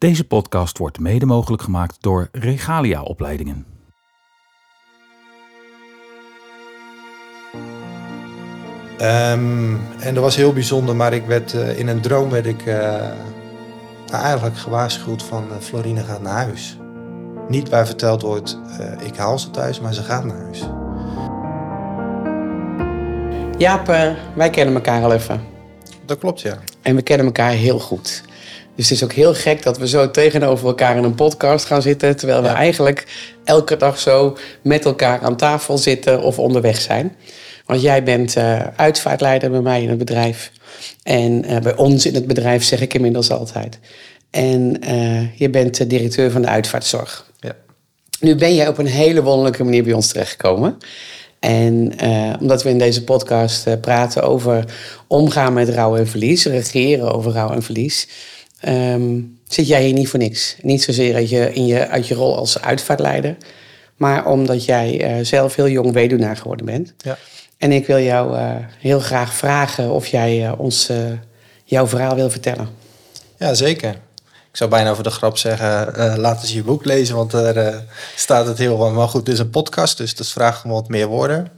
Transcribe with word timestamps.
Deze 0.00 0.26
podcast 0.26 0.78
wordt 0.78 0.98
mede 0.98 1.26
mogelijk 1.26 1.62
gemaakt 1.62 1.96
door 2.00 2.28
Regalia 2.32 3.02
Opleidingen. 3.02 3.66
Ehm, 8.98 9.74
en 10.00 10.14
dat 10.14 10.22
was 10.22 10.36
heel 10.36 10.52
bijzonder, 10.52 10.96
maar 10.96 11.12
ik 11.12 11.26
werd, 11.26 11.54
eh, 11.54 11.78
in 11.78 11.88
een 11.88 12.00
droom 12.00 12.30
werd 12.30 12.46
ik 12.46 12.66
eh, 12.66 13.10
eigenlijk 14.12 14.56
gewaarschuwd 14.56 15.22
van 15.22 15.44
uh, 15.50 15.56
Florine 15.56 16.04
gaat 16.04 16.22
naar 16.22 16.44
huis. 16.44 16.78
Niet 17.48 17.68
waar 17.68 17.86
verteld 17.86 18.22
wordt, 18.22 18.58
ik 19.04 19.16
haal 19.16 19.38
ze 19.38 19.50
thuis, 19.50 19.80
maar 19.80 19.94
ze 19.94 20.02
gaat 20.02 20.24
naar 20.24 20.42
huis. 20.42 20.68
Jaap, 23.58 23.86
wij 24.34 24.50
kennen 24.50 24.74
elkaar 24.74 25.02
al 25.02 25.12
even. 25.12 25.40
Dat 26.04 26.18
klopt, 26.18 26.40
ja. 26.40 26.58
En 26.82 26.94
we 26.94 27.02
kennen 27.02 27.26
elkaar 27.26 27.50
heel 27.50 27.78
goed. 27.78 28.28
Dus 28.76 28.88
het 28.88 28.98
is 28.98 29.04
ook 29.04 29.12
heel 29.12 29.34
gek 29.34 29.62
dat 29.62 29.78
we 29.78 29.88
zo 29.88 30.10
tegenover 30.10 30.66
elkaar 30.66 30.96
in 30.96 31.04
een 31.04 31.14
podcast 31.14 31.64
gaan 31.64 31.82
zitten. 31.82 32.16
Terwijl 32.16 32.42
we 32.42 32.48
eigenlijk 32.48 33.06
elke 33.44 33.76
dag 33.76 33.98
zo 33.98 34.36
met 34.62 34.84
elkaar 34.84 35.20
aan 35.20 35.36
tafel 35.36 35.78
zitten 35.78 36.22
of 36.22 36.38
onderweg 36.38 36.80
zijn. 36.80 37.16
Want 37.66 37.82
jij 37.82 38.02
bent 38.02 38.36
uh, 38.36 38.60
uitvaartleider 38.76 39.50
bij 39.50 39.60
mij 39.60 39.82
in 39.82 39.88
het 39.88 39.98
bedrijf. 39.98 40.52
En 41.02 41.50
uh, 41.50 41.58
bij 41.58 41.76
ons 41.76 42.06
in 42.06 42.14
het 42.14 42.26
bedrijf 42.26 42.64
zeg 42.64 42.80
ik 42.80 42.94
inmiddels 42.94 43.30
altijd. 43.30 43.78
En 44.30 44.76
uh, 44.88 45.38
je 45.38 45.50
bent 45.50 45.90
directeur 45.90 46.30
van 46.30 46.42
de 46.42 46.48
uitvaartzorg. 46.48 47.30
Ja. 47.40 47.56
Nu 48.20 48.34
ben 48.34 48.54
jij 48.54 48.68
op 48.68 48.78
een 48.78 48.86
hele 48.86 49.22
wonderlijke 49.22 49.64
manier 49.64 49.82
bij 49.82 49.92
ons 49.92 50.08
terechtgekomen. 50.08 50.78
En 51.40 51.92
omdat 52.40 52.62
we 52.62 52.68
in 52.68 52.78
deze 52.78 53.04
podcast 53.04 53.80
praten 53.80 54.22
over 54.22 54.64
omgaan 55.06 55.52
met 55.52 55.68
rouw 55.68 55.96
en 55.96 56.08
verlies, 56.08 56.44
regeren 56.44 57.14
over 57.14 57.32
rouw 57.32 57.50
en 57.50 57.62
verlies, 57.62 58.08
um, 58.68 59.38
zit 59.48 59.66
jij 59.66 59.84
hier 59.84 59.92
niet 59.92 60.08
voor 60.08 60.18
niks. 60.18 60.56
Niet 60.62 60.82
zozeer 60.82 61.14
uit 61.14 61.28
je, 61.28 61.52
in 61.52 61.66
je, 61.66 61.88
uit 61.88 62.08
je 62.08 62.14
rol 62.14 62.36
als 62.36 62.60
uitvaartleider, 62.60 63.36
maar 63.96 64.26
omdat 64.26 64.64
jij 64.64 65.24
zelf 65.24 65.54
heel 65.54 65.68
jong 65.68 65.92
weduwnaar 65.92 66.36
geworden 66.36 66.66
bent. 66.66 66.94
Ja. 66.98 67.18
En 67.58 67.72
ik 67.72 67.86
wil 67.86 67.98
jou 67.98 68.36
uh, 68.36 68.54
heel 68.78 69.00
graag 69.00 69.34
vragen 69.34 69.90
of 69.90 70.06
jij 70.06 70.46
uh, 70.46 70.52
ons 70.58 70.90
jouw 71.64 71.86
verhaal 71.86 72.14
wil 72.14 72.30
vertellen. 72.30 72.68
Ja, 73.36 73.54
zeker. 73.54 73.90
Ik 74.50 74.56
zou 74.56 74.70
bijna 74.70 74.90
over 74.90 75.02
de 75.02 75.10
grap 75.10 75.38
zeggen, 75.38 76.18
laat 76.18 76.42
eens 76.42 76.52
je 76.52 76.62
boek 76.62 76.84
lezen, 76.84 77.16
want 77.16 77.30
daar 77.30 77.84
staat 78.16 78.46
het 78.46 78.58
heel... 78.58 78.90
Maar 78.90 79.08
goed, 79.08 79.24
dit 79.24 79.34
is 79.34 79.40
een 79.40 79.50
podcast, 79.50 79.96
dus 79.96 80.14
dat 80.14 80.28
vraagt 80.28 80.64
om 80.64 80.70
wat 80.70 80.88
meer 80.88 81.06
woorden. 81.06 81.50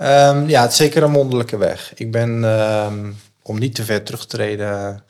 Um, 0.00 0.48
ja, 0.48 0.62
het 0.62 0.70
is 0.70 0.76
zeker 0.76 1.02
een 1.02 1.10
mondelijke 1.10 1.56
weg. 1.56 1.92
Ik 1.94 2.10
ben, 2.10 2.44
um, 2.44 3.16
om 3.42 3.58
niet 3.58 3.74
te 3.74 3.84
ver 3.84 4.02
terug 4.02 4.20
te 4.20 4.36
treden... 4.36 5.02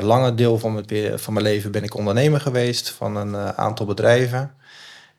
lange 0.00 0.34
deel 0.34 0.58
van 0.58 0.72
mijn, 0.72 1.18
van 1.18 1.32
mijn 1.32 1.44
leven 1.44 1.72
ben 1.72 1.82
ik 1.82 1.94
ondernemer 1.94 2.40
geweest 2.40 2.90
van 2.90 3.16
een 3.16 3.36
aantal 3.36 3.86
bedrijven. 3.86 4.54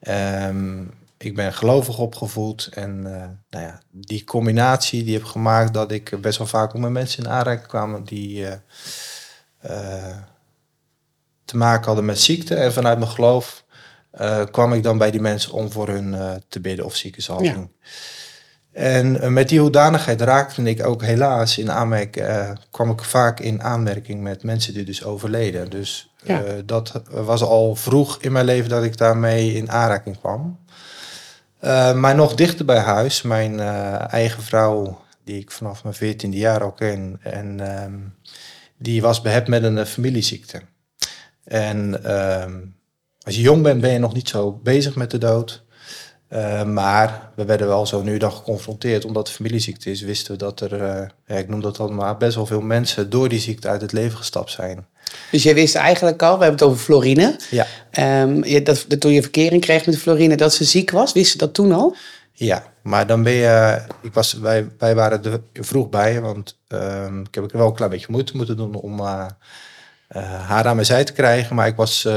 Um, 0.07 0.99
ik 1.17 1.35
ben 1.35 1.53
gelovig 1.53 1.97
opgevoed 1.97 2.69
en 2.73 2.97
uh, 2.97 3.11
nou 3.49 3.65
ja, 3.65 3.81
die 3.91 4.23
combinatie 4.23 5.03
die 5.03 5.13
heb 5.13 5.23
gemaakt 5.23 5.73
dat 5.73 5.91
ik 5.91 6.21
best 6.21 6.37
wel 6.37 6.47
vaak 6.47 6.75
ook 6.75 6.81
met 6.81 6.91
mensen 6.91 7.23
in 7.23 7.29
aanraking 7.29 7.67
kwam 7.67 8.03
die 8.03 8.39
uh, 8.39 8.51
uh, 9.69 10.17
te 11.45 11.57
maken 11.57 11.85
hadden 11.85 12.05
met 12.05 12.19
ziekte. 12.19 12.55
En 12.55 12.73
vanuit 12.73 12.97
mijn 12.97 13.11
geloof 13.11 13.63
kwam 14.51 14.73
ik 14.73 14.83
dan 14.83 14.97
bij 14.97 15.11
die 15.11 15.21
mensen 15.21 15.51
om 15.51 15.71
voor 15.71 15.87
hun 15.87 16.41
te 16.47 16.59
bidden 16.59 16.85
of 16.85 16.95
ziekenzalving. 16.95 17.69
Ja. 17.81 17.89
En 18.71 19.33
met 19.33 19.49
die 19.49 19.59
hoedanigheid 19.59 20.21
raakte 20.21 20.63
ik 20.63 20.85
ook 20.85 21.03
helaas 21.03 21.57
in 21.57 21.71
aanmerking, 21.71 22.25
kwam 22.71 22.89
ik 22.89 23.03
vaak 23.03 23.39
in 23.39 23.63
aanmerking 23.63 24.21
met 24.21 24.43
mensen 24.43 24.73
die 24.73 24.83
dus 24.83 25.03
overleden. 25.03 25.69
Dus 25.69 26.13
ja. 26.23 26.41
dat 26.65 27.01
was 27.09 27.41
al 27.41 27.75
vroeg 27.75 28.17
in 28.21 28.31
mijn 28.31 28.45
leven 28.45 28.69
dat 28.69 28.83
ik 28.83 28.97
daarmee 28.97 29.53
in 29.53 29.71
aanraking 29.71 30.19
kwam. 30.19 30.59
Uh, 31.63 31.93
maar 31.93 32.15
nog 32.15 32.35
dichter 32.35 32.65
bij 32.65 32.77
huis, 32.77 33.21
mijn 33.21 33.59
eigen 34.09 34.43
vrouw, 34.43 35.01
die 35.23 35.39
ik 35.39 35.51
vanaf 35.51 35.83
mijn 35.83 35.95
veertiende 35.95 36.37
jaar 36.37 36.63
al 36.63 36.71
ken, 36.71 37.19
en 37.21 37.81
um, 37.83 38.15
die 38.77 39.01
was 39.01 39.21
behept 39.21 39.47
met 39.47 39.63
een 39.63 39.85
familieziekte. 39.85 40.61
En 41.43 42.11
um, 42.43 42.75
als 43.21 43.35
je 43.35 43.41
jong 43.41 43.63
bent, 43.63 43.81
ben 43.81 43.91
je 43.91 43.99
nog 43.99 44.13
niet 44.13 44.29
zo 44.29 44.59
bezig 44.63 44.95
met 44.95 45.11
de 45.11 45.17
dood. 45.17 45.63
Maar 46.65 47.29
we 47.35 47.45
werden 47.45 47.67
wel 47.67 47.85
zo 47.85 48.01
nu 48.01 48.17
dan 48.17 48.31
geconfronteerd, 48.31 49.05
omdat 49.05 49.27
het 49.27 49.35
familieziekte 49.35 49.91
is, 49.91 50.01
wisten 50.01 50.31
we 50.31 50.37
dat 50.37 50.59
er, 50.59 50.77
ja, 51.27 51.35
ik 51.35 51.47
noem 51.47 51.61
dat 51.61 51.75
dan 51.75 51.95
maar, 51.95 52.17
best 52.17 52.35
wel 52.35 52.45
veel 52.45 52.61
mensen 52.61 53.09
door 53.09 53.29
die 53.29 53.39
ziekte 53.39 53.67
uit 53.67 53.81
het 53.81 53.91
leven 53.91 54.17
gestapt 54.17 54.51
zijn. 54.51 54.85
Dus 55.31 55.43
je 55.43 55.53
wist 55.53 55.75
eigenlijk 55.75 56.21
al, 56.21 56.37
we 56.37 56.43
hebben 56.43 56.59
het 56.59 56.69
over 56.69 56.83
Florine. 56.83 57.35
Ja. 57.49 57.65
Um, 58.23 58.43
je, 58.43 58.61
dat, 58.61 58.85
dat, 58.87 58.99
toen 58.99 59.11
je 59.11 59.21
verkering 59.21 59.61
kreeg 59.61 59.85
met 59.85 59.97
Florine, 59.97 60.35
dat 60.35 60.53
ze 60.53 60.63
ziek 60.63 60.91
was. 60.91 61.13
Wist 61.13 61.31
ze 61.31 61.37
dat 61.37 61.53
toen 61.53 61.71
al? 61.71 61.95
Ja, 62.33 62.63
maar 62.81 63.07
dan 63.07 63.23
ben 63.23 63.33
je. 63.33 63.81
Ik 64.01 64.13
was, 64.13 64.33
wij, 64.33 64.69
wij 64.77 64.95
waren 64.95 65.23
er 65.23 65.41
vroeg 65.53 65.89
bij, 65.89 66.21
want 66.21 66.57
um, 66.67 67.19
ik 67.21 67.35
heb 67.35 67.51
er 67.51 67.57
wel 67.57 67.67
een 67.67 67.73
klein 67.73 67.91
beetje 67.91 68.07
moeite 68.09 68.35
moeten 68.35 68.57
doen 68.57 68.75
om 68.75 68.99
uh, 68.99 69.25
uh, 70.15 70.47
haar 70.47 70.65
aan 70.65 70.75
mijn 70.75 70.87
zij 70.87 71.03
te 71.03 71.13
krijgen. 71.13 71.55
Maar 71.55 71.67
ik 71.67 71.75
was 71.75 72.07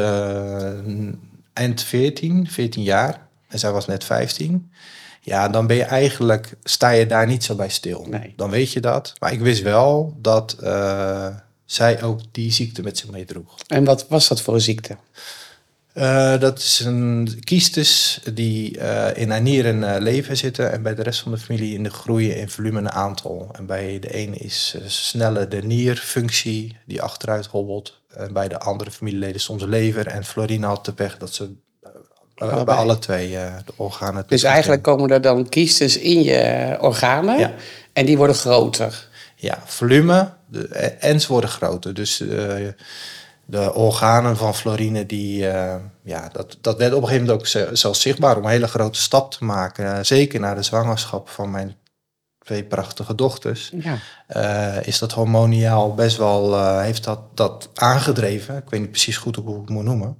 eind 1.52 1.82
14, 1.82 2.46
14 2.50 2.82
jaar 2.82 3.23
en 3.54 3.60
zij 3.60 3.72
was 3.72 3.86
net 3.86 4.04
15. 4.04 4.72
Ja, 5.20 5.48
dan 5.48 5.66
ben 5.66 5.76
je 5.76 5.84
eigenlijk, 5.84 6.54
sta 6.64 6.90
je 6.90 7.06
daar 7.06 7.26
niet 7.26 7.44
zo 7.44 7.54
bij 7.54 7.68
stil. 7.68 8.06
Nee. 8.10 8.32
Dan 8.36 8.50
weet 8.50 8.72
je 8.72 8.80
dat. 8.80 9.12
Maar 9.18 9.32
ik 9.32 9.40
wist 9.40 9.62
wel 9.62 10.16
dat 10.20 10.56
zij 11.64 12.02
ook 12.02 12.20
die 12.30 12.52
ziekte 12.52 12.82
met 12.82 12.98
zich 12.98 13.10
meedroeg. 13.10 13.58
En 13.66 13.84
wat 13.84 14.08
was 14.08 14.28
dat 14.28 14.40
voor 14.40 14.54
een 14.54 14.60
ziekte? 14.60 14.96
Uh, 15.94 16.40
dat 16.40 16.58
is 16.58 16.80
een 16.80 17.38
kiestus 17.44 18.20
die 18.32 18.78
uh, 18.78 19.16
in 19.16 19.30
haar 19.30 19.40
nieren 19.40 19.76
uh, 19.76 19.96
leven 19.98 20.36
zitten 20.36 20.72
en 20.72 20.82
bij 20.82 20.94
de 20.94 21.02
rest 21.02 21.20
van 21.20 21.32
de 21.32 21.38
familie 21.38 21.74
in 21.74 21.82
de 21.82 21.90
groeien 21.90 22.36
in 22.36 22.48
volume 22.48 22.78
en 22.78 22.92
aantal. 22.92 23.48
En 23.52 23.66
bij 23.66 23.98
de 23.98 24.12
ene 24.12 24.36
is 24.36 24.76
sneller 24.86 25.48
de 25.48 25.62
nierfunctie 25.62 26.76
die 26.86 27.02
achteruit 27.02 27.46
hobbelt. 27.46 28.02
En 28.08 28.32
bij 28.32 28.48
de 28.48 28.58
andere 28.58 28.90
familieleden 28.90 29.40
soms 29.40 29.62
lever. 29.62 30.06
En 30.06 30.24
Florina 30.24 30.68
had 30.68 30.84
de 30.84 30.92
pech 30.92 31.18
dat 31.18 31.34
ze 31.34 31.54
bij 32.34 32.74
alle 32.74 32.98
twee 32.98 33.30
de 33.30 33.72
organen... 33.76 34.24
Dus 34.26 34.42
eigenlijk 34.42 34.82
komen 34.82 35.10
er 35.10 35.20
dan 35.20 35.48
kiestus 35.48 35.98
in 35.98 36.22
je 36.22 36.76
organen 36.80 37.38
ja. 37.38 37.52
en 37.92 38.06
die 38.06 38.16
worden 38.16 38.36
groter. 38.36 39.08
Ja, 39.36 39.62
volume 39.64 40.32
de, 40.46 40.68
en 40.98 41.20
ze 41.20 41.28
worden 41.28 41.50
groter. 41.50 41.94
Dus 41.94 42.22
de 43.46 43.74
organen 43.74 44.36
van 44.36 44.54
Florine, 44.54 45.06
die, 45.06 45.42
uh, 45.42 45.74
ja, 46.02 46.28
dat, 46.32 46.58
dat 46.60 46.78
werd 46.78 46.92
op 46.92 47.02
een 47.02 47.08
gegeven 47.08 47.26
moment 47.26 47.56
ook 47.56 47.76
zelfs 47.76 48.00
zichtbaar 48.00 48.36
om 48.36 48.44
een 48.44 48.50
hele 48.50 48.68
grote 48.68 49.00
stap 49.00 49.30
te 49.30 49.44
maken. 49.44 49.84
Uh, 49.84 49.98
zeker 50.02 50.40
na 50.40 50.54
de 50.54 50.62
zwangerschap 50.62 51.28
van 51.28 51.50
mijn 51.50 51.76
twee 52.38 52.64
prachtige 52.64 53.14
dochters. 53.14 53.72
Ja. 53.74 54.80
is 54.80 54.98
dat 54.98 55.12
hormoniaal 55.12 55.94
best 55.94 56.16
wel, 56.16 56.78
heeft 56.80 57.04
dat, 57.04 57.20
dat 57.34 57.68
aangedreven. 57.74 58.56
Ik 58.56 58.70
weet 58.70 58.80
niet 58.80 58.90
precies 58.90 59.16
goed 59.16 59.36
hoe 59.36 59.54
ik 59.54 59.60
het 59.60 59.70
moet 59.70 59.84
noemen. 59.84 60.18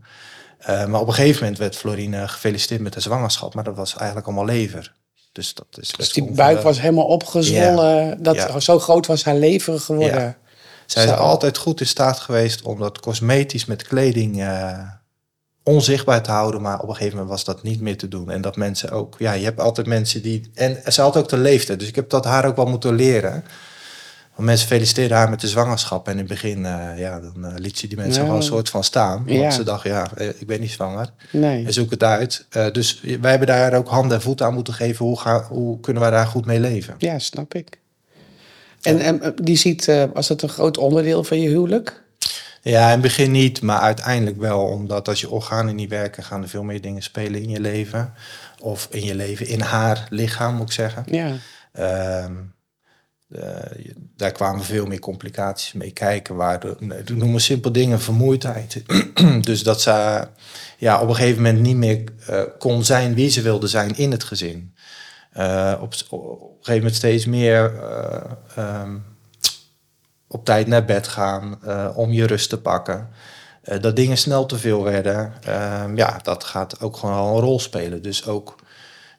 Maar 0.66 1.00
op 1.00 1.06
een 1.06 1.14
gegeven 1.14 1.41
moment 1.42 1.58
werd 1.58 1.76
Florine 1.76 2.28
gefeliciteerd 2.28 2.80
met 2.80 2.92
de 2.92 3.00
zwangerschap. 3.00 3.54
Maar 3.54 3.64
dat 3.64 3.76
was 3.76 3.97
eigenlijk 3.97 4.26
allemaal 4.26 4.44
lever. 4.44 4.92
Dus, 5.32 5.54
dat 5.54 5.66
is 5.80 5.92
dus 5.92 6.12
die 6.12 6.32
buik 6.32 6.60
was 6.60 6.80
helemaal 6.80 7.04
opgezwollen. 7.04 8.06
Ja. 8.06 8.14
Dat, 8.19 8.34
ja. 8.34 8.60
Zo 8.60 8.78
groot 8.78 9.06
was 9.06 9.25
haar 9.25 9.34
lever 9.34 9.80
geworden. 9.80 10.22
Ja. 10.22 10.36
Zij 10.86 11.04
is 11.04 11.10
altijd 11.10 11.56
goed 11.56 11.80
in 11.80 11.86
staat 11.86 12.20
geweest 12.20 12.62
om 12.62 12.78
dat 12.78 13.00
cosmetisch 13.00 13.64
met 13.64 13.82
kleding 13.82 14.41
uh, 14.41 14.78
onzichtbaar 15.62 16.22
te 16.22 16.30
houden. 16.30 16.60
Maar 16.60 16.81
op 16.81 16.88
een 16.88 16.94
gegeven 16.94 17.12
moment 17.12 17.31
was 17.31 17.44
dat 17.44 17.62
niet 17.62 17.81
meer 17.81 17.96
te 17.96 18.08
doen. 18.08 18.31
En 18.31 18.41
dat 18.41 18.56
mensen 18.56 18.91
ook, 18.91 19.14
ja, 19.19 19.32
je 19.32 19.44
hebt 19.44 19.60
altijd 19.60 19.86
mensen 19.86 20.22
die. 20.22 20.50
En 20.54 20.92
ze 20.92 21.00
had 21.00 21.16
ook 21.16 21.28
de 21.28 21.36
leeftijd. 21.36 21.78
Dus 21.78 21.88
ik 21.88 21.94
heb 21.94 22.10
dat 22.10 22.25
haar 22.25 22.44
ook 22.44 22.56
wel 22.56 22.66
moeten 22.66 22.94
leren. 22.94 23.44
Want 24.34 24.48
mensen 24.48 24.68
feliciteerden 24.68 25.16
haar 25.16 25.30
met 25.30 25.40
de 25.40 25.48
zwangerschap. 25.48 26.06
En 26.06 26.12
in 26.12 26.18
het 26.18 26.26
begin, 26.28 26.58
uh, 26.58 26.98
ja, 26.98 27.20
dan 27.20 27.34
uh, 27.38 27.52
liet 27.56 27.78
je 27.78 27.88
die 27.88 27.96
mensen 27.96 28.20
Ja. 28.20 28.26
gewoon 28.26 28.36
een 28.36 28.46
soort 28.46 28.68
van 28.68 28.84
staan. 28.84 29.24
Want 29.26 29.38
Ja. 29.38 29.50
ze 29.50 29.62
dachten, 29.62 29.90
ja, 29.90 30.10
eh, 30.16 30.28
ik 30.28 30.46
ben 30.46 30.60
niet 30.60 30.70
zwanger. 30.70 31.10
Nee. 31.31 31.64
En 31.66 31.72
zoek 31.72 31.90
het 31.90 32.02
uit. 32.02 32.46
Uh, 32.56 32.70
dus 32.72 33.00
wij 33.20 33.31
hebben 33.31 33.48
daar 33.48 33.75
ook 33.75 33.88
handen 33.88 34.16
en 34.16 34.22
voeten 34.22 34.46
aan 34.46 34.54
moeten 34.54 34.75
geven. 34.75 35.04
Hoe, 35.06 35.20
ga, 35.20 35.42
hoe 35.44 35.81
kunnen 35.81 36.02
wij 36.02 36.10
daar 36.10 36.26
goed 36.26 36.46
mee 36.46 36.60
leven? 36.60 36.94
Ja, 36.98 37.19
snap 37.19 37.54
ik. 37.54 37.78
En, 38.82 38.98
en 38.98 39.34
die 39.42 39.56
ziet, 39.56 39.84
was 40.12 40.26
dat 40.28 40.42
een 40.42 40.48
groot 40.48 40.78
onderdeel 40.78 41.25
van 41.25 41.40
je 41.40 41.48
huwelijk? 41.48 42.02
Ja, 42.62 42.84
in 42.84 42.90
het 42.92 43.00
begin 43.00 43.30
niet, 43.30 43.62
maar 43.62 43.78
uiteindelijk 43.80 44.40
wel. 44.40 44.60
Omdat 44.60 45.08
als 45.08 45.20
je 45.20 45.30
organen 45.30 45.75
niet 45.75 45.90
werken, 45.90 46.22
gaan 46.22 46.42
er 46.42 46.48
veel 46.48 46.62
meer 46.62 46.80
dingen 46.80 47.02
spelen 47.02 47.42
in 47.42 47.48
je 47.48 47.60
leven. 47.60 48.12
Of 48.60 48.88
in 48.90 49.04
je 49.04 49.14
leven, 49.14 49.46
in 49.46 49.60
haar 49.60 50.06
lichaam 50.10 50.54
moet 50.54 50.66
ik 50.66 50.72
zeggen. 50.72 51.04
Ja. 51.06 51.32
Uh, 51.78 52.25
uh, 53.29 53.43
daar 54.17 54.32
kwamen 54.32 54.65
veel 54.65 54.87
meer 54.87 54.99
complicaties 54.99 55.73
mee 55.73 55.91
kijken. 55.91 56.35
Waar 56.35 56.61
de, 56.61 56.76
noem 57.15 57.31
maar 57.31 57.41
simpel 57.41 57.73
dingen, 57.73 58.00
vermoeidheid. 58.00 58.82
dus 59.41 59.62
dat 59.62 59.81
ze 59.81 60.29
ja, 60.79 61.00
op 61.00 61.09
een 61.09 61.15
gegeven 61.15 61.43
moment 61.43 61.62
niet 61.62 61.76
meer 61.76 62.05
uh, 62.31 62.43
kon 62.59 62.85
zijn 62.85 63.15
wie 63.15 63.31
ze 63.31 63.43
wilde 63.43 63.67
zijn 63.67 63.97
in 63.97 64.11
het 64.11 64.25
gezin. 64.25 64.75
Uh, 65.37 65.79
op, 65.81 65.93
een 65.93 66.19
gegeven 66.61 66.75
moment 66.75 66.94
steeds 66.94 67.26
meer 67.26 67.73
um, 68.59 69.05
op 70.26 70.44
tijd 70.44 70.67
naar 70.67 70.85
bed 70.85 71.09
gaan 71.09 71.59
om 71.94 72.12
je 72.12 72.26
rust 72.26 72.49
te 72.49 72.61
pakken. 72.61 73.09
eh, 73.62 73.81
dat 73.81 73.97
dingen 73.97 74.17
snel 74.17 74.47
te 74.47 74.59
veel 74.59 74.82
werden. 74.82 75.32
Ehm, 75.44 75.97
ja, 75.97 76.19
dat 76.23 76.44
gaat 76.44 76.81
ook 76.81 76.97
gewoon 76.97 77.15
al 77.15 77.35
een 77.35 77.43
rol 77.43 77.61
spelen. 77.61 78.03
Dus 78.03 78.26
ook 78.26 78.55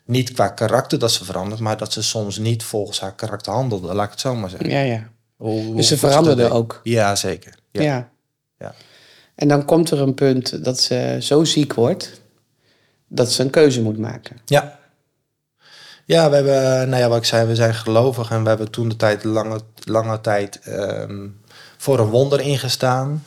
niet 0.05 0.31
qua 0.31 0.47
karakter 0.47 0.99
dat 0.99 1.11
ze 1.11 1.25
verandert, 1.25 1.59
maar 1.61 1.77
dat 1.77 1.93
ze 1.93 2.03
soms 2.03 2.37
niet 2.37 2.63
volgens 2.63 2.99
haar 2.99 3.15
karakter 3.15 3.53
handelde, 3.53 3.93
laat 3.93 4.05
ik 4.05 4.11
het 4.11 4.19
zo 4.19 4.35
maar 4.35 4.49
zeggen. 4.49 4.69
Ja, 4.69 4.79
ja. 4.79 5.09
Hoe- 5.35 5.75
Dus 5.75 5.87
ze 5.87 5.97
veranderde 5.97 6.49
ook. 6.49 6.79
Ja, 6.83 7.15
zeker. 7.15 7.53
Ja. 7.71 7.81
Ja. 7.81 8.09
Ja. 8.59 8.73
En 9.35 9.47
dan 9.47 9.65
komt 9.65 9.91
er 9.91 10.01
een 10.01 10.13
punt 10.13 10.63
dat 10.63 10.79
ze 10.79 11.17
zo 11.21 11.43
ziek 11.43 11.73
wordt 11.73 12.21
dat 13.07 13.31
ze 13.31 13.41
een 13.43 13.49
keuze 13.49 13.81
moet 13.81 13.97
maken. 13.97 14.37
Ja. 14.45 14.79
Ja, 16.05 16.29
we 16.29 16.35
hebben, 16.35 16.89
nou 16.89 17.01
ja, 17.01 17.07
wat 17.09 17.17
ik 17.17 17.25
zei, 17.25 17.47
we 17.47 17.55
zijn 17.55 17.73
gelovig 17.73 18.31
en 18.31 18.43
we 18.43 18.49
hebben 18.49 18.71
toen 18.71 18.89
de 18.89 18.95
tijd, 18.95 19.23
lange, 19.23 19.59
lange 19.83 20.21
tijd, 20.21 20.59
ehm, 20.59 21.27
voor 21.77 21.99
een 21.99 22.09
wonder 22.09 22.39
ingestaan. 22.39 23.23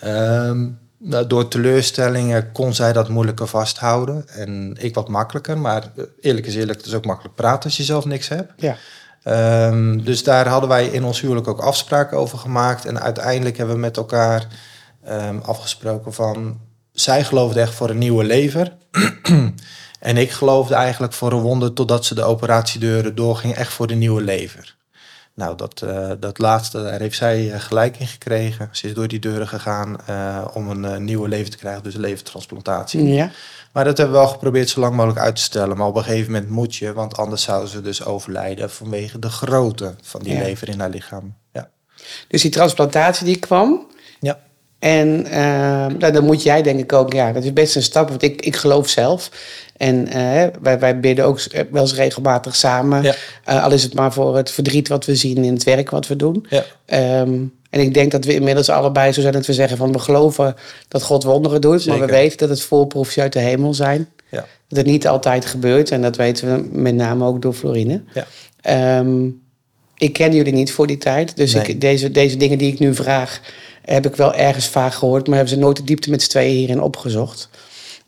Nou, 0.00 0.76
door 0.98 1.48
teleurstellingen 1.48 2.52
kon 2.52 2.74
zij 2.74 2.92
dat 2.92 3.08
moeilijker 3.08 3.46
vasthouden 3.46 4.28
en 4.28 4.76
ik 4.78 4.94
wat 4.94 5.08
makkelijker. 5.08 5.58
Maar 5.58 5.92
eerlijk 6.20 6.46
is 6.46 6.54
eerlijk, 6.54 6.78
het 6.78 6.86
is 6.86 6.94
ook 6.94 7.04
makkelijk 7.04 7.34
praten 7.34 7.64
als 7.64 7.76
je 7.76 7.82
zelf 7.82 8.04
niks 8.04 8.28
hebt. 8.28 8.52
Ja. 8.56 8.76
Ehm, 9.22 9.98
dus 9.98 10.22
daar 10.22 10.48
hadden 10.48 10.68
wij 10.68 10.86
in 10.86 11.04
ons 11.04 11.20
huwelijk 11.20 11.48
ook 11.48 11.60
afspraken 11.60 12.18
over 12.18 12.38
gemaakt. 12.38 12.84
En 12.84 13.00
uiteindelijk 13.00 13.56
hebben 13.56 13.74
we 13.74 13.80
met 13.80 13.96
elkaar 13.96 14.46
ehm, 15.04 15.38
afgesproken 15.38 16.14
van... 16.14 16.60
Zij 16.92 17.24
geloofde 17.24 17.60
echt 17.60 17.74
voor 17.74 17.90
een 17.90 17.98
nieuwe 17.98 18.24
lever. 18.24 18.76
en 20.00 20.16
ik 20.16 20.30
geloofde 20.30 20.74
eigenlijk 20.74 21.12
voor 21.12 21.32
een 21.32 21.40
wonder 21.40 21.72
totdat 21.72 22.04
ze 22.04 22.14
de 22.14 22.22
operatiedeuren 22.22 23.14
doorging. 23.14 23.54
Echt 23.54 23.72
voor 23.72 23.86
de 23.86 23.94
nieuwe 23.94 24.22
lever. 24.22 24.75
Nou, 25.36 25.56
dat, 25.56 25.82
eh, 25.82 26.10
dat 26.20 26.38
laatste, 26.38 26.82
daar 26.82 27.00
heeft 27.00 27.16
zij 27.16 27.52
eh, 27.52 27.60
gelijk 27.60 27.98
in 27.98 28.06
gekregen. 28.06 28.68
Ze 28.72 28.86
is 28.86 28.94
door 28.94 29.08
die 29.08 29.18
deuren 29.18 29.48
gegaan 29.48 29.96
eh, 30.06 30.44
om 30.54 30.68
een 30.68 31.04
nieuwe 31.04 31.28
leven 31.28 31.50
te 31.50 31.56
krijgen. 31.56 31.82
Dus 31.82 31.94
een 31.94 32.00
levertransplantatie. 32.00 33.02
Ja. 33.06 33.30
Maar 33.72 33.84
dat 33.84 33.96
hebben 33.96 34.16
we 34.16 34.22
wel 34.22 34.30
geprobeerd 34.30 34.68
zo 34.68 34.80
lang 34.80 34.94
mogelijk 34.94 35.20
uit 35.20 35.36
te 35.36 35.42
stellen. 35.42 35.76
Maar 35.76 35.86
op 35.86 35.96
een 35.96 36.04
gegeven 36.04 36.32
moment 36.32 36.50
moet 36.50 36.76
je, 36.76 36.92
want 36.92 37.16
anders 37.16 37.42
zouden 37.42 37.68
ze 37.68 37.80
dus 37.80 38.04
overlijden 38.04 38.70
vanwege 38.70 39.18
de 39.18 39.28
grootte 39.30 39.94
van 40.02 40.22
die 40.22 40.32
Ja. 40.34 40.42
lever 40.42 40.68
in 40.68 40.80
haar 40.80 40.90
lichaam. 40.90 41.34
Ja. 41.52 41.70
Dus 42.28 42.42
die 42.42 42.50
transplantatie 42.50 43.24
die 43.26 43.38
kwam. 43.38 43.86
Ja. 44.20 44.38
En 44.78 45.26
eh, 45.26 45.40
nou, 45.98 46.12
dan 46.12 46.24
moet 46.24 46.42
jij 46.42 46.62
denk 46.62 46.80
ik 46.80 46.92
ook, 46.92 47.12
ja, 47.12 47.32
dat 47.32 47.44
is 47.44 47.52
best 47.52 47.76
een 47.76 47.82
stap. 47.82 48.08
Want 48.08 48.22
ik, 48.22 48.42
ik 48.42 48.56
geloof 48.56 48.88
zelf. 48.88 49.30
En 49.76 50.06
eh, 50.06 50.46
wij, 50.62 50.78
wij 50.78 51.00
bidden 51.00 51.24
ook 51.24 51.40
wel 51.70 51.82
eens 51.82 51.94
regelmatig 51.94 52.56
samen. 52.56 53.02
Ja. 53.02 53.14
Eh, 53.44 53.64
al 53.64 53.72
is 53.72 53.82
het 53.82 53.94
maar 53.94 54.12
voor 54.12 54.36
het 54.36 54.50
verdriet 54.50 54.88
wat 54.88 55.04
we 55.04 55.14
zien 55.14 55.44
in 55.44 55.52
het 55.52 55.64
werk 55.64 55.90
wat 55.90 56.06
we 56.06 56.16
doen. 56.16 56.46
Ja. 56.48 56.64
Ehm, 56.84 57.42
en 57.70 57.80
ik 57.80 57.94
denk 57.94 58.10
dat 58.10 58.24
we 58.24 58.34
inmiddels 58.34 58.68
allebei 58.68 59.12
zo 59.12 59.20
zijn 59.20 59.32
dat 59.32 59.46
we 59.46 59.52
zeggen 59.52 59.76
van 59.76 59.92
we 59.92 59.98
geloven 59.98 60.54
dat 60.88 61.02
God 61.02 61.24
wonderen 61.24 61.60
doet. 61.60 61.86
Maar 61.86 62.00
we 62.00 62.06
weten 62.06 62.38
dat 62.38 62.48
het 62.48 62.60
voorproefjes 62.60 63.22
uit 63.22 63.32
de 63.32 63.40
hemel 63.40 63.74
zijn. 63.74 64.08
Ja. 64.28 64.46
Dat 64.68 64.78
het 64.78 64.86
niet 64.86 65.08
altijd 65.08 65.46
gebeurt. 65.46 65.90
En 65.90 66.02
dat 66.02 66.16
weten 66.16 66.54
we 66.54 66.68
met 66.78 66.94
name 66.94 67.24
ook 67.24 67.42
door 67.42 67.52
Florine. 67.52 68.02
Ja. 68.14 68.26
Ehm, 68.60 69.28
ik 69.96 70.12
ken 70.12 70.34
jullie 70.34 70.52
niet 70.52 70.72
voor 70.72 70.86
die 70.86 70.98
tijd. 70.98 71.36
Dus 71.36 71.52
Nee. 71.54 71.64
ik, 71.64 71.80
deze, 71.80 72.10
deze 72.10 72.36
dingen 72.36 72.58
die 72.58 72.72
ik 72.72 72.78
nu 72.78 72.94
vraag, 72.94 73.40
heb 73.86 74.06
ik 74.06 74.16
wel 74.16 74.34
ergens 74.34 74.68
vaak 74.68 74.94
gehoord. 74.94 75.26
Maar 75.26 75.36
hebben 75.36 75.54
ze 75.54 75.60
nooit 75.60 75.76
de 75.76 75.84
diepte 75.84 76.10
met 76.10 76.22
z'n 76.22 76.28
tweeën 76.28 76.56
hierin 76.56 76.80
opgezocht. 76.82 77.48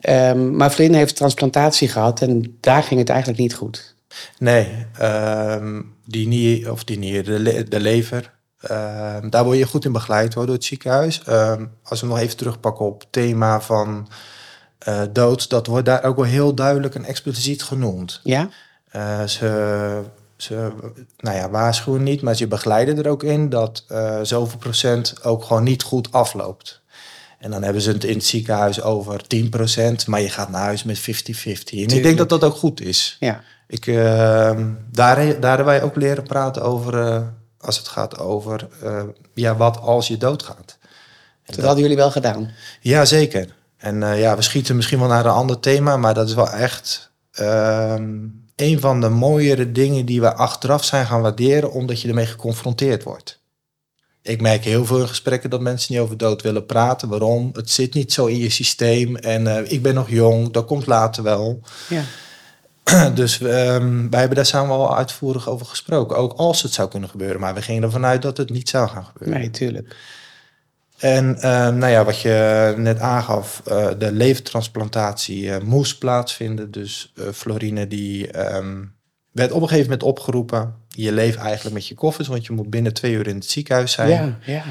Ehm, 0.00 0.56
maar 0.56 0.70
Florine 0.70 0.96
heeft 0.96 1.16
transplantatie 1.16 1.88
gehad. 1.88 2.20
En 2.20 2.56
daar 2.60 2.82
ging 2.82 3.00
het 3.00 3.08
eigenlijk 3.08 3.40
niet 3.40 3.54
goed. 3.54 3.94
Nee, 4.38 4.86
ehm, 4.98 5.82
die 6.04 6.26
nier, 6.28 6.72
of 6.72 6.84
die 6.84 6.98
nier, 6.98 7.24
de, 7.24 7.38
le- 7.38 7.62
de 7.62 7.80
lever, 7.80 8.34
ehm, 8.60 9.28
daar 9.30 9.44
word 9.44 9.58
je 9.58 9.66
goed 9.66 9.84
in 9.84 9.92
begeleid 9.92 10.34
hoor, 10.34 10.46
door 10.46 10.54
het 10.54 10.64
ziekenhuis. 10.64 11.22
Als 11.82 12.00
we 12.00 12.06
nog 12.06 12.18
even 12.18 12.36
terugpakken 12.36 12.86
op 12.86 13.00
het 13.00 13.12
thema 13.12 13.60
van 13.60 14.08
eh, 14.78 15.02
dood, 15.12 15.50
dat 15.50 15.66
wordt 15.66 15.86
daar 15.86 16.04
ook 16.04 16.16
wel 16.16 16.24
heel 16.24 16.54
duidelijk 16.54 16.94
en 16.94 17.04
expliciet 17.04 17.62
genoemd. 17.62 18.20
Ja? 18.22 18.48
Eh, 18.88 19.24
ze, 19.24 20.02
ze 20.42 20.72
nou 21.16 21.36
ja, 21.36 21.50
waarschuwen 21.50 22.02
niet, 22.02 22.22
maar 22.22 22.34
ze 22.34 22.46
begeleiden 22.46 22.98
er 22.98 23.08
ook 23.10 23.22
in 23.22 23.48
dat 23.48 23.84
eh 23.88 24.18
zoveel 24.22 24.58
procent 24.58 25.24
ook 25.24 25.44
gewoon 25.44 25.62
niet 25.62 25.82
goed 25.82 26.12
afloopt. 26.12 26.82
En 27.38 27.50
dan 27.50 27.62
hebben 27.62 27.82
ze 27.82 27.90
het 27.90 28.04
in 28.04 28.14
het 28.14 28.24
ziekenhuis 28.24 28.82
over 28.82 29.26
10 29.26 29.48
procent, 29.48 30.06
maar 30.06 30.20
je 30.20 30.28
gaat 30.28 30.50
naar 30.50 30.62
huis 30.62 30.82
met 30.82 31.00
50-50. 31.00 31.02
En 31.04 31.96
ik 31.96 32.02
denk 32.02 32.18
dat 32.18 32.28
dat 32.28 32.44
ook 32.44 32.54
goed 32.54 32.80
is. 32.80 33.16
Ja. 33.20 33.42
Ik, 33.66 33.86
eh, 33.86 33.94
daar, 34.90 35.40
daar 35.40 35.48
hebben 35.48 35.64
wij 35.64 35.82
ook 35.82 35.96
leren 35.96 36.24
praten 36.24 36.62
over, 36.62 37.06
eh, 37.06 37.22
als 37.58 37.78
het 37.78 37.88
gaat 37.88 38.18
over, 38.18 38.68
eh, 38.82 39.02
ja, 39.34 39.56
wat 39.56 39.80
als 39.80 40.08
je 40.08 40.16
doodgaat. 40.16 40.78
Dat 41.44 41.64
hadden 41.64 41.82
jullie 41.82 41.96
wel 41.96 42.10
gedaan. 42.10 42.50
Ja, 42.80 43.04
zeker. 43.04 43.54
En 43.76 44.00
ja, 44.16 44.36
we 44.36 44.42
schieten 44.42 44.76
misschien 44.76 44.98
wel 44.98 45.08
naar 45.08 45.24
een 45.24 45.30
ander 45.30 45.60
thema, 45.60 45.96
maar 45.96 46.14
dat 46.14 46.28
is 46.28 46.34
wel 46.34 46.50
echt 46.50 47.10
ehm, 47.32 48.26
een 48.60 48.80
van 48.80 49.00
de 49.00 49.08
mooiere 49.08 49.72
dingen 49.72 50.06
die 50.06 50.20
we 50.20 50.34
achteraf 50.34 50.84
zijn 50.84 51.06
gaan 51.06 51.20
waarderen, 51.20 51.72
omdat 51.72 52.00
je 52.00 52.08
ermee 52.08 52.26
geconfronteerd 52.26 53.02
wordt. 53.02 53.40
Ik 54.22 54.40
merk 54.40 54.64
heel 54.64 54.84
veel 54.84 55.00
in 55.00 55.08
gesprekken 55.08 55.50
dat 55.50 55.60
mensen 55.60 55.92
niet 55.92 56.02
over 56.02 56.16
dood 56.16 56.42
willen 56.42 56.66
praten. 56.66 57.08
Waarom? 57.08 57.50
Het 57.52 57.70
zit 57.70 57.94
niet 57.94 58.12
zo 58.12 58.26
in 58.26 58.38
je 58.38 58.50
systeem 58.50 59.16
en 59.16 59.46
eh, 59.46 59.72
ik 59.72 59.82
ben 59.82 59.94
nog 59.94 60.10
jong, 60.10 60.52
dat 60.52 60.64
komt 60.64 60.86
later 60.86 61.22
wel. 61.22 61.60
Ja. 61.88 62.02
Dus 63.14 63.40
ehm, 63.40 64.08
wij 64.10 64.18
hebben 64.20 64.36
daar 64.36 64.46
samen 64.46 64.76
al 64.76 64.96
uitvoerig 64.96 65.48
over 65.48 65.66
gesproken, 65.66 66.16
ook 66.16 66.32
als 66.32 66.62
het 66.62 66.72
zou 66.72 66.88
kunnen 66.88 67.08
gebeuren. 67.08 67.40
Maar 67.40 67.54
we 67.54 67.62
gingen 67.62 67.82
ervan 67.82 68.04
uit 68.04 68.22
dat 68.22 68.36
het 68.36 68.50
niet 68.50 68.68
zou 68.68 68.88
gaan 68.88 69.04
gebeuren. 69.04 69.40
Nee, 69.40 69.50
tuurlijk. 69.50 69.96
En 70.98 71.40
ehm, 71.40 71.78
nou 71.78 71.92
ja, 71.92 72.04
wat 72.04 72.20
je 72.20 72.74
net 72.76 73.00
aangaf, 73.00 73.62
eh, 73.64 73.88
de 73.98 74.12
levertransplantatie 74.12 75.52
eh, 75.52 75.60
moest 75.60 75.98
plaatsvinden. 75.98 76.70
Dus 76.70 77.12
eh, 77.16 77.24
Florine 77.32 77.86
die 77.86 78.30
ehm, 78.30 78.84
werd 79.32 79.52
op 79.52 79.62
een 79.62 79.68
gegeven 79.68 79.90
moment 79.90 80.08
opgeroepen. 80.08 80.74
Je 80.88 81.12
leeft 81.12 81.38
eigenlijk 81.38 81.74
met 81.74 81.86
je 81.86 81.94
koffers, 81.94 82.28
want 82.28 82.46
je 82.46 82.52
moet 82.52 82.70
binnen 82.70 82.94
twee 82.94 83.12
uur 83.12 83.26
in 83.26 83.34
het 83.34 83.44
ziekenhuis 83.44 83.92
zijn. 83.92 84.08
Ja, 84.10 84.38
ja. 84.52 84.64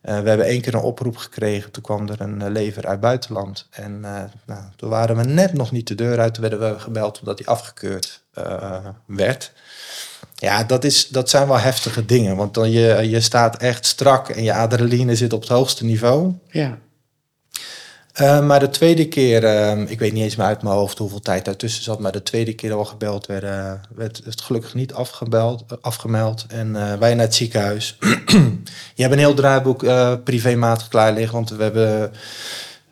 We 0.00 0.28
hebben 0.28 0.46
één 0.46 0.60
keer 0.60 0.74
een 0.74 0.80
oproep 0.80 1.16
gekregen. 1.16 1.70
Toen 1.70 1.82
kwam 1.82 2.08
er 2.08 2.20
een 2.20 2.52
lever 2.52 2.86
uit 2.86 3.00
buitenland. 3.00 3.68
En 3.70 4.00
nou, 4.46 4.62
toen 4.76 4.90
waren 4.90 5.16
we 5.16 5.24
net 5.24 5.52
nog 5.52 5.72
niet 5.72 5.88
de 5.88 5.94
deur 5.94 6.20
uit. 6.20 6.34
Toen 6.34 6.42
werden 6.48 6.72
we 6.72 6.78
gebeld 6.78 7.20
omdat 7.20 7.38
hij 7.38 7.46
afgekeurd 7.46 8.24
werd. 9.06 9.52
Ja, 10.34 10.64
dat, 10.64 10.84
is, 10.84 11.08
dat 11.08 11.30
zijn 11.30 11.48
wel 11.48 11.58
heftige 11.58 12.04
dingen. 12.04 12.36
Want 12.36 12.54
dan 12.54 12.70
je, 12.70 13.08
je 13.08 13.20
staat 13.20 13.56
echt 13.56 13.86
strak 13.86 14.28
en 14.28 14.42
je 14.42 14.54
adrenaline 14.54 15.16
zit 15.16 15.32
op 15.32 15.40
het 15.40 15.50
hoogste 15.50 15.84
niveau. 15.84 16.32
Ja. 16.50 16.78
Eh, 18.12 18.46
maar 18.46 18.60
de 18.60 18.70
tweede 18.70 19.08
keer, 19.08 19.44
eh, 19.44 19.90
ik 19.90 19.98
weet 19.98 20.12
niet 20.12 20.22
eens 20.22 20.36
meer 20.36 20.46
uit 20.46 20.62
mijn 20.62 20.74
hoofd 20.74 20.98
hoeveel 20.98 21.20
tijd 21.20 21.44
daartussen 21.44 21.82
zat, 21.82 22.00
maar 22.00 22.12
de 22.12 22.22
tweede 22.22 22.54
keer 22.54 22.78
we 22.78 22.84
gebeld 22.84 23.26
werden, 23.26 23.80
werd 23.94 24.20
het 24.24 24.40
gelukkig 24.40 24.74
niet 24.74 24.92
afgebeld, 24.92 25.64
eh, 25.68 25.76
afgemeld. 25.80 26.46
En 26.48 26.76
eh, 26.76 26.98
wij 26.98 27.14
naar 27.14 27.24
het 27.24 27.34
ziekenhuis. 27.34 27.96
je 28.94 29.02
hebt 29.02 29.12
een 29.12 29.18
heel 29.18 29.34
draaiboek 29.34 29.82
eh 29.82 30.14
privématig 30.24 30.88
klaar 30.88 31.12
liggen, 31.12 31.34
want 31.34 31.50
we 31.50 31.62
hebben 31.62 32.12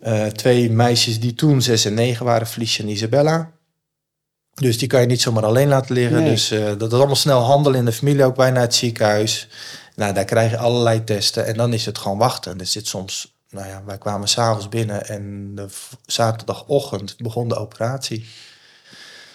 eh, 0.02 0.26
twee 0.26 0.70
meisjes 0.70 1.20
die 1.20 1.34
toen 1.34 1.62
6 1.62 1.84
en 1.84 1.94
9 1.94 2.26
waren, 2.26 2.46
Felicia 2.46 2.84
en 2.84 2.90
Isabella. 2.90 3.50
Dus 4.54 4.78
die 4.78 4.88
kan 4.88 5.00
je 5.00 5.06
niet 5.06 5.20
zomaar 5.20 5.44
alleen 5.44 5.68
laten 5.68 5.94
liggen. 5.94 6.22
Nee. 6.22 6.30
Dus 6.30 6.50
eh, 6.50 6.64
dat 6.78 6.92
is 6.92 6.98
allemaal 6.98 7.16
snel 7.16 7.40
handelen 7.40 7.78
in 7.78 7.84
de 7.84 7.92
familie, 7.92 8.24
ook 8.24 8.36
bij 8.36 8.50
naar 8.50 8.62
het 8.62 8.74
ziekenhuis. 8.74 9.48
Nou, 9.96 10.14
daar 10.14 10.24
krijg 10.24 10.50
je 10.50 10.58
allerlei 10.58 11.04
testen 11.04 11.46
en 11.46 11.56
dan 11.56 11.72
is 11.72 11.86
het 11.86 11.98
gewoon 11.98 12.18
wachten. 12.18 12.60
Er 12.60 12.66
zit 12.66 12.86
soms, 12.86 13.34
nou 13.50 13.68
ja, 13.68 13.82
wij 13.86 13.98
kwamen 13.98 14.28
s'avonds 14.28 14.68
binnen 14.68 15.06
en 15.06 15.54
de 15.54 15.66
zaterdagochtend 16.06 17.16
begon 17.16 17.48
de 17.48 17.56
operatie. 17.56 18.26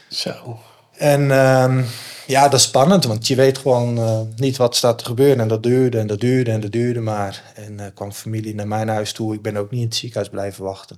Zo. 0.10 0.60
En 0.98 1.32
ehm, 1.32 1.84
ja, 2.28 2.48
dat 2.48 2.60
is 2.60 2.66
spannend, 2.66 3.04
want 3.04 3.28
je 3.28 3.36
weet 3.36 3.58
gewoon 3.58 3.98
eh, 3.98 4.22
niet 4.36 4.58
wat 4.58 4.76
staat 4.76 4.98
te 4.98 5.06
gebeuren. 5.06 5.40
En 5.40 5.48
dat 5.48 5.64
duurde 5.64 6.00
en 6.00 6.08
dat 6.08 6.20
duurde 6.20 6.52
en 6.52 6.62
dat 6.62 6.72
duurde 6.72 7.00
maar. 7.00 7.44
En 7.56 7.80
eh, 7.80 7.86
kwam 7.94 8.12
familie 8.12 8.56
naar 8.56 8.68
mijn 8.68 8.88
huis 8.88 9.12
toe. 9.12 9.34
Ik 9.34 9.42
ben 9.42 9.58
ook 9.58 9.72
niet 9.72 9.82
in 9.82 9.86
het 9.86 9.96
ziekenhuis 9.96 10.30
blijven 10.30 10.64
wachten. 10.64 10.98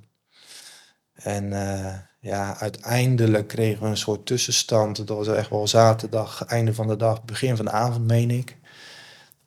En 1.13 1.53
eh, 1.53 1.95
ja, 2.19 2.57
uiteindelijk 2.59 3.47
kregen 3.47 3.83
we 3.83 3.87
een 3.89 3.97
soort 3.97 4.25
tussenstand. 4.25 5.07
Dat 5.07 5.17
was 5.17 5.27
echt 5.27 5.49
wel 5.49 5.67
zaterdag, 5.67 6.45
einde 6.45 6.73
van 6.73 6.87
de 6.87 6.95
dag, 6.95 7.23
begin 7.25 7.55
van 7.55 7.65
de 7.65 7.71
avond, 7.71 8.07
meen 8.07 8.31
ik. 8.31 8.57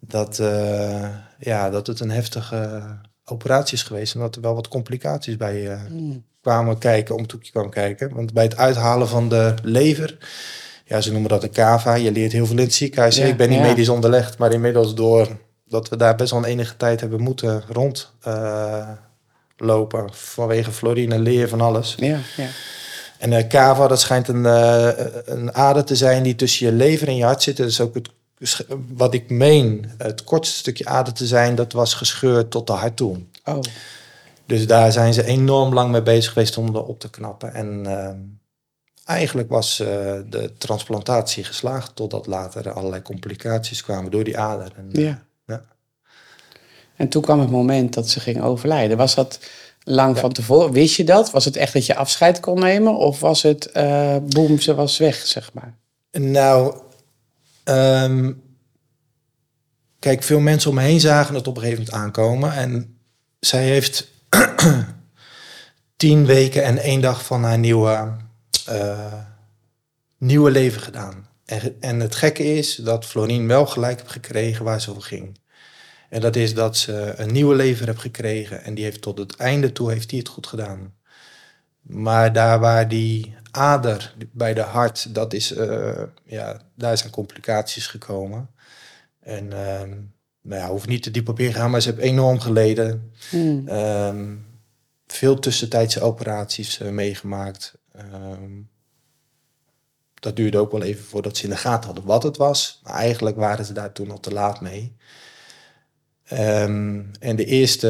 Dat, 0.00 0.38
eh, 0.38 1.08
ja, 1.38 1.70
dat 1.70 1.86
het 1.86 2.00
een 2.00 2.10
heftige 2.10 2.82
operatie 3.24 3.74
is 3.74 3.82
geweest. 3.82 4.14
En 4.14 4.20
dat 4.20 4.36
er 4.36 4.42
wel 4.42 4.54
wat 4.54 4.68
complicaties 4.68 5.36
bij 5.36 5.70
eh, 5.70 5.80
Mm. 5.90 6.24
kwamen 6.40 6.78
kijken, 6.78 7.14
om 7.14 7.22
het 7.22 7.32
hoekje 7.32 7.50
kwam 7.50 7.70
kijken. 7.70 8.14
Want 8.14 8.32
bij 8.32 8.44
het 8.44 8.56
uithalen 8.56 9.08
van 9.08 9.28
de 9.28 9.54
lever, 9.62 10.18
ja, 10.84 11.00
ze 11.00 11.12
noemen 11.12 11.30
dat 11.30 11.42
een 11.42 11.50
cava. 11.50 11.94
Je 11.94 12.12
leert 12.12 12.32
heel 12.32 12.46
veel 12.46 12.56
in 12.56 12.62
het 12.64 12.74
ziekenhuis. 12.74 13.16
Ja, 13.16 13.24
ik 13.24 13.36
ben 13.36 13.48
niet 13.48 13.58
ja. 13.58 13.64
medisch 13.64 13.88
onderlegd, 13.88 14.38
maar 14.38 14.52
inmiddels 14.52 14.94
door 14.94 15.28
dat 15.66 15.88
we 15.88 15.96
daar 15.96 16.16
best 16.16 16.30
wel 16.30 16.40
een 16.40 16.48
enige 16.48 16.76
tijd 16.76 17.00
hebben 17.00 17.20
moeten 17.20 17.62
rond 17.68 18.12
eh, 18.20 18.88
lopen. 19.64 20.08
Vanwege 20.12 20.72
Florine, 20.72 21.18
leer 21.18 21.48
van 21.48 21.60
alles. 21.60 21.94
Ja, 21.98 22.18
ja. 22.36 22.46
En 23.18 23.32
eh 23.32 23.46
cava, 23.46 23.88
dat 23.88 24.00
schijnt 24.00 24.28
een, 24.28 24.46
eh, 24.46 24.88
een 25.24 25.54
ader 25.54 25.84
te 25.84 25.96
zijn 25.96 26.22
die 26.22 26.34
tussen 26.34 26.66
je 26.66 26.72
lever 26.72 27.08
en 27.08 27.16
je 27.16 27.24
hart 27.24 27.42
zit. 27.42 27.56
Dat 27.56 27.68
is 27.68 27.80
ook 27.80 27.94
het, 27.94 28.10
wat 28.88 29.14
ik 29.14 29.30
meen, 29.30 29.90
het 29.98 30.24
kortste 30.24 30.56
stukje 30.58 30.86
ader 30.86 31.12
te 31.12 31.26
zijn, 31.26 31.54
dat 31.54 31.72
was 31.72 31.94
gescheurd 31.94 32.50
tot 32.50 32.66
de 32.66 32.72
hart 32.72 32.96
toe. 32.96 33.18
Oh. 33.44 33.58
Dus 34.46 34.66
daar 34.66 34.92
zijn 34.92 35.14
ze 35.14 35.24
enorm 35.24 35.74
lang 35.74 35.90
mee 35.90 36.02
bezig 36.02 36.32
geweest 36.32 36.56
om 36.56 36.72
dat 36.72 36.86
op 36.86 37.00
te 37.00 37.10
knappen. 37.10 37.54
En 37.54 37.86
ehm, 37.86 38.18
eigenlijk 39.04 39.48
was 39.48 39.80
eh, 39.80 39.86
de 40.26 40.52
transplantatie 40.58 41.44
geslaagd 41.44 41.96
totdat 41.96 42.26
later 42.26 42.72
allerlei 42.72 43.02
complicaties 43.02 43.82
kwamen 43.82 44.10
door 44.10 44.24
die 44.24 44.38
ader. 44.38 44.72
En, 44.76 44.88
eh, 44.92 45.02
Ja. 45.02 45.22
En 47.02 47.08
toen 47.08 47.22
kwam 47.22 47.40
het 47.40 47.50
moment 47.50 47.94
dat 47.94 48.08
ze 48.08 48.20
ging 48.20 48.42
overlijden. 48.42 48.96
Was 48.96 49.14
dat 49.14 49.38
lang 49.84 50.18
van 50.18 50.32
tevoren? 50.32 50.72
Wist 50.72 50.96
je 50.96 51.04
dat? 51.04 51.30
Was 51.30 51.44
het 51.44 51.56
echt 51.56 51.72
dat 51.72 51.86
je 51.86 51.94
afscheid 51.94 52.40
kon 52.40 52.60
nemen? 52.60 52.96
Of 52.96 53.20
was 53.20 53.42
het, 53.42 53.70
eh 53.70 54.16
boem, 54.28 54.58
ze 54.58 54.74
was 54.74 54.98
weg, 54.98 55.16
zeg 55.26 55.52
maar? 55.52 55.74
Nou, 56.10 56.80
ehm, 57.64 58.32
kijk, 59.98 60.22
veel 60.22 60.40
mensen 60.40 60.70
om 60.70 60.76
me 60.76 60.82
heen 60.82 61.00
zagen 61.00 61.34
het 61.34 61.46
op 61.46 61.56
een 61.56 61.62
gegeven 61.62 61.84
moment 61.84 62.02
aankomen. 62.02 62.52
En 62.52 62.98
zij 63.40 63.64
heeft 63.64 64.08
tien 65.96 66.26
weken 66.26 66.64
en 66.64 66.78
één 66.78 67.00
dag 67.00 67.24
van 67.24 67.44
haar 67.44 67.58
nieuwe, 67.58 68.16
eh, 68.66 69.12
nieuwe 70.18 70.50
leven 70.50 70.80
gedaan. 70.80 71.28
En, 71.44 71.76
en 71.80 72.00
het 72.00 72.14
gekke 72.14 72.54
is 72.54 72.74
dat 72.74 73.04
Florien 73.04 73.46
wel 73.46 73.66
gelijk 73.66 73.98
heeft 73.98 74.12
gekregen 74.12 74.64
waar 74.64 74.80
ze 74.80 74.90
over 74.90 75.02
ging. 75.02 75.40
En 76.12 76.20
dat 76.20 76.36
is 76.36 76.54
dat 76.54 76.76
ze 76.76 77.14
een 77.16 77.32
nieuwe 77.32 77.54
lever 77.54 77.86
heeft 77.86 78.00
gekregen. 78.00 78.64
En 78.64 78.74
die 78.74 78.84
heeft 78.84 79.00
tot 79.00 79.18
het 79.18 79.36
einde 79.36 79.72
toe 79.72 79.90
heeft 79.90 80.08
die 80.08 80.18
het 80.18 80.28
goed 80.28 80.46
gedaan. 80.46 80.94
Maar 81.80 82.32
daar 82.32 82.60
waar 82.60 82.88
die 82.88 83.34
ader 83.50 84.14
bij 84.32 84.54
de 84.54 84.60
hart, 84.60 85.14
dat 85.14 85.32
is, 85.32 85.52
eh, 85.52 86.02
ja, 86.24 86.60
daar 86.74 86.98
zijn 86.98 87.10
complicaties 87.10 87.86
gekomen. 87.86 88.50
En 89.20 89.52
ehm, 89.52 89.90
nou 90.42 90.60
ja, 90.60 90.68
hoef 90.68 90.86
niet 90.86 91.02
te 91.02 91.10
diep 91.10 91.28
op 91.28 91.40
ingaan, 91.40 91.70
maar 91.70 91.80
ze 91.80 91.90
heeft 91.90 92.02
enorm 92.02 92.40
geleden. 92.40 93.12
Hmm. 93.30 93.68
Ehm, 93.68 94.34
veel 95.06 95.38
tussentijdse 95.38 96.00
operaties 96.00 96.80
eh, 96.80 96.88
meegemaakt. 96.88 97.74
Ehm, 97.92 98.60
dat 100.14 100.36
duurde 100.36 100.58
ook 100.58 100.72
wel 100.72 100.82
even 100.82 101.04
voordat 101.04 101.36
ze 101.36 101.44
in 101.44 101.50
de 101.50 101.56
gaten 101.56 101.86
hadden 101.86 102.04
wat 102.04 102.22
het 102.22 102.36
was. 102.36 102.80
Maar 102.82 102.94
eigenlijk 102.94 103.36
waren 103.36 103.64
ze 103.64 103.72
daar 103.72 103.92
toen 103.92 104.10
al 104.10 104.20
te 104.20 104.32
laat 104.32 104.60
mee. 104.60 104.96
Ehm, 106.24 107.00
en 107.20 107.36
de 107.36 107.44
eerste 107.44 107.88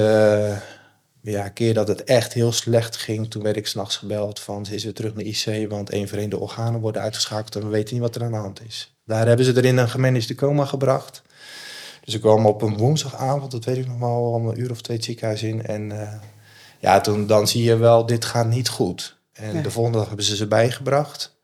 eh, 1.23 1.33
ja, 1.33 1.49
keer 1.49 1.75
dat 1.75 1.89
het 1.89 2.05
echt 2.05 2.33
heel 2.33 2.53
slecht 2.53 2.97
ging, 2.97 3.31
toen 3.31 3.43
werd 3.43 3.57
ik 3.57 3.67
s'nachts 3.67 3.97
gebeld 3.97 4.41
van 4.41 4.67
ze 4.67 4.75
is 4.75 4.85
weer 4.85 4.95
terug 4.95 5.15
naar 5.15 5.25
IC, 5.25 5.71
want 5.71 5.91
één 5.91 6.09
voor 6.09 6.19
één 6.19 6.31
de 6.31 6.39
organen 6.39 6.81
worden 6.81 7.03
uitgeschakeld 7.03 7.55
en 7.57 7.63
we 7.63 7.69
weten 7.69 7.95
niet 7.95 8.03
wat 8.03 8.15
er 8.15 8.23
aan 8.23 8.31
de 8.33 8.37
hand 8.37 8.61
is. 8.67 8.95
Daar 9.07 9.27
hebben 9.27 9.47
ze 9.47 9.53
er 9.53 9.65
in 9.65 9.77
een 9.77 9.89
gemanaged 9.89 10.35
coma 10.35 10.65
gebracht. 10.65 11.23
Dus 12.05 12.15
ik 12.15 12.21
kwam 12.21 12.47
op 12.47 12.63
een 12.63 12.77
woensdagavond, 12.77 13.51
dat 13.51 13.65
weet 13.65 13.77
ik 13.77 13.87
nog 13.87 13.99
wel, 13.99 14.33
om 14.33 14.49
een 14.49 14.61
uur 14.61 14.71
of 14.71 14.81
twee 14.81 14.97
het 14.97 15.07
ziekenhuis 15.07 15.43
in. 15.43 15.67
En 15.67 16.01
eh, 16.01 16.13
ja, 16.79 17.01
toen, 17.01 17.27
dan 17.27 17.49
zie 17.49 17.63
je 17.63 17.77
wel, 17.77 18.07
dit 18.07 18.25
gaat 18.25 18.47
niet 18.47 18.69
goed. 18.69 19.17
En 19.33 19.53
Nee. 19.53 19.63
de 19.63 19.71
volgende 19.71 19.99
dag 19.99 20.07
hebben 20.07 20.25
ze 20.25 20.37
ze 20.37 20.47
bijgebracht. 20.47 21.37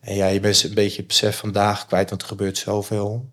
En 0.00 0.14
ja, 0.14 0.26
je 0.26 0.40
bent 0.40 0.62
een 0.62 0.74
beetje 0.74 0.96
het 0.96 1.06
besef 1.06 1.36
vandaag 1.36 1.86
kwijt, 1.86 2.10
want 2.10 2.22
er 2.22 2.28
gebeurt 2.28 2.58
zoveel. 2.58 3.30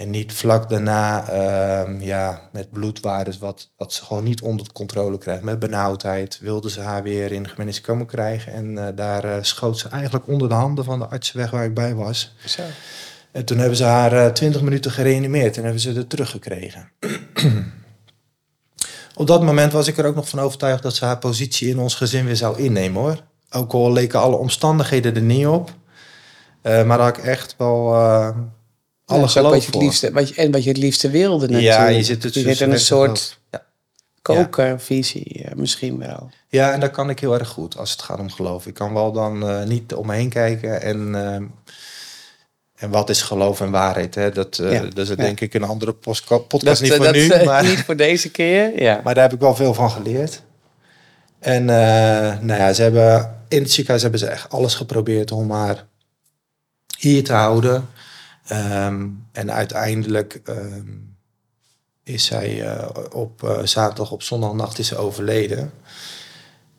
En 0.00 0.10
niet 0.10 0.32
vlak 0.32 0.68
daarna 0.68 1.28
ehm, 1.28 2.00
ja, 2.00 2.48
met 2.52 2.70
bloedwaardes, 2.70 3.38
wat, 3.38 3.70
wat 3.76 3.92
ze 3.92 4.04
gewoon 4.04 4.24
niet 4.24 4.42
onder 4.42 4.66
controle 4.72 5.18
krijgt. 5.18 5.42
Met 5.42 5.58
benauwdheid 5.58 6.38
wilden 6.40 6.70
ze 6.70 6.80
haar 6.80 7.02
weer 7.02 7.32
in 7.32 7.48
gemeente 7.48 7.80
komen 7.80 8.06
krijgen. 8.06 8.52
En 8.52 8.86
eh, 8.86 8.96
daar 8.96 9.24
eh, 9.24 9.36
schoot 9.40 9.78
ze 9.78 9.88
eigenlijk 9.88 10.26
onder 10.28 10.48
de 10.48 10.54
handen 10.54 10.84
van 10.84 10.98
de 10.98 11.06
artsen 11.06 11.36
weg 11.36 11.50
waar 11.50 11.64
ik 11.64 11.74
bij 11.74 11.94
was. 11.94 12.34
Zo. 12.46 12.62
En 13.32 13.44
toen 13.44 13.58
hebben 13.58 13.76
ze 13.76 13.84
haar 13.84 14.12
eh, 14.12 14.32
20 14.32 14.62
minuten 14.62 14.90
gereanimeerd 14.90 15.56
en 15.56 15.62
hebben 15.62 15.80
ze 15.80 15.94
er 15.94 16.06
teruggekregen. 16.06 16.90
Op 19.14 19.26
dat 19.26 19.42
moment 19.42 19.72
was 19.72 19.86
ik 19.86 19.98
er 19.98 20.06
ook 20.06 20.14
nog 20.14 20.28
van 20.28 20.40
overtuigd 20.40 20.82
dat 20.82 20.94
ze 20.94 21.04
haar 21.04 21.18
positie 21.18 21.68
in 21.68 21.78
ons 21.78 21.94
gezin 21.94 22.24
weer 22.24 22.36
zou 22.36 22.58
innemen 22.58 23.02
hoor. 23.02 23.22
Ook 23.50 23.72
al 23.72 23.92
leken 23.92 24.20
alle 24.20 24.36
omstandigheden 24.36 25.14
er 25.14 25.22
niet 25.22 25.46
op. 25.46 25.70
Maar 26.62 27.00
had 27.00 27.16
ik 27.16 27.24
echt 27.24 27.54
wel 27.58 27.94
eh 29.10 29.16
alle 29.16 29.28
Ja, 29.34 29.50
wat 29.50 29.64
je 29.64 29.70
het 29.70 29.80
liefste, 29.80 30.12
wat 30.12 30.28
je, 30.28 30.34
en 30.34 30.50
wat 30.50 30.62
je 30.62 30.68
het 30.68 30.78
liefste 30.78 31.10
wilde 31.10 31.46
natuurlijk. 31.46 31.74
Ja, 31.78 31.86
je 31.88 32.02
zit 32.02 32.22
het 32.22 32.34
je 32.34 32.40
zo 32.40 32.48
zit 32.48 32.60
in 32.60 32.70
een 32.70 32.80
soort 32.80 33.38
Ja. 33.50 33.62
kokervisie 34.22 35.44
eh, 35.44 35.54
misschien 35.54 35.98
wel. 35.98 36.30
Ja, 36.48 36.72
en 36.72 36.80
dat 36.80 36.90
kan 36.90 37.10
ik 37.10 37.20
heel 37.20 37.38
erg 37.38 37.48
goed 37.48 37.76
als 37.76 37.90
het 37.90 38.02
gaat 38.02 38.18
om 38.18 38.30
geloof. 38.30 38.66
Ik 38.66 38.74
kan 38.74 38.94
wel 38.94 39.12
dan 39.12 39.48
eh, 39.48 39.62
niet 39.64 39.94
om 39.94 40.06
me 40.06 40.14
heen 40.14 40.28
kijken 40.28 40.82
en, 40.82 41.14
ehm, 41.14 41.44
en 42.76 42.90
wat 42.90 43.10
is 43.10 43.22
geloof 43.22 43.60
en 43.60 43.70
waarheid. 43.70 44.14
Hè? 44.14 44.30
Dat, 44.30 44.56
Ja, 44.56 44.80
dat 44.80 44.98
is 44.98 45.08
ja. 45.08 45.14
denk 45.14 45.40
ik 45.40 45.54
een 45.54 45.64
andere 45.64 45.92
podcast 45.92 46.82
niet 46.82 46.92
voor 46.94 47.04
dat, 47.04 47.14
nu. 47.14 47.44
maar, 47.44 47.64
niet 47.64 47.84
voor 47.84 47.96
deze 47.96 48.30
keer. 48.30 48.82
Ja. 48.82 49.00
maar 49.04 49.14
daar 49.14 49.22
heb 49.22 49.32
ik 49.32 49.40
wel 49.40 49.54
veel 49.54 49.74
van 49.74 49.90
geleerd. 49.90 50.42
En 51.38 51.64
nou 51.64 52.54
ja, 52.54 52.72
ze 52.72 52.82
hebben, 52.82 53.36
in 53.48 53.62
het 53.62 53.70
ziekenhuis 53.70 54.02
hebben 54.02 54.20
ze 54.20 54.26
echt 54.26 54.50
alles 54.52 54.74
geprobeerd 54.74 55.32
om 55.32 55.50
haar 55.50 55.86
hier 56.98 57.24
te 57.24 57.32
houden. 57.32 57.88
Ehm, 58.50 59.08
en 59.32 59.52
uiteindelijk 59.52 60.40
ehm, 60.44 60.88
is 62.02 62.24
zij 62.24 62.66
eh, 62.66 62.88
op 63.12 63.42
eh, 63.42 63.64
zaterdag, 63.64 64.10
op 64.10 64.22
zondagnacht 64.22 64.78
is 64.78 64.86
ze 64.86 64.96
overleden. 64.96 65.72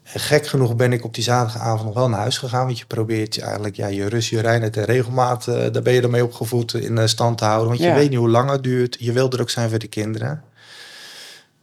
En 0.03 0.19
gek 0.19 0.47
genoeg 0.47 0.75
ben 0.75 0.93
ik 0.93 1.03
op 1.03 1.13
die 1.13 1.23
zaterdagavond 1.23 1.83
nog 1.85 1.93
wel 1.93 2.09
naar 2.09 2.19
huis 2.19 2.37
gegaan. 2.37 2.65
Want 2.65 2.79
je 2.79 2.85
probeert 2.85 3.35
je 3.35 3.41
eigenlijk 3.41 3.75
ja, 3.75 3.87
je 3.87 4.09
rust, 4.09 4.29
je 4.29 4.39
reinheid 4.39 4.77
en 4.77 4.83
regelmaat, 4.83 5.47
eh, 5.47 5.71
daar 5.71 5.81
ben 5.81 5.93
je 5.93 6.01
ermee 6.01 6.23
opgevoed 6.23 6.73
in 6.73 7.09
stand 7.09 7.37
te 7.37 7.45
houden. 7.45 7.67
Want 7.67 7.79
je 7.79 7.93
weet 7.93 8.09
niet 8.09 8.19
hoe 8.19 8.29
lang 8.29 8.49
het 8.49 8.63
duurt. 8.63 8.97
Je 8.99 9.11
wil 9.11 9.29
er 9.31 9.41
ook 9.41 9.49
zijn 9.49 9.69
voor 9.69 9.79
de 9.79 9.87
kinderen. 9.87 10.43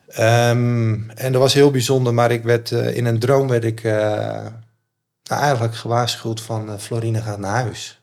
Ehm, 0.09 1.11
en 1.11 1.33
dat 1.33 1.41
was 1.41 1.55
heel 1.55 1.71
bijzonder, 1.71 2.15
maar 2.15 2.31
ik 2.31 2.43
werd 2.43 2.71
in 2.71 3.07
een 3.07 3.19
droom 3.19 3.49
werd 3.49 3.65
ik 3.65 3.83
nou, 3.83 5.43
eigenlijk 5.43 5.75
gewaarschuwd 5.75 6.41
van 6.41 6.81
Florine 6.81 7.23
gaat 7.23 7.39
naar 7.39 7.63
huis. 7.63 7.99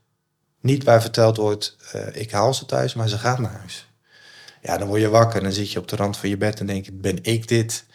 Niet 0.65 0.83
waar 0.83 1.01
verteld 1.01 1.37
wordt, 1.37 1.75
eh, 1.91 2.01
ik 2.21 2.31
haal 2.31 2.53
ze 2.53 2.65
thuis, 2.65 2.93
maar 2.93 3.07
ze 3.07 3.17
gaat 3.17 3.39
naar 3.39 3.51
huis. 3.59 3.87
Ja, 4.61 4.77
dan 4.77 4.87
word 4.87 5.01
je 5.01 5.09
wakker 5.09 5.37
en 5.37 5.43
dan 5.43 5.53
zit 5.53 5.71
je 5.71 5.79
op 5.79 5.87
de 5.87 5.95
rand 5.95 6.17
van 6.17 6.29
je 6.29 6.37
bed 6.37 6.59
en 6.59 6.65
denk 6.65 6.85
je, 6.85 6.91
ben 6.91 7.19
ik 7.21 7.47
dit? 7.47 7.85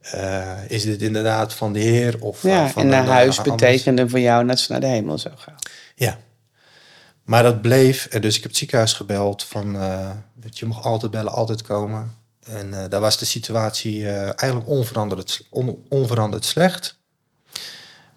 Eh, 0.00 0.58
is 0.68 0.82
dit 0.82 1.02
inderdaad 1.02 1.54
van 1.54 1.72
de 1.72 1.78
Heer? 1.78 2.16
Of, 2.20 2.42
ja, 2.42 2.68
van 2.68 2.82
en 2.82 2.88
naar 2.88 3.06
huis 3.06 3.38
eh, 3.38 3.44
anders? 3.44 3.62
betekende 3.62 4.08
voor 4.08 4.20
jou 4.20 4.46
dat 4.46 4.58
ze 4.58 4.72
naar 4.72 4.80
de 4.80 4.86
hemel 4.86 5.18
zou 5.18 5.34
gaan. 5.36 5.56
Ja. 5.94 6.18
Maar 7.22 7.42
dat 7.42 7.62
bleef. 7.62 8.06
En 8.06 8.20
dus 8.20 8.34
ik 8.36 8.40
heb 8.40 8.50
het 8.50 8.58
ziekenhuis 8.58 8.92
gebeld 8.92 9.44
van, 9.44 9.72
dat 10.34 10.58
je 10.58 10.66
mag 10.66 10.84
altijd 10.84 11.10
bellen, 11.10 11.32
altijd 11.32 11.62
komen. 11.62 12.16
En 12.44 12.88
daar 12.88 13.00
was 13.00 13.18
de 13.18 13.24
situatie 13.24 14.08
eigenlijk 14.08 14.68
onveranderd, 14.68 15.46
on- 15.50 15.86
onveranderd 15.88 16.44
slecht. 16.44 16.96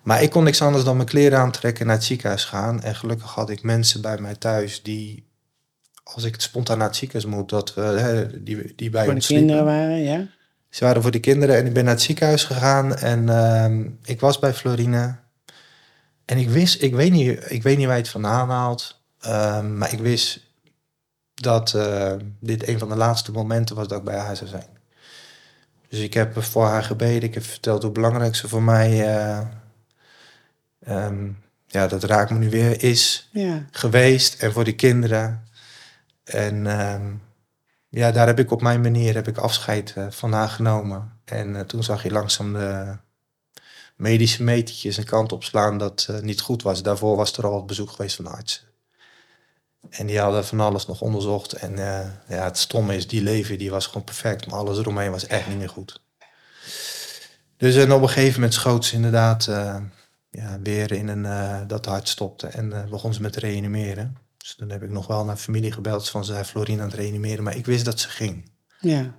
Maar 0.06 0.22
ik 0.22 0.30
kon 0.30 0.44
niks 0.44 0.62
anders 0.62 0.84
dan 0.84 0.96
mijn 0.96 1.08
kleren 1.08 1.40
aantrekken 1.40 1.82
en 1.82 1.88
naar 1.88 1.96
het 1.96 2.06
ziekenhuis 2.06 2.46
gaan. 2.46 2.82
En 2.82 2.96
gelukkig 2.96 3.32
had 3.32 3.50
ik 3.50 3.64
mensen 3.64 4.02
bij 4.02 4.18
mij 4.18 4.36
thuis 4.36 4.84
die, 4.84 5.28
als 6.04 6.24
ik 6.24 6.42
spontaan 6.42 6.78
naar 6.78 6.88
het 6.88 6.96
ziekenhuis 6.96 7.36
moet, 7.36 7.50
dat 7.50 7.74
we, 7.74 7.82
hè, 7.82 8.44
die, 8.44 8.74
die 8.76 8.90
bij 8.90 9.06
Voor 9.06 9.16
de 9.16 9.26
kinderen 9.26 9.66
waren, 9.66 10.04
ja. 10.04 10.28
Ze 10.70 10.84
waren 10.84 11.02
voor 11.02 11.12
de 11.12 11.20
kinderen 11.20 11.58
en 11.58 11.66
ik 11.66 11.74
ben 11.74 11.84
naar 11.84 11.94
het 11.94 12.02
ziekenhuis 12.02 12.44
gegaan 12.44 12.96
en 12.96 13.30
ehm, 13.30 13.90
ik 14.04 14.20
was 14.20 14.40
bij 14.40 14.54
Florine. 14.54 15.16
En 16.26 16.38
ik 16.38 16.50
wist, 16.50 16.82
ik 16.82 16.96
weet 16.96 17.12
niet, 17.12 17.52
ik 17.52 17.64
weet 17.64 17.78
niet 17.78 17.86
waar 17.86 17.96
je 17.96 18.02
het 18.02 18.12
vandaan 18.12 18.50
haalt, 18.50 19.02
ehm, 19.20 19.78
maar 19.78 19.94
ik 19.94 20.00
wist 20.00 20.40
dat 21.34 21.74
eh, 21.74 22.14
dit 22.40 22.68
een 22.68 22.80
van 22.80 22.90
de 22.90 22.96
laatste 22.96 23.32
momenten 23.32 23.76
was 23.76 23.88
dat 23.88 23.98
ik 23.98 24.04
bij 24.04 24.18
haar 24.18 24.36
zou 24.36 24.50
zijn. 24.50 24.78
Dus 25.90 26.00
ik 26.00 26.14
heb 26.14 26.44
voor 26.44 26.66
haar 26.66 26.84
gebeden, 26.84 27.24
ik 27.24 27.34
heb 27.34 27.44
verteld 27.44 27.84
hoe 27.84 27.92
belangrijk 27.92 28.36
ze 28.36 28.48
voor 28.48 28.64
mij, 28.64 29.04
eh, 30.86 31.06
ehm, 31.06 31.30
ja, 31.68 31.88
dat 31.88 32.04
raakt 32.04 32.32
me 32.32 32.38
nu 32.38 32.50
weer, 32.50 32.84
is 32.84 33.30
ja. 33.32 33.66
geweest 33.72 34.42
en 34.42 34.52
voor 34.52 34.64
de 34.64 34.76
kinderen. 34.76 35.44
En 36.24 36.68
ehm, 36.68 37.14
ja, 37.96 38.12
daar 38.12 38.28
heb 38.28 38.40
ik 38.40 38.52
op 38.52 38.62
mijn 38.62 38.82
manier 38.82 39.14
heb 39.14 39.28
ik 39.28 39.38
afscheid 39.38 39.94
eh, 39.96 40.06
van 40.10 40.32
haar 40.32 40.50
genomen. 40.50 41.20
En 41.26 41.56
eh, 41.56 41.62
toen 41.62 41.84
zag 41.84 42.04
je 42.04 42.12
langzaam 42.12 42.54
de 42.54 42.98
medische 43.96 44.44
metertjes 44.44 44.98
een 44.98 45.06
kant 45.06 45.32
op 45.32 45.44
slaan 45.44 45.78
dat 45.78 46.08
eh, 46.10 46.20
niet 46.20 46.42
goed 46.42 46.62
was. 46.62 46.84
Daarvoor 46.84 47.16
was 47.16 47.38
er 47.38 47.46
al 47.46 47.52
wat 47.52 47.66
bezoek 47.66 47.90
geweest 47.90 48.16
van 48.16 48.26
de 48.26 48.32
artsen. 48.32 48.64
En 49.90 50.06
die 50.06 50.20
hadden 50.20 50.46
van 50.46 50.60
alles 50.60 50.86
nog 50.86 51.02
onderzocht. 51.02 51.54
En 51.54 51.76
ja, 52.28 52.44
het 52.44 52.58
stomme 52.58 52.96
is, 52.96 53.08
die 53.08 53.22
leven 53.22 53.58
die 53.58 53.72
was 53.72 53.88
gewoon 53.88 54.04
perfect. 54.04 54.48
Maar 54.48 54.60
alles 54.60 54.78
eromheen 54.78 55.12
was 55.12 55.28
echt 55.28 55.48
niet 55.48 55.58
meer 55.58 55.70
goed. 55.70 56.02
Dus 57.58 57.76
en 57.76 57.92
op 57.92 58.02
een 58.02 58.10
gegeven 58.10 58.34
moment 58.34 58.54
schoot 58.54 58.86
ze 58.86 58.96
inderdaad 58.96 59.50
ja, 60.36 60.60
weer 60.64 60.92
in 60.92 61.08
een, 61.08 61.26
eh, 61.26 61.62
dat 61.68 61.86
hart 61.86 62.08
stopte. 62.08 62.48
En 62.48 62.74
eh, 62.74 62.90
begon 62.90 63.14
ze 63.14 63.22
met 63.22 63.36
reanimeren. 63.36 64.18
Dus 64.38 64.56
toen 64.56 64.70
heb 64.70 64.84
ik 64.84 64.90
nog 64.90 65.08
wel 65.08 65.26
naar 65.26 65.36
familie 65.38 65.72
gebeld 65.72 66.10
van 66.10 66.26
ze 66.26 66.34
zei 66.34 66.44
Florine 66.44 66.82
aan 66.82 66.88
het 66.88 66.98
reanimeren. 66.98 67.44
Maar 67.44 67.56
ik 67.56 67.66
wist 67.66 67.86
dat 67.86 68.00
ze 68.00 68.10
ging. 68.10 68.52
ja. 68.80 69.16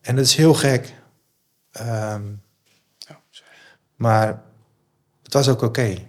En 0.00 0.16
dat 0.16 0.24
is 0.24 0.34
heel 0.34 0.54
gek. 0.54 0.94
Ehm, 1.70 2.22
maar 3.96 4.42
het 5.22 5.32
was 5.32 5.48
ook 5.48 5.62
oké. 5.62 6.06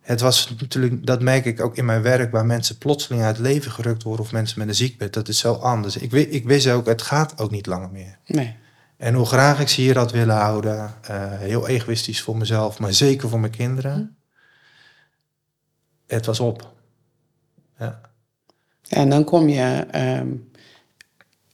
het 0.00 0.20
was 0.20 0.54
natuurlijk, 0.60 1.06
dat 1.06 1.22
merk 1.22 1.44
ik 1.44 1.60
ook 1.60 1.76
in 1.76 1.84
mijn 1.84 2.02
werk, 2.02 2.30
waar 2.32 2.46
mensen 2.46 2.78
plotseling 2.78 3.22
uit 3.22 3.36
het 3.36 3.46
leven 3.46 3.70
gerukt 3.70 4.02
worden 4.02 4.24
of 4.24 4.32
mensen 4.32 4.58
met 4.58 4.68
een 4.68 4.74
ziekbed. 4.74 5.12
Dat 5.12 5.28
is 5.28 5.38
zo 5.38 5.52
anders. 5.52 5.96
Ik, 5.96 6.12
ik 6.12 6.44
wist 6.44 6.68
ook, 6.68 6.86
het 6.86 7.02
gaat 7.02 7.38
ook 7.38 7.50
niet 7.50 7.66
langer 7.66 7.90
meer. 7.90 8.18
Nee. 8.26 8.56
En 8.98 9.14
hoe 9.14 9.26
graag 9.26 9.60
ik 9.60 9.68
ze 9.68 9.80
hier 9.80 9.96
had 9.98 10.12
willen 10.12 10.36
houden, 10.36 10.94
eh, 11.02 11.32
heel 11.38 11.68
egoïstisch 11.68 12.20
voor 12.20 12.36
mezelf, 12.36 12.78
maar 12.78 12.92
zeker 12.92 13.28
voor 13.28 13.40
mijn 13.40 13.52
kinderen. 13.52 14.16
Het 16.06 16.26
was 16.26 16.40
op. 16.40 16.72
Ja. 17.78 18.00
En 18.88 19.08
dan 19.10 19.24
kom 19.24 19.48
je, 19.48 19.86
ehm, 19.90 20.26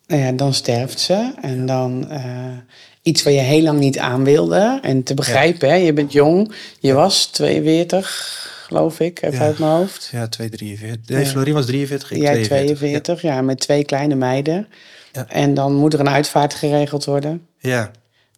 nou 0.07 0.23
ja, 0.23 0.33
dan 0.33 0.55
sterft 0.55 1.01
ze. 1.01 1.33
En 1.43 1.67
dan 1.67 2.11
eh, 2.11 2.57
iets 3.03 3.23
waar 3.23 3.33
je 3.33 3.41
heel 3.41 3.63
lang 3.63 3.79
niet 3.79 3.99
aan 3.99 4.25
wilde. 4.25 4.79
En 4.83 5.03
te 5.03 5.15
begrijpen, 5.15 5.69
hè, 5.69 5.75
je 5.75 5.93
bent 5.93 6.13
jong. 6.13 6.55
Je 6.81 6.93
was 6.93 7.27
42, 7.27 8.65
geloof 8.69 9.01
ik, 9.01 9.23
even 9.23 9.39
Ja. 9.39 9.45
uit 9.45 9.59
mijn 9.59 9.71
hoofd. 9.73 10.09
Ja, 10.13 10.29
243. 10.29 11.17
Nee, 11.17 11.25
Ja. 11.25 11.31
Florien 11.31 11.55
was 11.55 11.67
43, 11.67 12.11
ik 12.11 12.21
Jij 12.21 12.33
42. 12.33 12.77
42, 12.77 13.23
ja. 13.23 13.43
met 13.43 13.61
twee 13.61 13.85
kleine 13.85 14.15
meiden. 14.15 14.69
Ja. 15.15 15.27
En 15.29 15.55
dan 15.55 15.75
moet 15.75 15.93
er 15.95 16.01
een 16.01 16.09
uitvaart 16.09 16.55
geregeld 16.55 17.05
worden. 17.05 17.47
Ja. 17.59 17.91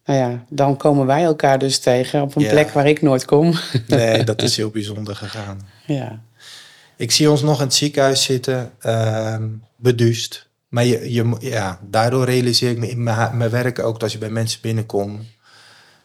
Nou 0.04 0.18
ja, 0.18 0.45
dan 0.49 0.76
komen 0.76 1.06
wij 1.06 1.23
elkaar 1.25 1.59
dus 1.59 1.78
tegen 1.78 2.23
op 2.23 2.37
een 2.37 2.42
Ja. 2.42 2.50
plek 2.50 2.71
waar 2.71 2.87
ik 2.87 3.02
nooit 3.02 3.25
kom. 3.25 3.54
Nee, 3.87 4.25
dat 4.25 4.42
is 4.42 4.56
heel 4.61 4.71
bijzonder 4.71 5.16
gegaan. 5.16 5.61
ja. 5.87 6.21
Ik 6.97 7.11
zie 7.12 7.30
ons 7.30 7.42
nog 7.42 7.59
in 7.59 7.64
het 7.64 7.75
ziekenhuis 7.75 8.23
zitten, 8.23 8.71
ehm 8.80 9.45
beduust. 9.76 10.49
Maar 10.68 10.85
je, 10.85 11.12
je, 11.12 11.37
ja, 11.38 11.78
daardoor 11.90 12.25
realiseer 12.25 12.71
ik 12.71 12.78
me 12.78 12.88
in 12.88 13.02
mijn, 13.02 13.50
werk 13.50 13.78
ook, 13.78 13.92
dat 13.92 14.02
als 14.02 14.12
je 14.12 14.18
bij 14.18 14.30
mensen 14.30 14.61
binnenkomt, 14.62 15.23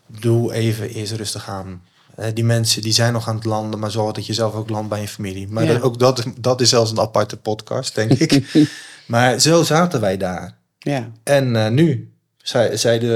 doe 0.07 0.53
even 0.53 0.89
eerst 0.89 1.11
rustig 1.13 1.49
aan. 1.49 1.81
Eh, 2.15 2.25
die 2.33 2.43
mensen 2.43 2.81
die 2.81 2.93
zijn 2.93 3.13
nog 3.13 3.27
aan 3.27 3.35
het 3.35 3.45
landen, 3.45 3.79
maar 3.79 3.91
zorg 3.91 4.11
dat 4.13 4.25
je 4.25 4.33
zelf 4.33 4.53
ook 4.53 4.69
landt 4.69 4.89
bij 4.89 5.01
je 5.01 5.07
familie. 5.07 5.47
Maar 5.47 5.63
Ja. 5.63 5.73
dat, 5.73 5.81
ook 5.81 5.99
dat, 5.99 6.23
dat 6.39 6.61
is 6.61 6.69
zelfs 6.69 6.91
een 6.91 6.99
aparte 6.99 7.37
podcast, 7.37 7.95
denk 7.95 8.11
ik. 8.11 8.43
maar 9.07 9.39
zo 9.39 9.63
zaten 9.63 10.01
wij 10.01 10.17
daar. 10.17 10.53
Ja. 10.83 11.11
En 11.23 11.55
eh, 11.55 11.69
nu 11.71 12.13
zei- 12.37 12.77
zeiden 12.77 13.09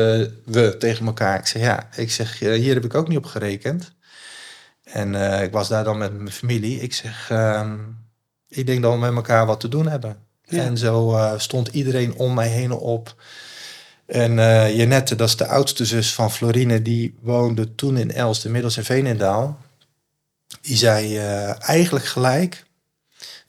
we 0.45 0.75
tegen 0.77 1.05
elkaar, 1.05 1.39
ik 1.39 1.47
zeg 1.47 1.61
ja, 1.61 1.89
ik 1.95 2.11
zeg, 2.11 2.41
eh, 2.41 2.53
hier 2.53 2.73
heb 2.73 2.85
ik 2.85 2.95
ook 2.95 3.07
niet 3.07 3.17
op 3.17 3.25
gerekend. 3.25 3.93
En 4.83 5.15
eh, 5.15 5.43
ik 5.43 5.51
was 5.51 5.67
daar 5.67 5.83
dan 5.83 5.97
met 5.97 6.13
mijn 6.13 6.31
familie. 6.31 6.79
Ik 6.79 6.93
zeg, 6.93 7.29
ehm, 7.29 7.77
ik 8.47 8.65
denk 8.65 8.81
dat 8.81 8.93
we 8.93 8.99
met 8.99 9.15
elkaar 9.15 9.45
wat 9.45 9.59
te 9.59 9.67
doen 9.67 9.87
hebben. 9.87 10.17
Ja. 10.43 10.63
En 10.63 10.77
zo 10.77 11.19
stond 11.37 11.67
iedereen 11.67 12.15
om 12.15 12.33
mij 12.33 12.47
heen 12.47 12.71
op. 12.71 13.15
En 14.05 14.39
eh 14.39 14.75
Janette, 14.75 15.15
dat 15.15 15.27
is 15.27 15.35
de 15.35 15.47
oudste 15.47 15.85
zus 15.85 16.13
van 16.13 16.31
Florine, 16.31 16.81
die 16.81 17.15
woonde 17.21 17.75
toen 17.75 17.97
in 17.97 18.11
Elst, 18.11 18.45
inmiddels 18.45 18.77
in 18.77 18.83
Veenendaal. 18.83 19.59
Die 20.61 20.77
zei 20.77 21.17
eigenlijk 21.57 22.05
gelijk, 22.05 22.64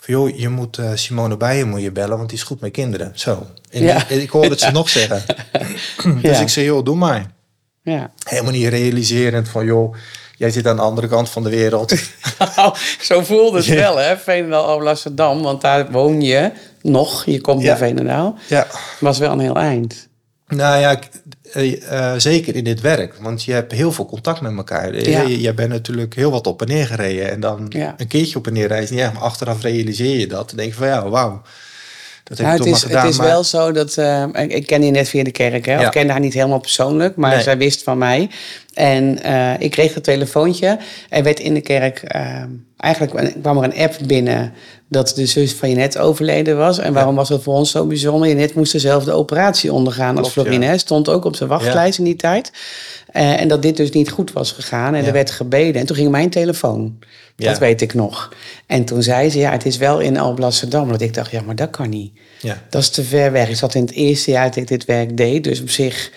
van 0.07 0.15
joh, 0.15 0.39
je 0.39 0.49
moet 0.49 0.79
eh, 0.79 0.91
Simone 0.95 1.37
Bijen 1.37 1.69
moet 1.69 1.83
je 1.83 1.93
bellen, 1.93 2.17
want 2.17 2.29
die 2.29 2.39
is 2.39 2.45
goed 2.45 2.61
met 2.61 2.71
kinderen. 2.73 3.13
Zo. 3.15 3.47
En 3.71 3.83
Ja. 3.83 4.05
die- 4.09 4.23
ik 4.23 4.31
hoorde 4.31 4.49
het 4.49 4.61
ze 4.61 4.71
nog 4.71 4.89
zeggen. 4.89 5.23
Dus 6.23 6.41
ik 6.41 6.49
zei, 6.49 6.67
joh, 6.67 6.85
doe 6.85 6.97
maar. 6.97 7.31
ja. 7.83 8.11
Helemaal 8.29 8.53
niet 8.53 8.69
realiserend 8.69 9.49
van, 9.49 9.65
joh, 9.67 9.95
jij 10.37 10.51
zit 10.51 10.67
aan 10.67 10.77
de 10.77 10.83
andere 10.83 11.09
kant 11.09 11.31
van 11.31 11.43
de 11.43 11.51
wereld. 11.51 11.95
Nou, 12.57 12.75
zo 13.01 13.21
voelde 13.23 13.57
het 13.59 13.67
wel, 13.67 13.97
hè? 13.97 14.17
Veenendaal, 14.19 14.65
Alblasserdam. 14.67 15.43
Want 15.43 15.61
daar 15.61 15.91
woon 15.91 16.21
je 16.23 16.51
nog. 16.83 17.25
Je 17.25 17.41
komt 17.41 17.63
Ja. 17.63 17.69
naar 17.69 17.77
Veenendaal. 17.79 18.39
ja. 18.49 18.67
was 19.01 19.19
wel 19.19 19.33
een 19.33 19.41
heel 19.41 19.57
eind. 19.57 20.09
Nou 20.49 20.81
ja, 20.81 20.91
ik- 20.91 21.09
eh, 21.53 22.13
eh, 22.13 22.19
zeker 22.21 22.57
in 22.57 22.65
dit 22.65 22.81
werk. 22.81 23.15
Want 23.21 23.45
je 23.45 23.53
hebt 23.53 23.73
heel 23.73 23.93
veel 23.93 24.07
contact 24.07 24.41
met 24.41 24.57
elkaar. 24.57 24.91
Eh, 24.95 25.05
Ja. 25.05 25.23
Je, 25.23 25.41
jij 25.41 25.55
bent 25.55 25.69
natuurlijk 25.69 26.15
heel 26.15 26.31
wat 26.31 26.47
op 26.47 26.63
en 26.63 26.69
neer 26.69 26.87
gereden. 26.87 27.31
En 27.31 27.41
dan 27.41 27.67
Ja. 27.69 27.95
een 27.97 28.07
keertje 28.07 28.39
op 28.39 28.47
en 28.47 28.53
neer 28.53 28.69
rijden. 28.69 28.97
Ja, 28.97 29.11
maar 29.13 29.23
achteraf 29.23 29.63
realiseer 29.63 30.19
je 30.19 30.27
dat. 30.27 30.49
Dan 30.49 30.57
denk 30.57 30.69
je 30.71 30.77
van 30.77 30.87
ja, 30.87 31.09
wauw. 31.09 31.43
Dat 32.25 32.39
heb 32.39 32.47
Nou, 32.47 32.59
je 32.59 32.63
het 32.71 32.73
toch 32.73 32.77
is, 32.77 32.81
maar 32.83 32.91
gedaan. 32.91 33.05
het 33.05 33.13
is 33.15 33.19
maar- 33.21 33.29
wel 33.29 33.45
zo 33.45 33.73
dat... 33.73 33.97
ik, 34.43 34.53
ik 34.53 34.67
ken 34.67 34.81
die 34.81 34.91
net 34.91 35.09
via 35.09 35.25
de 35.25 35.31
kerk, 35.31 35.67
hè? 35.67 35.73
Ja. 35.73 35.85
ik 35.85 35.91
ken 35.91 36.09
haar 36.09 36.21
niet 36.21 36.35
helemaal 36.35 36.61
persoonlijk. 36.61 37.17
Maar 37.17 37.31
Nee. 37.35 37.43
zij 37.43 37.59
wist 37.59 37.83
van 37.83 37.99
mij. 37.99 38.31
En 38.75 39.19
ik 39.61 39.71
kreeg 39.71 39.97
een 39.97 40.03
telefoontje. 40.03 40.79
Er 41.09 41.23
werd 41.23 41.41
in 41.41 41.55
de 41.55 41.61
kerk... 41.61 41.99
eh, 42.03 42.43
eigenlijk 42.77 43.33
kwam 43.43 43.59
er 43.59 43.65
een 43.65 43.77
app 43.77 43.97
binnen... 44.07 44.53
dat 44.89 45.13
de 45.15 45.27
zus 45.27 45.53
van 45.53 45.69
Jenet 45.69 45.99
overleden 45.99 46.57
was. 46.57 46.79
En 46.79 46.93
waarom 46.93 47.15
was 47.15 47.29
dat 47.29 47.43
voor 47.43 47.55
ons 47.55 47.71
zo 47.71 47.87
bijzonder? 47.87 48.29
Jenet 48.29 48.55
moest 48.55 48.73
dezelfde 48.73 49.13
operatie 49.13 49.73
ondergaan 49.73 50.19
als 50.19 50.29
Florine. 50.29 50.65
ja. 50.65 50.79
Stond 50.79 51.09
ook 51.09 51.25
op 51.25 51.37
zijn 51.37 51.49
wachtlijst 51.49 51.99
in 51.99 52.05
die 52.05 52.17
tijd. 52.17 52.53
Eh, 53.13 53.41
en 53.41 53.49
dat 53.49 53.63
dit 53.63 53.77
dus 53.77 53.91
niet 53.91 54.11
goed 54.11 54.33
was 54.33 54.53
gegaan. 54.53 54.95
En 54.95 55.05
er 55.05 55.13
werd 55.13 55.31
gebeden. 55.31 55.81
En 55.81 55.87
toen 55.87 55.97
ging 55.97 56.11
mijn 56.11 56.31
telefoon. 56.31 56.99
Dat 57.37 57.59
weet 57.59 57.81
ik 57.81 57.95
nog. 57.95 58.33
En 58.67 58.85
toen 58.85 59.03
zei 59.03 59.31
ze, 59.31 59.39
ja, 59.39 59.51
het 59.51 59.67
is 59.67 59.77
wel 59.77 60.01
in 60.01 60.19
Alblasserdam. 60.19 60.89
Dat 60.89 61.01
ik 61.01 61.15
dacht, 61.15 61.31
ja, 61.31 61.41
maar 61.41 61.57
dat 61.57 61.71
kan 61.71 61.89
niet. 61.89 62.13
Ja. 62.41 62.63
Dat 62.71 62.83
is 62.83 62.89
te 62.89 63.03
ver 63.05 63.33
weg. 63.33 63.49
Ik 63.49 63.57
zat 63.57 63.75
in 63.75 63.81
het 63.81 63.93
eerste 63.93 64.31
jaar 64.31 64.47
dat 64.47 64.57
ik 64.57 64.69
dit 64.69 64.85
werk 64.85 65.17
deed. 65.17 65.45
Dus 65.45 65.61
op 65.61 65.71
zich 65.71 66.11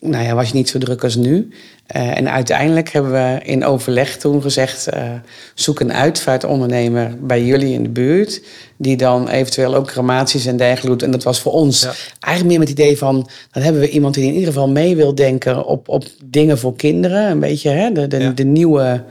nou 0.00 0.24
ja, 0.24 0.34
was 0.34 0.48
je 0.48 0.54
niet 0.54 0.68
zo 0.68 0.78
druk 0.78 1.02
als 1.04 1.16
nu. 1.16 1.48
Eh, 1.86 2.16
en 2.18 2.30
uiteindelijk 2.30 2.88
hebben 2.88 3.12
we 3.12 3.40
in 3.44 3.64
overleg 3.64 4.16
toen 4.16 4.42
gezegd... 4.42 4.86
eh, 4.88 5.10
zoek 5.54 5.80
een 5.80 5.92
uitvaartondernemer 5.92 7.14
bij 7.20 7.44
jullie 7.44 7.72
in 7.72 7.82
de 7.82 7.88
buurt... 7.88 8.42
die 8.76 8.96
dan 8.96 9.28
eventueel 9.28 9.74
ook 9.74 9.86
crematies 9.86 10.46
en 10.46 10.56
dergelijke 10.56 10.88
doet. 10.88 11.02
En 11.02 11.10
dat 11.10 11.22
was 11.22 11.40
voor 11.40 11.52
ons 11.52 11.82
Ja. 11.82 11.92
eigenlijk 12.20 12.44
meer 12.44 12.58
met 12.58 12.68
het 12.68 12.78
idee 12.78 12.98
van... 12.98 13.28
dan 13.50 13.62
hebben 13.62 13.80
we 13.82 13.90
iemand 13.90 14.14
die 14.14 14.24
in 14.26 14.32
ieder 14.32 14.46
geval 14.48 14.68
mee 14.68 14.96
wil 14.96 15.14
denken 15.14 15.64
op, 15.64 15.88
op 15.88 16.04
dingen 16.24 16.58
voor 16.58 16.76
kinderen. 16.76 17.30
Een 17.30 17.40
beetje 17.40 17.70
hè, 17.70 17.92
de, 17.92 18.06
de, 18.06 18.18
Ja. 18.18 18.30
de 18.30 18.44
nieuwe 18.44 19.04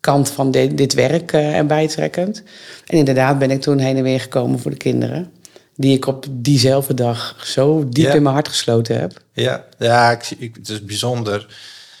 kant 0.00 0.30
van 0.30 0.50
dit, 0.50 0.76
dit 0.76 0.94
werk 0.94 1.32
eh, 1.32 1.56
erbij 1.56 1.88
trekkend. 1.88 2.42
En 2.86 2.98
inderdaad 2.98 3.38
ben 3.38 3.50
ik 3.50 3.60
toen 3.60 3.78
heen 3.78 3.96
en 3.96 4.02
weer 4.02 4.20
gekomen 4.20 4.58
voor 4.58 4.70
de 4.70 4.76
kinderen. 4.76 5.30
Die 5.76 5.96
ik 5.96 6.06
op 6.06 6.26
diezelfde 6.30 6.94
dag 6.94 7.46
zo 7.46 7.88
diep 7.88 8.04
Ja. 8.04 8.14
in 8.14 8.22
mijn 8.22 8.34
hart 8.34 8.48
gesloten 8.48 9.00
heb. 9.00 9.20
Ja, 9.32 9.64
ja 9.78 10.10
ik, 10.10 10.30
ik, 10.38 10.54
het 10.54 10.68
is 10.68 10.84
bijzonder. 10.84 11.46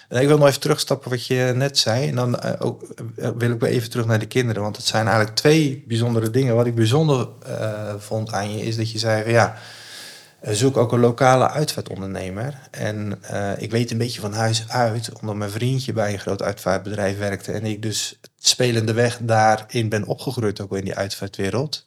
En 0.08 0.20
ik 0.20 0.26
wil 0.26 0.38
nog 0.38 0.48
even 0.48 0.60
terugstappen 0.60 1.10
wat 1.10 1.26
je 1.26 1.52
net 1.54 1.78
zei. 1.78 2.08
En 2.08 2.14
dan 2.14 2.38
eh, 2.38 2.66
ook, 2.66 2.82
eh, 3.16 3.28
wil 3.38 3.50
ik 3.50 3.60
weer 3.60 3.70
even 3.70 3.90
terug 3.90 4.06
naar 4.06 4.18
de 4.18 4.26
kinderen. 4.26 4.62
Want 4.62 4.76
het 4.76 4.86
zijn 4.86 5.06
eigenlijk 5.06 5.36
twee 5.36 5.84
bijzondere 5.88 6.30
dingen. 6.30 6.54
Wat 6.54 6.66
ik 6.66 6.74
bijzonder 6.74 7.28
eh, 7.46 7.94
vond 7.98 8.32
aan 8.32 8.56
je 8.56 8.64
is 8.64 8.76
dat 8.76 8.90
je 8.90 8.98
zei 8.98 9.22
van 9.22 9.32
ja, 9.32 9.56
zoek 10.42 10.76
ook 10.76 10.92
een 10.92 11.00
lokale 11.00 11.50
uitvaartondernemer. 11.50 12.58
En 12.70 13.18
ik 13.58 13.70
weet 13.70 13.90
een 13.90 13.98
beetje 13.98 14.20
van 14.20 14.32
huis 14.32 14.64
uit, 14.68 15.10
omdat 15.20 15.36
mijn 15.36 15.50
vriendje 15.50 15.92
bij 15.92 16.12
een 16.12 16.18
groot 16.18 16.42
uitvaartbedrijf 16.42 17.18
werkte. 17.18 17.52
En 17.52 17.64
ik 17.64 17.82
dus 17.82 18.18
spelende 18.38 18.92
weg 18.92 19.18
daarin 19.22 19.88
ben 19.88 20.06
opgegroeid, 20.06 20.60
ook 20.60 20.76
in 20.76 20.84
die 20.84 20.94
uitvaartwereld. 20.94 21.86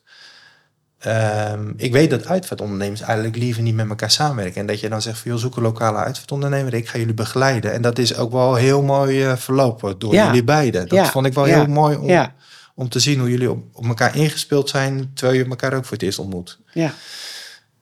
Ehm, 1.00 1.72
ik 1.76 1.92
weet 1.92 2.10
dat 2.10 2.26
uitvaartondernemers 2.28 3.02
eigenlijk 3.02 3.38
liever 3.38 3.62
niet 3.64 3.76
met 3.76 3.90
elkaar 3.90 4.12
samenwerken. 4.12 4.62
En 4.62 4.68
dat 4.68 4.80
je 4.80 4.90
dan 4.90 5.02
zegt 5.02 5.20
van, 5.20 5.32
joh, 5.32 5.40
zoek 5.40 5.56
een 5.56 5.64
lokale 5.64 5.98
uitvaartondernemer. 5.98 6.74
Ik 6.74 6.88
ga 6.88 6.98
jullie 6.98 7.14
begeleiden. 7.14 7.74
En 7.74 7.82
dat 7.82 7.98
is 8.00 8.16
ook 8.16 8.32
wel 8.32 8.56
heel 8.56 8.82
mooi 8.84 9.24
eh, 9.24 9.36
verlopen 9.36 10.00
door 10.00 10.14
Ja. 10.14 10.26
jullie 10.26 10.44
beiden. 10.44 10.88
Dat 10.88 10.98
Ja. 10.98 11.06
vond 11.12 11.26
ik 11.26 11.34
wel 11.34 11.48
Ja. 11.48 11.56
heel 11.56 11.68
mooi 11.74 11.96
om, 11.96 12.28
om 12.76 12.90
te 12.90 13.00
zien 13.00 13.20
hoe 13.20 13.30
jullie 13.30 13.52
op, 13.52 13.64
op 13.74 13.86
elkaar 13.86 14.16
ingespeeld 14.16 14.70
zijn... 14.70 15.12
terwijl 15.14 15.38
je 15.38 15.46
elkaar 15.50 15.74
ook 15.74 15.84
voor 15.84 15.94
het 15.94 16.02
eerst 16.04 16.20
ontmoet. 16.20 16.60
ja, 16.74 16.94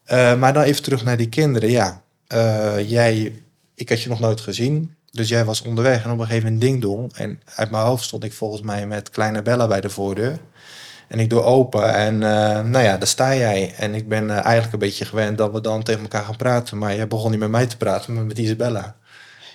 Eh, 0.05 0.35
maar 0.39 0.53
dan 0.53 0.63
even 0.63 0.83
terug 0.83 1.03
naar 1.03 1.17
die 1.17 1.29
kinderen. 1.29 1.69
Ja, 1.69 2.01
eh, 2.27 2.89
jij, 2.89 3.41
ik 3.75 3.89
had 3.89 4.01
je 4.01 4.09
nog 4.09 4.19
nooit 4.19 4.41
gezien. 4.41 4.95
Dus 5.11 5.29
jij 5.29 5.45
was 5.45 5.61
onderweg 5.61 6.03
en 6.03 6.11
op 6.11 6.19
een 6.19 6.25
gegeven 6.25 6.43
moment 6.43 6.61
ding 6.61 6.81
dong. 6.81 7.13
En 7.15 7.41
uit 7.55 7.71
mijn 7.71 7.83
hoofd 7.83 8.03
stond 8.03 8.23
ik 8.23 8.33
volgens 8.33 8.61
mij 8.61 8.87
met 8.87 9.09
kleine 9.09 9.41
Bella 9.41 9.67
bij 9.67 9.81
de 9.81 9.89
voordeur. 9.89 10.37
En 11.07 11.19
ik 11.19 11.29
doe 11.29 11.41
open 11.41 11.93
en 11.93 12.13
eh, 12.23 12.63
nou 12.63 12.83
ja, 12.83 12.97
daar 12.97 13.07
sta 13.07 13.35
jij. 13.35 13.73
En 13.77 13.93
ik 13.95 14.07
ben 14.09 14.29
eh, 14.29 14.43
eigenlijk 14.43 14.73
een 14.73 14.79
beetje 14.79 15.05
gewend 15.05 15.37
dat 15.37 15.51
we 15.51 15.61
dan 15.61 15.83
tegen 15.83 16.01
elkaar 16.01 16.23
gaan 16.23 16.35
praten. 16.35 16.77
Maar 16.77 16.95
jij 16.95 17.07
begon 17.07 17.31
niet 17.31 17.39
met 17.39 17.49
mij 17.49 17.65
te 17.65 17.77
praten, 17.77 18.13
maar 18.13 18.23
met 18.25 18.37
Isabella. 18.37 18.95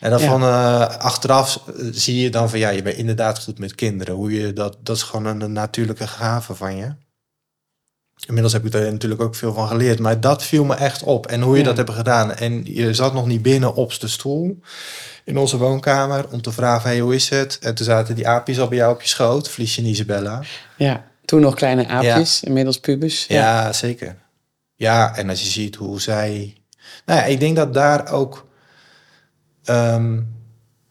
En 0.01 0.11
dan 0.11 0.21
Ja. 0.21 0.27
van 0.29 0.43
eh, 0.43 0.97
achteraf 0.97 1.61
zie 1.93 2.21
je 2.23 2.31
dan 2.31 2.51
van 2.51 2.59
ja, 2.59 2.69
je 2.69 2.83
bent 2.83 2.97
inderdaad 2.97 3.39
goed 3.43 3.59
met 3.59 3.75
kinderen. 3.75 4.15
Hoe 4.15 4.33
je 4.33 4.53
dat, 4.53 4.77
dat 4.83 4.97
is 4.97 5.03
gewoon 5.03 5.41
een, 5.41 5.53
natuurlijke 5.53 6.07
gave 6.07 6.55
van 6.55 6.77
je. 6.77 6.95
Inmiddels 8.27 8.53
heb 8.53 8.65
ik 8.67 8.75
er 8.75 8.93
natuurlijk 8.93 9.21
ook 9.21 9.35
veel 9.35 9.53
van 9.55 9.69
geleerd. 9.69 9.99
Maar 9.99 10.21
dat 10.21 10.43
viel 10.45 10.65
me 10.65 10.75
echt 10.75 11.03
op. 11.03 11.27
En 11.27 11.41
hoe 11.43 11.53
je 11.55 11.61
Ja. 11.61 11.67
dat 11.67 11.77
hebt 11.77 11.91
gedaan. 11.91 12.35
En 12.35 12.75
je 12.75 12.95
zat 12.95 13.13
nog 13.15 13.27
niet 13.27 13.43
binnen 13.43 13.75
op 13.75 14.01
de 14.01 14.09
stoel 14.09 14.59
in 15.25 15.39
onze 15.39 15.57
woonkamer 15.57 16.29
om 16.31 16.43
te 16.43 16.53
vragen, 16.53 16.91
hey, 16.91 17.01
hoe 17.01 17.15
is 17.15 17.29
het? 17.29 17.59
En 17.61 17.75
toen 17.75 17.87
zaten 17.87 18.15
die 18.15 18.29
aapjes 18.29 18.61
al 18.61 18.69
bij 18.69 18.77
jou 18.79 18.93
op 18.95 19.03
je 19.03 19.09
schoot, 19.09 19.49
Vliesje 19.51 19.81
en 19.81 19.87
Isabella. 19.87 20.43
ja. 20.77 21.09
Toen 21.31 21.41
nog 21.41 21.55
kleine 21.55 21.87
aapjes, 21.87 22.43
inmiddels 22.43 22.81
pubers. 22.81 23.27
Ja. 23.27 23.73
zeker. 23.73 24.17
Ja, 24.75 25.17
en 25.17 25.29
als 25.29 25.43
je 25.43 25.49
ziet 25.49 25.77
hoe 25.77 26.01
zij... 26.01 26.57
Nou 27.07 27.21
ja, 27.21 27.25
ik 27.25 27.41
denk 27.41 27.57
dat 27.57 27.75
daar 27.75 28.13
ook... 28.13 28.47
ehm, 29.65 30.21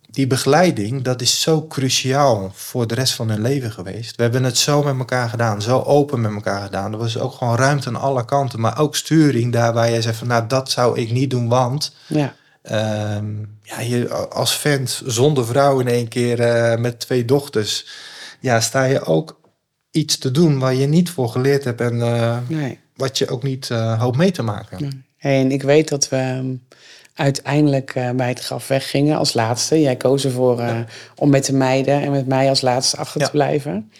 die 0.01 0.27
begeleiding, 0.27 1.01
dat 1.01 1.21
is 1.21 1.41
zo 1.41 1.67
cruciaal 1.67 2.51
voor 2.53 2.87
de 2.87 2.95
rest 2.95 3.13
van 3.13 3.29
hun 3.29 3.41
leven 3.41 3.71
geweest. 3.71 4.15
We 4.15 4.21
hebben 4.21 4.43
het 4.43 4.57
zo 4.57 4.83
met 4.83 4.97
elkaar 4.97 5.29
gedaan, 5.29 5.61
zo 5.61 5.81
open 5.81 6.21
met 6.21 6.31
elkaar 6.31 6.61
gedaan. 6.61 6.91
Er 6.91 6.97
was 6.97 7.17
ook 7.17 7.33
gewoon 7.33 7.55
ruimte 7.55 7.87
aan 7.87 7.95
alle 7.95 8.25
kanten, 8.25 8.59
maar 8.59 8.79
ook 8.79 8.95
sturing 8.95 9.53
daar 9.53 9.73
waar 9.73 9.89
jij 9.89 10.01
zegt 10.01 10.17
van, 10.17 10.27
nou, 10.27 10.47
dat 10.47 10.71
zou 10.71 10.99
ik 10.99 11.11
niet 11.11 11.29
doen, 11.29 11.47
want... 11.47 11.95
ja. 12.07 12.33
Ehm, 12.61 13.35
ja, 13.61 13.79
je 13.79 14.09
als 14.29 14.57
vent 14.57 15.01
zonder 15.05 15.45
vrouw 15.45 15.79
in 15.79 15.87
één 15.87 16.07
keer 16.07 16.39
eh, 16.39 16.79
met 16.79 16.99
twee 16.99 17.25
dochters. 17.25 17.85
ja, 18.39 18.59
sta 18.59 18.83
je 18.83 19.05
ook 19.05 19.38
iets 19.91 20.17
te 20.17 20.31
doen 20.31 20.59
waar 20.59 20.73
je 20.75 20.87
niet 20.87 21.09
voor 21.09 21.29
geleerd 21.29 21.63
hebt 21.63 21.81
en 21.81 22.01
eh, 22.01 22.37
Nee. 22.47 22.79
wat 22.95 23.17
je 23.17 23.27
ook 23.29 23.43
niet 23.43 23.69
eh, 23.69 24.01
hoopt 24.01 24.17
mee 24.17 24.31
te 24.31 24.43
maken. 24.43 24.81
Nee. 24.81 25.03
Hey, 25.17 25.39
en 25.41 25.51
ik 25.51 25.61
weet 25.63 25.87
dat 25.89 26.09
we 26.09 26.15
ehm, 26.15 26.53
uiteindelijk 27.13 27.91
eh, 27.95 28.09
bij 28.09 28.27
het 28.29 28.39
graf 28.39 28.67
weggingen 28.67 29.17
als 29.17 29.33
laatste. 29.33 29.81
Jij 29.81 29.95
koos 29.95 30.25
ervoor 30.25 30.63
om 31.15 31.29
met 31.29 31.45
de 31.45 31.53
meiden 31.53 32.01
en 32.01 32.11
met 32.11 32.27
mij 32.27 32.49
als 32.49 32.61
laatste 32.61 32.97
achter 32.97 33.19
Ja. 33.19 33.25
te 33.25 33.31
blijven. 33.31 33.91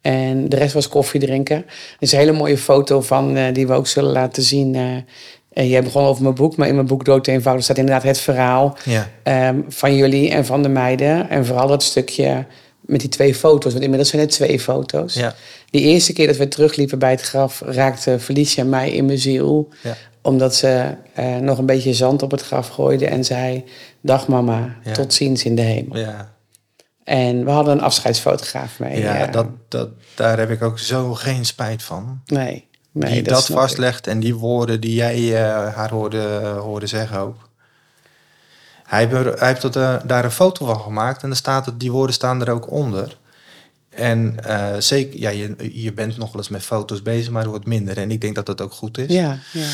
En 0.00 0.48
de 0.48 0.56
rest 0.56 0.74
was 0.74 0.88
koffie 0.88 1.20
drinken. 1.20 1.56
Er 1.56 1.64
is 1.98 2.12
een 2.12 2.18
hele 2.18 2.32
mooie 2.32 2.58
foto 2.58 3.00
van 3.00 3.52
die 3.52 3.66
we 3.66 3.72
ook 3.72 3.86
zullen 3.86 4.12
laten 4.12 4.42
zien. 4.42 4.74
eh, 4.74 5.70
jij 5.70 5.82
begon 5.82 6.04
over 6.04 6.22
mijn 6.22 6.34
boek, 6.34 6.56
maar 6.56 6.68
in 6.68 6.74
mijn 6.74 6.86
boek 6.86 7.04
Dood 7.04 7.26
eenvoudig 7.26 7.64
staat 7.64 7.78
inderdaad 7.78 8.02
het 8.02 8.18
verhaal 8.18 8.76
Ja, 8.84 9.08
ehm, 9.22 9.60
van 9.68 9.96
jullie 9.96 10.30
en 10.30 10.46
van 10.46 10.62
de 10.62 10.68
meiden. 10.68 11.28
En 11.30 11.46
vooral 11.46 11.66
dat 11.68 11.82
stukje 11.82 12.46
met 12.88 13.00
die 13.00 13.08
twee 13.08 13.34
foto's, 13.34 13.70
want 13.72 13.82
inmiddels 13.84 14.10
zijn 14.10 14.22
het 14.22 14.30
twee 14.30 14.60
foto's. 14.60 15.14
ja, 15.14 15.34
Die 15.70 15.82
eerste 15.82 16.12
keer 16.12 16.26
dat 16.26 16.36
we 16.36 16.48
terugliepen 16.48 16.98
bij 16.98 17.10
het 17.10 17.20
graf, 17.20 17.62
raakte 17.66 18.18
Felicia 18.20 18.64
mij 18.64 18.90
in 18.90 19.04
mijn 19.06 19.18
ziel. 19.18 19.68
ja. 19.82 19.96
Omdat 20.22 20.54
ze 20.54 20.94
eh, 21.14 21.36
nog 21.36 21.58
een 21.58 21.66
beetje 21.66 21.94
zand 21.94 22.22
op 22.22 22.30
het 22.30 22.42
graf 22.42 22.68
gooide 22.68 23.06
en 23.06 23.24
zei: 23.24 23.64
Dag 24.00 24.28
mama, 24.28 24.76
Ja. 24.84 24.92
tot 24.92 25.14
ziens 25.14 25.44
in 25.44 25.54
de 25.54 25.62
hemel. 25.62 25.98
ja. 25.98 26.36
En 27.04 27.44
we 27.44 27.50
hadden 27.50 27.74
een 27.74 27.80
afscheidsfotograaf 27.82 28.78
mee. 28.78 29.00
ja 29.00 29.26
dat, 29.26 29.46
dat, 29.68 29.88
daar 30.14 30.38
heb 30.38 30.50
ik 30.50 30.62
ook 30.62 30.78
zo 30.78 31.14
geen 31.14 31.44
spijt 31.44 31.82
van. 31.82 32.20
Nee, 32.26 32.66
nee 32.92 33.12
die 33.12 33.22
dat, 33.22 33.48
ik. 33.48 33.54
vastlegt 33.54 34.06
en 34.06 34.20
die 34.20 34.34
woorden 34.34 34.80
die 34.80 34.94
jij 34.94 35.34
eh, 35.36 35.74
haar 35.74 35.90
hoorde, 35.90 36.22
hoorde 36.60 36.86
zeggen 36.86 37.18
ook. 37.18 37.47
Hij, 38.88 39.00
heeft 39.00 39.12
er- 39.12 39.38
hij 39.38 39.48
heeft 39.48 39.62
er, 39.74 39.82
eh, 39.82 39.94
daar 40.04 40.24
een 40.24 40.30
foto 40.30 40.66
van 40.66 40.80
gemaakt 40.80 41.22
en 41.22 41.28
dan 41.28 41.36
staat 41.36 41.66
het, 41.66 41.80
die 41.80 41.92
woorden 41.92 42.14
staan 42.14 42.40
er 42.40 42.50
ook 42.50 42.70
onder. 42.70 43.16
En 43.88 44.44
eh, 44.44 44.66
zeker, 44.78 45.20
ja, 45.20 45.30
je, 45.30 45.70
je 45.82 45.92
bent 45.92 46.16
nog 46.16 46.28
wel 46.32 46.40
eens 46.40 46.48
met 46.50 46.62
foto's 46.62 47.02
bezig, 47.02 47.30
maar 47.30 47.42
het 47.42 47.50
wordt 47.50 47.66
minder. 47.66 47.98
En 47.98 48.10
ik 48.10 48.20
denk 48.20 48.34
dat 48.34 48.46
dat 48.46 48.60
ook 48.60 48.72
goed 48.72 48.98
is. 48.98 49.12
Ja, 49.14 49.38
ja. 49.52 49.66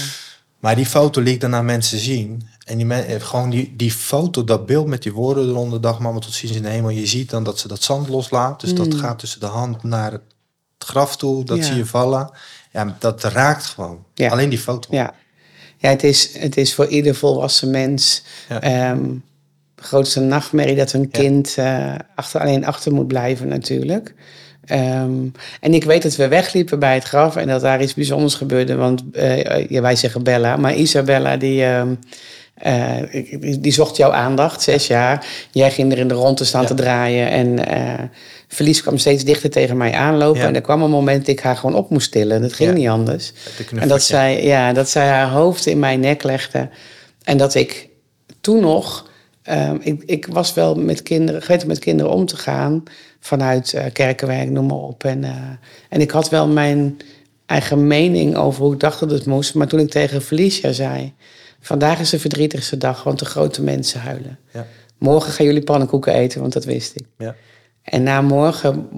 Maar 0.59 0.77
die 0.77 0.87
foto 0.87 1.20
liet 1.20 1.40
dan 1.40 1.55
aan 1.55 1.64
mensen 1.64 1.98
zien. 1.98 2.48
En 2.64 2.77
die 2.77 2.87
men, 2.87 3.07
eh, 3.07 3.20
gewoon 3.20 3.50
die, 3.50 3.74
die 3.77 3.92
foto, 3.92 4.44
dat 4.44 4.66
beeld 4.66 4.87
met 4.87 5.03
die 5.03 5.12
woorden 5.12 5.48
eronder, 5.48 5.81
dag 5.81 5.98
mama 5.98 6.18
tot 6.18 6.33
ziens 6.33 6.53
in 6.57 6.62
de 6.62 6.68
hemel. 6.68 6.90
Je 6.90 7.07
ziet 7.07 7.31
dan 7.31 7.44
dat 7.44 7.59
ze 7.59 7.68
dat 7.68 7.83
zand 7.83 8.09
loslaat. 8.09 8.61
Dus 8.61 8.74
dat 8.74 8.94
gaat 8.94 9.18
tussen 9.18 9.40
de 9.40 9.46
hand 9.46 9.83
naar 9.83 10.12
het 10.12 10.20
graf 10.79 11.16
toe. 11.16 11.44
Dat 11.44 11.57
Mm. 11.57 11.62
Ja. 11.62 11.68
zie 11.68 11.77
je 11.77 11.87
vallen. 11.87 12.31
Ja, 12.72 12.96
dat 12.98 13.22
raakt 13.22 13.64
gewoon. 13.64 14.05
Ja. 14.14 14.31
Alleen 14.31 14.48
die 14.48 14.59
foto. 14.59 14.88
ja. 14.94 15.14
Ja 15.84 15.90
het, 15.90 16.02
is, 16.04 16.38
het 16.38 16.56
is 16.56 16.74
voor 16.74 16.86
ieder 16.86 17.14
volwassen 17.14 17.70
mens 17.70 18.22
Ja. 18.48 18.60
ehm, 18.60 19.02
de 19.74 19.82
grootste 19.82 20.20
nachtmerrie 20.20 20.76
dat 20.76 20.92
een 20.92 21.10
kind 21.10 21.54
eh, 21.58 21.94
achter, 22.14 22.40
alleen 22.40 22.66
achter 22.66 22.92
moet 22.92 23.06
blijven 23.06 23.48
natuurlijk. 23.48 24.14
Ehm, 24.64 25.12
en 25.60 25.74
ik 25.74 25.84
weet 25.84 26.02
dat 26.02 26.16
we 26.16 26.28
wegliepen 26.28 26.78
bij 26.78 26.94
het 26.94 27.04
graf 27.04 27.36
en 27.36 27.46
dat 27.46 27.60
daar 27.60 27.82
iets 27.82 27.94
bijzonders 27.94 28.34
gebeurde. 28.34 28.74
Want 28.74 29.02
eh, 29.12 29.68
ja, 29.68 29.80
wij 29.80 29.96
zeggen 29.96 30.22
Bella, 30.22 30.56
maar 30.56 30.74
Isabella 30.74 31.36
die, 31.36 31.64
ehm, 31.64 31.94
eh, 32.54 32.96
die, 33.40 33.60
die 33.60 33.72
zocht 33.72 33.96
jouw 33.96 34.12
aandacht, 34.12 34.62
zes 34.62 34.86
jaar. 34.86 35.26
Jij 35.50 35.70
ging 35.70 35.92
er 35.92 35.98
in 35.98 36.08
de 36.08 36.14
rondte 36.14 36.44
staan 36.44 36.60
Ja. 36.62 36.66
te 36.66 36.74
draaien 36.74 37.30
en 37.30 37.58
Verlies 38.54 38.82
kwam 38.82 38.98
steeds 38.98 39.24
dichter 39.24 39.50
tegen 39.50 39.76
mij 39.76 39.92
aanlopen. 39.92 40.40
Ja. 40.40 40.46
En 40.46 40.54
er 40.54 40.60
kwam 40.60 40.82
een 40.82 40.90
moment 40.90 41.18
dat 41.26 41.28
ik 41.36 41.40
haar 41.40 41.56
gewoon 41.56 41.74
op 41.76 41.90
moest 41.90 42.12
tillen. 42.12 42.40
Dat 42.40 42.52
ging 42.52 42.70
Ja. 42.70 42.74
niet 42.76 42.88
anders. 42.88 43.32
De 43.56 43.80
En 43.80 43.88
dat 43.88 44.02
zij, 44.02 44.44
ja, 44.44 44.72
dat 44.72 44.88
zij 44.88 45.06
haar 45.08 45.30
hoofd 45.30 45.66
in 45.66 45.78
mijn 45.78 46.00
nek 46.00 46.22
legde. 46.22 46.68
En 47.22 47.36
dat 47.38 47.54
ik 47.54 47.88
toen 48.40 48.60
nog... 48.60 49.10
ehm, 49.42 49.76
ik, 49.80 50.02
ik 50.06 50.26
was 50.26 50.54
wel 50.54 50.74
met 50.74 51.02
kinderen, 51.02 51.42
gewend 51.42 51.62
om 51.62 51.68
met 51.68 51.78
kinderen 51.78 52.12
om 52.12 52.26
te 52.26 52.36
gaan. 52.36 52.82
Vanuit 53.20 53.72
eh, 53.72 53.84
kerkenwerk, 53.92 54.50
noem 54.50 54.66
maar 54.66 54.76
op. 54.76 55.04
En, 55.04 55.24
eh, 55.24 55.30
en 55.88 56.00
ik 56.00 56.10
had 56.10 56.28
wel 56.30 56.48
mijn 56.48 56.96
eigen 57.46 57.86
mening 57.86 58.36
over 58.36 58.62
hoe 58.62 58.72
ik 58.72 58.80
dacht 58.80 59.00
dat 59.00 59.10
het 59.10 59.26
moest. 59.26 59.54
Maar 59.54 59.66
toen 59.66 59.80
ik 59.80 59.90
tegen 59.90 60.22
Felicia 60.22 60.72
zei... 60.72 61.12
Vandaag 61.60 62.00
is 62.00 62.10
de 62.10 62.18
verdrietigste 62.18 62.76
dag, 62.76 63.02
want 63.02 63.18
de 63.18 63.24
grote 63.24 63.62
mensen 63.62 64.00
huilen. 64.00 64.38
Ja. 64.52 64.66
Morgen 64.98 65.32
gaan 65.32 65.46
jullie 65.46 65.62
pannenkoeken 65.64 66.14
eten, 66.14 66.40
want 66.40 66.52
dat 66.52 66.64
wist 66.64 66.96
ik. 66.96 67.04
Ja. 67.18 67.34
En 67.84 68.02
na 68.02 68.20
morgen 68.20 68.88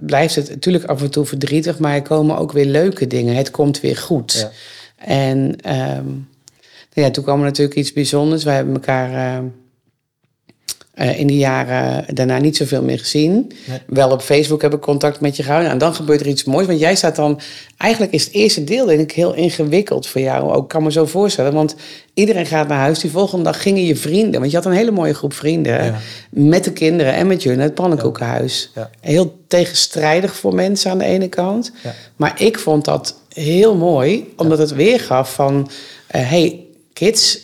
blijft 0.00 0.34
het 0.34 0.48
natuurlijk 0.48 0.84
af 0.84 1.02
en 1.02 1.10
toe 1.10 1.24
verdrietig, 1.24 1.78
maar 1.78 1.94
er 1.94 2.02
komen 2.02 2.38
ook 2.38 2.52
weer 2.52 2.64
leuke 2.64 3.06
dingen. 3.06 3.36
Het 3.36 3.50
komt 3.50 3.80
weer 3.80 3.96
goed. 3.96 4.32
Ja. 4.32 4.50
En 5.06 5.56
ehm, 5.60 6.06
nou 6.94 7.06
ja, 7.06 7.10
toen 7.10 7.24
kwam 7.24 7.38
er 7.38 7.44
natuurlijk 7.44 7.78
iets 7.78 7.92
bijzonders. 7.92 8.44
We 8.44 8.50
hebben 8.50 8.74
elkaar 8.74 9.12
ehm, 9.12 9.44
eh, 11.00 11.18
in 11.18 11.26
de 11.26 11.36
jaren 11.36 12.04
daarna 12.14 12.38
niet 12.38 12.56
zoveel 12.56 12.82
meer 12.82 12.98
gezien. 12.98 13.52
Nee. 13.66 13.78
Wel 13.86 14.10
op 14.10 14.22
Facebook 14.22 14.62
heb 14.62 14.74
ik 14.74 14.80
contact 14.80 15.20
met 15.20 15.36
je 15.36 15.42
gehouden. 15.42 15.70
En 15.70 15.78
dan 15.78 15.94
gebeurt 15.94 16.20
er 16.20 16.26
iets 16.26 16.44
moois. 16.44 16.66
Want 16.66 16.80
jij 16.80 16.94
staat 16.94 17.16
dan... 17.16 17.40
Eigenlijk 17.76 18.12
is 18.12 18.24
het 18.24 18.32
eerste 18.32 18.64
deel 18.64 18.86
denk 18.86 19.00
ik 19.00 19.12
heel 19.12 19.34
ingewikkeld 19.34 20.06
voor 20.06 20.20
jou. 20.20 20.52
Ook 20.52 20.68
kan 20.68 20.82
me 20.82 20.92
zo 20.92 21.06
voorstellen. 21.06 21.52
Want 21.52 21.74
iedereen 22.14 22.46
gaat 22.46 22.68
naar 22.68 22.78
huis. 22.78 22.98
Die 22.98 23.10
volgende 23.10 23.44
dag 23.44 23.62
gingen 23.62 23.84
je 23.84 23.96
vrienden. 23.96 24.40
Want 24.40 24.50
je 24.50 24.56
had 24.56 24.66
een 24.66 24.72
hele 24.72 24.90
mooie 24.90 25.14
groep 25.14 25.32
vrienden. 25.32 25.84
Ja. 25.84 25.98
Met 26.30 26.64
de 26.64 26.72
kinderen 26.72 27.12
en 27.12 27.26
met 27.26 27.42
jullie 27.42 27.58
naar 27.58 27.66
het 27.66 27.74
pannenkoekenhuis. 27.74 28.70
Ja. 28.74 28.90
Heel 29.00 29.38
tegenstrijdig 29.48 30.36
voor 30.36 30.54
mensen 30.54 30.90
aan 30.90 30.98
de 30.98 31.04
ene 31.04 31.28
kant. 31.28 31.72
Maar 32.16 32.42
ik 32.42 32.58
vond 32.58 32.84
dat 32.84 33.14
heel 33.28 33.76
mooi. 33.76 34.32
Omdat 34.36 34.58
het 34.58 34.74
weergaf 34.74 35.34
van... 35.34 35.70
eh 36.06 36.28
hey, 36.28 36.64
kids, 36.92 37.38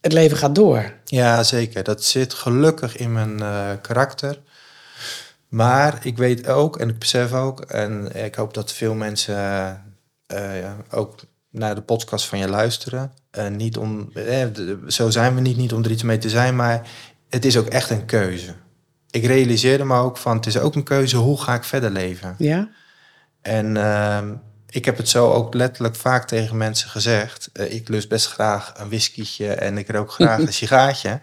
het 0.00 0.12
leven 0.12 0.36
gaat 0.36 0.54
door. 0.54 0.95
Ja, 1.06 1.42
zeker. 1.42 1.82
Dat 1.82 2.04
zit 2.04 2.34
gelukkig 2.34 2.96
in 2.96 3.12
mijn 3.12 3.40
eh, 3.40 3.70
karakter. 3.82 4.40
Maar 5.48 5.98
ik 6.02 6.16
weet 6.16 6.48
ook 6.48 6.78
en 6.78 6.88
ik 6.88 6.98
besef 6.98 7.32
ook, 7.32 7.60
en 7.60 8.24
ik 8.24 8.34
hoop 8.34 8.54
dat 8.54 8.72
veel 8.72 8.94
mensen 8.94 9.36
eh, 10.26 10.60
ja, 10.60 10.76
ook 10.90 11.20
naar 11.50 11.74
de 11.74 11.82
podcast 11.82 12.26
van 12.26 12.38
je 12.38 12.48
luisteren. 12.48 13.12
Niet 13.50 13.76
om, 13.76 14.10
eh, 14.14 14.46
zo 14.86 15.10
zijn 15.10 15.34
we 15.34 15.40
niet, 15.40 15.56
niet 15.56 15.72
om 15.72 15.84
er 15.84 15.90
iets 15.90 16.02
mee 16.02 16.18
te 16.18 16.28
zijn, 16.28 16.56
maar 16.56 16.88
het 17.28 17.44
is 17.44 17.56
ook 17.56 17.66
echt 17.66 17.90
een 17.90 18.04
keuze. 18.04 18.54
Ik 19.10 19.24
realiseerde 19.24 19.84
me 19.84 19.98
ook 19.98 20.16
van, 20.16 20.36
het 20.36 20.46
is 20.46 20.58
ook 20.58 20.74
een 20.74 20.84
keuze, 20.84 21.16
hoe 21.16 21.40
ga 21.40 21.54
ik 21.54 21.64
verder 21.64 21.90
leven? 21.90 22.34
Ja? 22.38 22.68
En 23.42 23.76
ehm, 23.76 24.34
ik 24.76 24.84
heb 24.84 24.96
het 24.96 25.08
zo 25.08 25.32
ook 25.32 25.54
letterlijk 25.54 25.96
vaak 25.96 26.26
tegen 26.26 26.56
mensen 26.56 26.88
gezegd. 26.88 27.50
Eh, 27.52 27.74
ik 27.74 27.88
lust 27.88 28.08
best 28.08 28.26
graag 28.26 28.72
een 28.76 28.88
whiskietje 28.88 29.52
en 29.52 29.78
ik 29.78 29.90
rook 29.90 30.12
graag 30.12 30.38
een 30.38 30.52
sigaartje. 30.52 31.20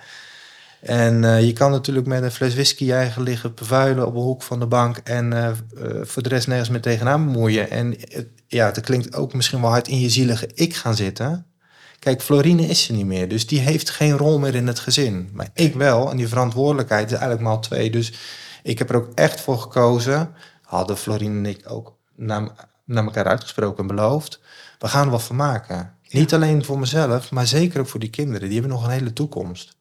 En 0.81 1.23
eh, 1.23 1.45
je 1.45 1.53
kan 1.53 1.71
natuurlijk 1.71 2.07
met 2.07 2.23
een 2.23 2.31
fles 2.31 2.53
whisky 2.53 2.91
eigen 2.91 3.21
liggen 3.21 3.55
bevuilen 3.55 4.07
op 4.07 4.15
een 4.15 4.21
hoek 4.21 4.43
van 4.43 4.59
de 4.59 4.65
bank 4.65 4.97
en 4.97 5.33
eh, 5.33 5.51
voor 6.03 6.23
de 6.23 6.29
rest 6.29 6.47
nergens 6.47 6.69
meer 6.69 6.81
tegenaan 6.81 7.25
bemoeien. 7.25 7.69
En 7.69 7.95
ja, 8.47 8.65
het 8.65 8.79
klinkt 8.79 9.15
ook 9.15 9.33
misschien 9.33 9.61
wel 9.61 9.69
hard 9.69 9.87
in 9.87 9.99
je 9.99 10.09
zielige 10.09 10.49
ik 10.53 10.75
gaan 10.75 10.95
zitten. 10.95 11.45
Kijk, 11.99 12.21
Florine 12.21 12.67
is 12.67 12.87
er 12.87 12.95
niet 12.95 13.05
meer, 13.05 13.27
dus 13.27 13.47
die 13.47 13.59
heeft 13.59 13.89
geen 13.89 14.17
rol 14.17 14.39
meer 14.39 14.55
in 14.55 14.67
het 14.67 14.79
gezin. 14.79 15.29
Maar 15.33 15.49
ik 15.53 15.73
wel, 15.73 16.11
en 16.11 16.17
die 16.17 16.27
verantwoordelijkheid 16.27 17.05
is 17.05 17.17
eigenlijk 17.17 17.41
maar 17.41 17.61
twee. 17.61 17.91
Dus 17.91 18.13
ik 18.63 18.77
heb 18.77 18.89
er 18.89 18.95
ook 18.95 19.11
echt 19.15 19.41
voor 19.41 19.59
gekozen. 19.59 20.33
Hadden 20.61 20.97
Florine 20.97 21.37
en 21.37 21.45
ik 21.45 21.71
ook 21.71 21.97
naar 22.85 23.03
elkaar 23.03 23.25
uitgesproken 23.25 23.81
en 23.81 23.95
beloofd. 23.95 24.39
We 24.79 24.87
gaan 24.87 25.05
er 25.05 25.11
wat 25.11 25.23
van 25.23 25.35
maken. 25.35 25.93
Niet 26.09 26.33
alleen 26.33 26.65
voor 26.65 26.79
mezelf, 26.79 27.31
maar 27.31 27.47
zeker 27.47 27.79
ook 27.79 27.87
voor 27.87 27.99
die 27.99 28.09
kinderen. 28.09 28.49
Die 28.49 28.59
hebben 28.59 28.77
nog 28.77 28.85
een 28.85 28.91
hele 28.91 29.13
toekomst. 29.13 29.75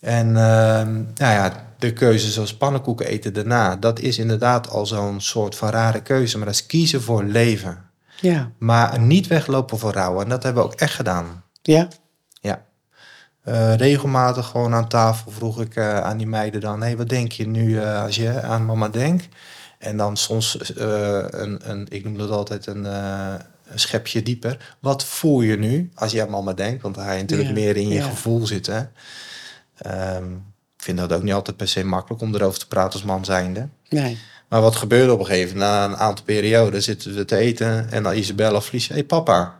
En 0.00 0.26
ehm, 0.36 0.94
nou 0.94 1.32
ja, 1.32 1.72
de 1.78 1.92
keuze 1.92 2.30
zoals 2.30 2.56
pannenkoeken 2.56 3.06
eten 3.06 3.32
daarna, 3.32 3.76
dat 3.76 3.98
is 3.98 4.18
inderdaad 4.18 4.68
al 4.68 4.86
zo'n 4.86 5.20
soort 5.20 5.54
van 5.54 5.68
rare 5.68 6.02
keuze. 6.02 6.36
Maar 6.36 6.46
dat 6.46 6.54
is 6.54 6.66
kiezen 6.66 7.02
voor 7.02 7.24
leven. 7.24 7.90
Ja. 8.20 8.50
Maar 8.58 9.00
niet 9.00 9.26
weglopen 9.26 9.78
voor 9.78 9.92
rouw. 9.92 10.20
En 10.20 10.28
dat 10.28 10.42
hebben 10.42 10.62
we 10.62 10.68
ook 10.68 10.74
echt 10.74 10.94
gedaan. 10.94 11.42
Ja? 11.62 11.88
Ja. 12.40 12.64
Eh, 13.42 13.74
regelmatig 13.74 14.46
gewoon 14.46 14.74
aan 14.74 14.88
tafel 14.88 15.30
vroeg 15.30 15.60
ik 15.60 15.76
eh, 15.76 16.00
aan 16.00 16.16
die 16.16 16.26
meiden 16.26 16.60
dan... 16.60 16.82
hé, 16.82 16.96
wat 16.96 17.08
denk 17.08 17.32
je 17.32 17.46
nu 17.46 17.80
eh, 17.80 18.02
als 18.02 18.16
je 18.16 18.42
aan 18.42 18.64
mama 18.64 18.88
denkt? 18.88 19.28
En 19.78 19.96
dan 19.96 20.16
soms, 20.16 20.74
eh, 20.74 21.24
een, 21.28 21.70
een, 21.70 21.86
ik 21.88 22.04
noem 22.04 22.18
dat 22.18 22.30
altijd 22.30 22.66
een, 22.66 22.86
eh, 22.86 23.34
een 23.68 23.78
schepje 23.78 24.22
dieper. 24.22 24.76
Wat 24.80 25.04
voel 25.04 25.40
je 25.40 25.58
nu 25.58 25.90
als 25.94 26.12
je 26.12 26.22
aan 26.22 26.30
mama 26.30 26.52
denkt? 26.52 26.82
Want 26.82 26.94
dan 26.94 27.04
ga 27.04 27.12
je 27.12 27.20
natuurlijk 27.20 27.50
meer 27.50 27.76
in 27.76 27.88
je 27.88 28.02
gevoel 28.02 28.46
zitten. 28.46 28.92
Ehm, 29.76 30.32
ik 30.76 30.82
vind 30.82 30.98
dat 30.98 31.12
ook 31.12 31.22
niet 31.22 31.32
altijd 31.32 31.56
per 31.56 31.68
se 31.68 31.84
makkelijk 31.84 32.22
om 32.22 32.34
erover 32.34 32.58
te 32.58 32.68
praten 32.68 32.92
als 32.92 33.02
man 33.02 33.24
zijnde. 33.24 33.68
Nee. 33.88 34.18
Maar 34.48 34.60
wat 34.60 34.76
gebeurde 34.76 35.12
op 35.12 35.18
een 35.18 35.26
gegeven 35.26 35.58
moment? 35.58 35.72
Na 35.72 35.84
een 35.84 35.96
aantal 35.96 36.24
perioden 36.24 36.82
zitten 36.82 37.14
we 37.14 37.24
te 37.24 37.36
eten 37.36 37.90
en 37.90 38.02
dan 38.02 38.14
Isabella 38.14 38.60
Felicia... 38.60 38.94
hé 38.94 39.00
hey 39.00 39.04
papa, 39.04 39.54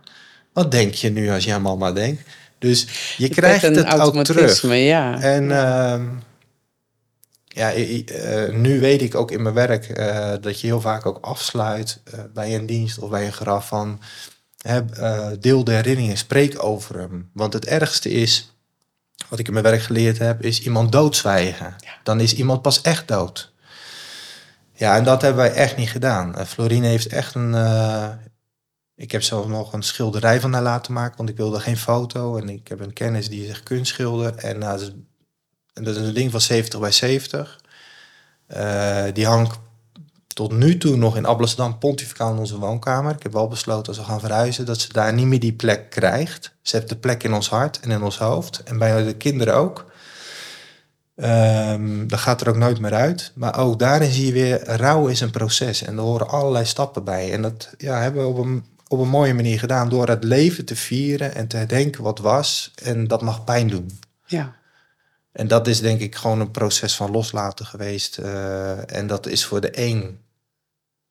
wat 0.52 0.70
denk 0.70 0.94
je 0.94 1.10
nu 1.10 1.30
als 1.30 1.44
je 1.44 1.52
aan 1.52 1.62
mama 1.62 1.92
denkt? 1.92 2.22
Dus 2.58 2.86
je, 3.16 3.28
krijgt 3.28 3.62
het 3.62 4.00
ook 4.00 4.24
terug. 4.24 4.62
ja. 4.62 5.20
En 5.20 5.50
ehm, 5.50 6.02
ja, 6.02 6.02
i- 7.56 8.04
eh, 8.04 8.54
nu 8.54 8.80
weet 8.80 9.02
ik 9.02 9.14
ook 9.14 9.30
in 9.30 9.42
mijn 9.42 9.54
werk 9.54 9.88
eh, 9.88 10.32
dat 10.40 10.60
je 10.60 10.66
heel 10.66 10.80
vaak 10.80 11.06
ook 11.06 11.18
afsluit 11.20 12.00
eh, 12.04 12.20
bij 12.34 12.54
een 12.54 12.66
dienst 12.66 12.98
of 12.98 13.10
bij 13.10 13.26
een 13.26 13.32
graf 13.32 13.68
van 13.68 14.00
deel 15.40 15.64
de 15.64 15.72
herinneringen, 15.72 16.16
spreek 16.16 16.62
over 16.64 16.98
hem. 16.98 17.30
Want 17.32 17.52
het 17.52 17.64
ergste 17.66 18.10
is, 18.10 18.54
wat 19.28 19.38
ik 19.38 19.46
in 19.46 19.52
mijn 19.52 19.64
werk 19.64 19.82
geleerd 19.82 20.18
heb, 20.18 20.42
is 20.42 20.62
iemand 20.62 20.92
doodzwijgen. 20.92 21.74
Dan 22.02 22.20
is 22.20 22.34
iemand 22.34 22.62
pas 22.62 22.80
echt 22.82 23.08
dood. 23.08 23.52
Ja, 24.72 24.96
en 24.96 25.04
dat 25.04 25.22
hebben 25.22 25.42
wij 25.42 25.52
echt 25.52 25.76
niet 25.76 25.90
gedaan. 25.90 26.46
Florine 26.46 26.86
heeft 26.86 27.06
echt 27.06 27.34
een. 27.34 27.52
Uh, 27.52 28.08
ik 28.94 29.12
heb 29.12 29.22
zelf 29.22 29.46
nog 29.46 29.72
een 29.72 29.82
schilderij 29.82 30.40
van 30.40 30.52
haar 30.52 30.62
laten 30.62 30.92
maken, 30.92 31.16
want 31.16 31.28
ik 31.28 31.36
wilde 31.36 31.60
geen 31.60 31.76
foto. 31.76 32.36
En 32.36 32.48
ik 32.48 32.68
heb 32.68 32.80
een 32.80 32.92
kennis 32.92 33.28
die 33.28 33.46
zegt 33.46 33.62
kunstschilder. 33.62 34.34
En 34.34 34.56
uh, 34.56 34.74
dat 35.84 35.96
is 35.96 36.06
een 36.06 36.14
ding 36.14 36.30
van 36.30 36.40
70 36.40 36.80
bij 36.80 36.92
70. 36.92 37.60
die 39.12 39.26
hangt 39.26 39.58
tot 40.36 40.52
nu 40.52 40.78
toe 40.78 40.96
nog 40.96 41.16
in 41.16 41.24
Amsterdam 41.24 41.78
pontificaal 41.78 42.32
in 42.32 42.38
onze 42.38 42.58
woonkamer. 42.58 43.14
Ik 43.14 43.22
heb 43.22 43.32
wel 43.32 43.48
besloten 43.48 43.86
als 43.86 43.96
we 43.96 44.04
gaan 44.04 44.20
verhuizen 44.20 44.66
dat 44.66 44.80
ze 44.80 44.92
daar 44.92 45.12
niet 45.12 45.26
meer 45.26 45.40
die 45.40 45.52
plek 45.52 45.90
krijgt. 45.90 46.54
Ze 46.62 46.76
heeft 46.76 46.88
de 46.88 46.96
plek 46.96 47.22
in 47.22 47.32
ons 47.32 47.48
hart 47.48 47.80
en 47.80 47.90
in 47.90 48.02
ons 48.02 48.18
hoofd. 48.18 48.62
En 48.62 48.78
bij 48.78 49.04
de 49.04 49.14
kinderen 49.14 49.54
ook. 49.54 49.90
Um, 51.16 52.08
dat 52.08 52.18
gaat 52.18 52.40
er 52.40 52.48
ook 52.48 52.56
nooit 52.56 52.80
meer 52.80 52.94
uit. 52.94 53.32
Maar 53.34 53.58
ook 53.58 53.78
daarin 53.78 54.10
zie 54.10 54.26
je 54.26 54.32
weer, 54.32 54.76
rouw 54.76 55.06
is 55.06 55.20
een 55.20 55.30
proces. 55.30 55.82
En 55.82 55.96
er 55.96 56.02
horen 56.02 56.28
allerlei 56.28 56.64
stappen 56.64 57.04
bij. 57.04 57.32
En 57.32 57.42
dat 57.42 57.74
ja, 57.78 58.00
hebben 58.00 58.22
we 58.22 58.28
op 58.28 58.38
een, 58.38 58.64
op 58.88 58.98
een 58.98 59.08
mooie 59.08 59.34
manier 59.34 59.58
gedaan. 59.58 59.88
Door 59.88 60.08
het 60.08 60.24
leven 60.24 60.64
te 60.64 60.76
vieren 60.76 61.34
en 61.34 61.46
te 61.46 61.56
herdenken 61.56 62.02
wat 62.02 62.18
was. 62.18 62.72
En 62.82 63.06
dat 63.06 63.22
mag 63.22 63.44
pijn 63.44 63.68
doen. 63.68 63.98
Ja. 64.26 64.54
En 65.36 65.48
dat 65.48 65.66
is 65.66 65.80
denk 65.80 66.00
ik 66.00 66.14
gewoon 66.14 66.40
een 66.40 66.50
proces 66.50 66.96
van 66.96 67.10
loslaten 67.10 67.66
geweest. 67.66 68.18
Uh, 68.18 68.96
en 68.96 69.06
dat 69.06 69.26
is 69.26 69.44
voor 69.44 69.60
de 69.60 69.70
een 69.72 70.18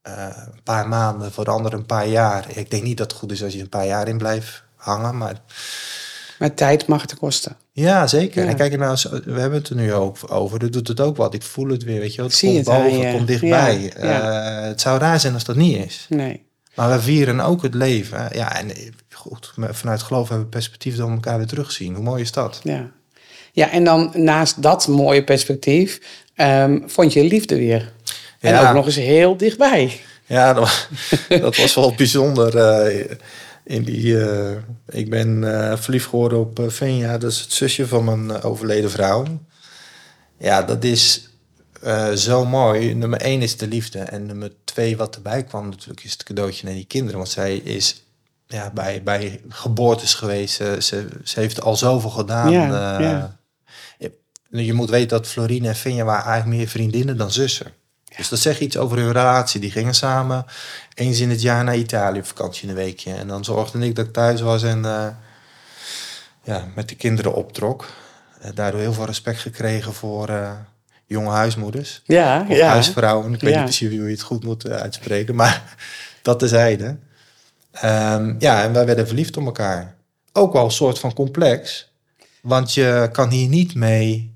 uh, 0.07 0.27
een 0.53 0.63
paar 0.63 0.87
maanden, 0.87 1.31
voor 1.31 1.45
de 1.45 1.51
ander 1.51 1.73
een 1.73 1.85
paar 1.85 2.07
jaar. 2.07 2.45
Ik 2.57 2.71
denk 2.71 2.83
niet 2.83 2.97
dat 2.97 3.11
het 3.11 3.19
goed 3.19 3.31
is 3.31 3.43
als 3.43 3.53
je 3.53 3.61
een 3.61 3.69
paar 3.69 3.85
jaar 3.85 4.07
in 4.07 4.17
blijft 4.17 4.63
hangen. 4.75 5.17
Maar, 5.17 5.41
maar 6.39 6.53
tijd 6.53 6.87
mag 6.87 7.01
het 7.01 7.15
kosten. 7.15 7.57
Ja, 7.71 8.07
zeker. 8.07 8.43
Ja. 8.43 8.49
En 8.49 8.55
kijk, 8.55 8.77
nou, 8.77 8.97
we 9.09 9.39
hebben 9.39 9.59
het 9.59 9.69
er 9.69 9.75
nu 9.75 9.93
ook 9.93 10.17
over. 10.27 10.59
Dat 10.59 10.73
doet 10.73 10.87
het 10.87 10.99
ook 10.99 11.17
wat. 11.17 11.33
Ik 11.33 11.43
voel 11.43 11.67
het 11.67 11.83
weer, 11.83 11.99
weet 11.99 12.15
je 12.15 12.21
wel. 12.21 12.29
Het 12.29 12.39
komt 12.39 12.55
het 12.55 12.65
boven, 12.65 13.01
het 13.01 13.15
komt 13.15 13.27
dichtbij. 13.27 13.93
Ja. 13.97 14.61
Uh, 14.61 14.67
het 14.67 14.81
zou 14.81 14.99
raar 14.99 15.19
zijn 15.19 15.33
als 15.33 15.43
dat 15.43 15.55
niet 15.55 15.85
is. 15.85 16.05
Nee. 16.09 16.45
Maar 16.75 16.91
we 16.91 17.01
vieren 17.01 17.39
ook 17.39 17.61
het 17.61 17.73
leven. 17.73 18.29
Ja, 18.33 18.55
en 18.55 18.71
goed, 19.11 19.53
vanuit 19.55 20.01
geloof 20.01 20.27
hebben 20.27 20.45
we 20.45 20.51
perspectief 20.51 20.95
dat 20.95 21.07
we 21.07 21.13
elkaar 21.13 21.37
weer 21.37 21.47
terugzien. 21.47 21.95
Hoe 21.95 22.03
mooi 22.03 22.21
is 22.21 22.31
dat? 22.31 22.59
Ja. 22.63 22.91
Ja, 23.55 23.69
en 23.71 23.83
dan 23.83 24.11
naast 24.13 24.61
dat 24.61 24.87
mooie 24.87 25.23
perspectief 25.23 25.99
um, 26.37 26.83
vond 26.85 27.13
je 27.13 27.23
liefde 27.23 27.55
weer. 27.55 27.91
En 28.39 28.53
ook 28.67 28.73
nog 28.73 28.85
eens 28.85 28.95
heel 28.95 29.37
dichtbij. 29.37 29.99
Ja, 30.25 30.53
dat, 30.53 30.59
was- 30.63 30.87
dat 31.27 31.57
was 31.57 31.75
wel 31.75 31.93
bijzonder. 31.95 32.57
eh, 32.57 33.05
in 33.63 33.83
die, 33.83 34.23
eh, 34.23 34.51
ik 34.89 35.09
ben 35.09 35.59
eh, 35.71 35.77
verliefd 35.77 36.07
geworden 36.09 36.39
op 36.39 36.59
Venja, 36.67 37.17
dat 37.17 37.31
is 37.31 37.39
het 37.39 37.53
zusje 37.53 37.87
van 37.87 38.03
mijn 38.03 38.41
overleden 38.41 38.91
vrouw. 38.91 39.25
Ja, 40.39 40.61
dat 40.61 40.83
is 40.83 41.29
zo 42.15 42.45
mooi. 42.45 42.93
Nummer 42.93 43.21
één 43.21 43.41
is 43.41 43.57
de 43.57 43.67
liefde. 43.67 43.99
En 43.99 44.25
nummer 44.25 44.51
twee, 44.63 44.97
wat 44.97 45.15
erbij 45.15 45.43
kwam 45.43 45.69
natuurlijk, 45.69 46.03
is 46.03 46.11
het 46.11 46.23
cadeautje 46.23 46.65
naar 46.65 46.73
die 46.75 46.85
kinderen. 46.85 47.17
Want 47.17 47.29
zij 47.29 47.55
is 47.55 48.03
ja, 48.47 48.71
bij, 48.73 49.03
bij 49.03 49.41
geboortes 49.49 50.13
geweest. 50.13 50.55
Ze, 50.55 50.75
ze, 50.79 51.07
ze 51.23 51.39
heeft 51.39 51.61
al 51.61 51.75
zoveel 51.75 52.09
gedaan. 52.09 52.51
Ja, 52.51 52.99
ja. 53.01 53.37
Je, 54.63 54.73
moet 54.73 54.89
weten 54.89 55.07
dat 55.07 55.27
Florine 55.27 55.67
en 55.67 55.75
Venja 55.75 56.03
waren 56.03 56.25
eigenlijk 56.25 56.57
meer 56.57 56.67
vriendinnen 56.67 57.17
dan 57.17 57.31
zussen. 57.31 57.71
Dus 58.17 58.29
dat 58.29 58.39
zegt 58.39 58.59
iets 58.59 58.77
over 58.77 58.97
hun 58.97 59.07
relatie. 59.11 59.59
Die 59.61 59.71
gingen 59.71 59.93
samen 59.95 60.45
eens 60.93 61.19
in 61.19 61.29
het 61.29 61.41
jaar 61.41 61.63
naar 61.63 61.75
Italië 61.77 62.19
op 62.19 62.25
vakantie 62.25 62.69
een 62.69 62.75
weekje. 62.75 63.13
En 63.13 63.27
dan 63.27 63.43
zorgde 63.43 63.79
ik 63.79 63.95
dat 63.95 64.05
ik 64.05 64.13
thuis 64.13 64.41
was 64.41 64.63
en 64.63 64.85
eh, 64.85 65.07
ja, 66.43 66.67
met 66.75 66.89
de 66.89 66.95
kinderen 66.95 67.33
optrok. 67.33 67.85
Eh, 68.41 68.49
daardoor 68.53 68.79
heel 68.79 68.93
veel 68.93 69.05
respect 69.05 69.39
gekregen 69.39 69.93
voor 69.93 70.29
eh, 70.29 70.51
jonge 71.05 71.29
huismoeders. 71.29 72.01
Ja, 72.05 72.45
Of 72.49 72.57
ja. 72.57 72.67
huisvrouwen. 72.67 73.33
Ik 73.33 73.41
weet 73.41 73.51
Ja. 73.53 73.55
niet 73.55 73.65
precies 73.65 73.97
hoe 73.97 74.05
je 74.05 74.11
het 74.11 74.21
goed 74.21 74.43
moet 74.43 74.69
uitspreken. 74.69 75.35
Maar 75.35 75.75
dat 76.21 76.39
tezijde. 76.39 76.97
Ehm 77.71 78.35
ja, 78.39 78.63
en 78.63 78.73
wij 78.73 78.85
werden 78.85 79.07
verliefd 79.07 79.37
op 79.37 79.45
elkaar. 79.45 79.95
Ook 80.33 80.53
wel 80.53 80.65
een 80.65 80.71
soort 80.71 80.99
van 80.99 81.13
complex. 81.13 81.89
Want 82.41 82.73
je 82.73 83.09
kan 83.11 83.29
hier 83.29 83.47
niet 83.47 83.75
mee... 83.75 84.33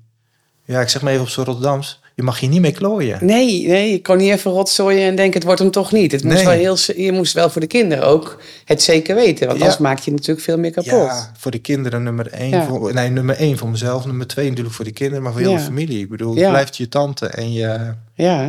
Ja, 0.70 0.80
ik 0.80 0.88
zeg 0.88 1.02
maar 1.02 1.12
even 1.12 1.24
op 1.24 1.30
z'n 1.30 1.40
Rotterdams. 1.40 2.00
Je 2.14 2.22
mag 2.22 2.40
hier 2.40 2.48
niet 2.48 2.60
mee 2.60 2.72
klooien. 2.72 3.18
Nee, 3.26 3.66
nee, 3.66 3.90
je 3.92 4.02
kon 4.02 4.16
niet 4.16 4.30
even 4.30 4.50
rotzooien 4.50 5.06
en 5.08 5.16
denken 5.16 5.34
het 5.34 5.44
wordt 5.44 5.60
hem 5.60 5.70
toch 5.70 5.92
niet. 5.92 6.12
Het 6.12 6.24
moest 6.24 6.36
Nee. 6.36 6.44
wel 6.44 6.52
heel, 6.52 7.04
je 7.04 7.12
moest 7.12 7.32
wel 7.32 7.50
voor 7.50 7.60
de 7.60 7.66
kinderen 7.66 8.04
ook 8.06 8.42
het 8.64 8.82
zeker 8.82 9.14
weten. 9.14 9.46
Want 9.46 9.58
Ja. 9.58 9.64
anders 9.64 9.82
maak 9.82 9.98
je 9.98 10.10
natuurlijk 10.10 10.40
veel 10.40 10.58
meer 10.58 10.70
kapot. 10.70 10.90
Ja, 10.92 11.32
voor 11.38 11.50
de 11.50 11.58
kinderen 11.58 12.02
nummer 12.02 12.26
één. 12.26 12.48
Ja. 12.50 12.66
Voor, 12.66 12.94
nee, 12.94 13.08
nummer 13.10 13.36
één 13.36 13.58
voor 13.58 13.68
mezelf. 13.68 14.04
Nummer 14.06 14.26
twee 14.26 14.48
natuurlijk 14.48 14.74
voor 14.74 14.84
de 14.84 14.90
kinderen, 14.92 15.22
maar 15.22 15.32
voor 15.32 15.40
heel 15.40 15.52
de 15.56 15.60
familie. 15.60 15.98
Ik 16.00 16.08
bedoel, 16.08 16.34
het 16.36 16.48
blijft 16.48 16.76
je 16.76 16.88
tante 16.88 17.26
en 17.26 17.52
je, 17.52 17.92
Ja, 18.14 18.40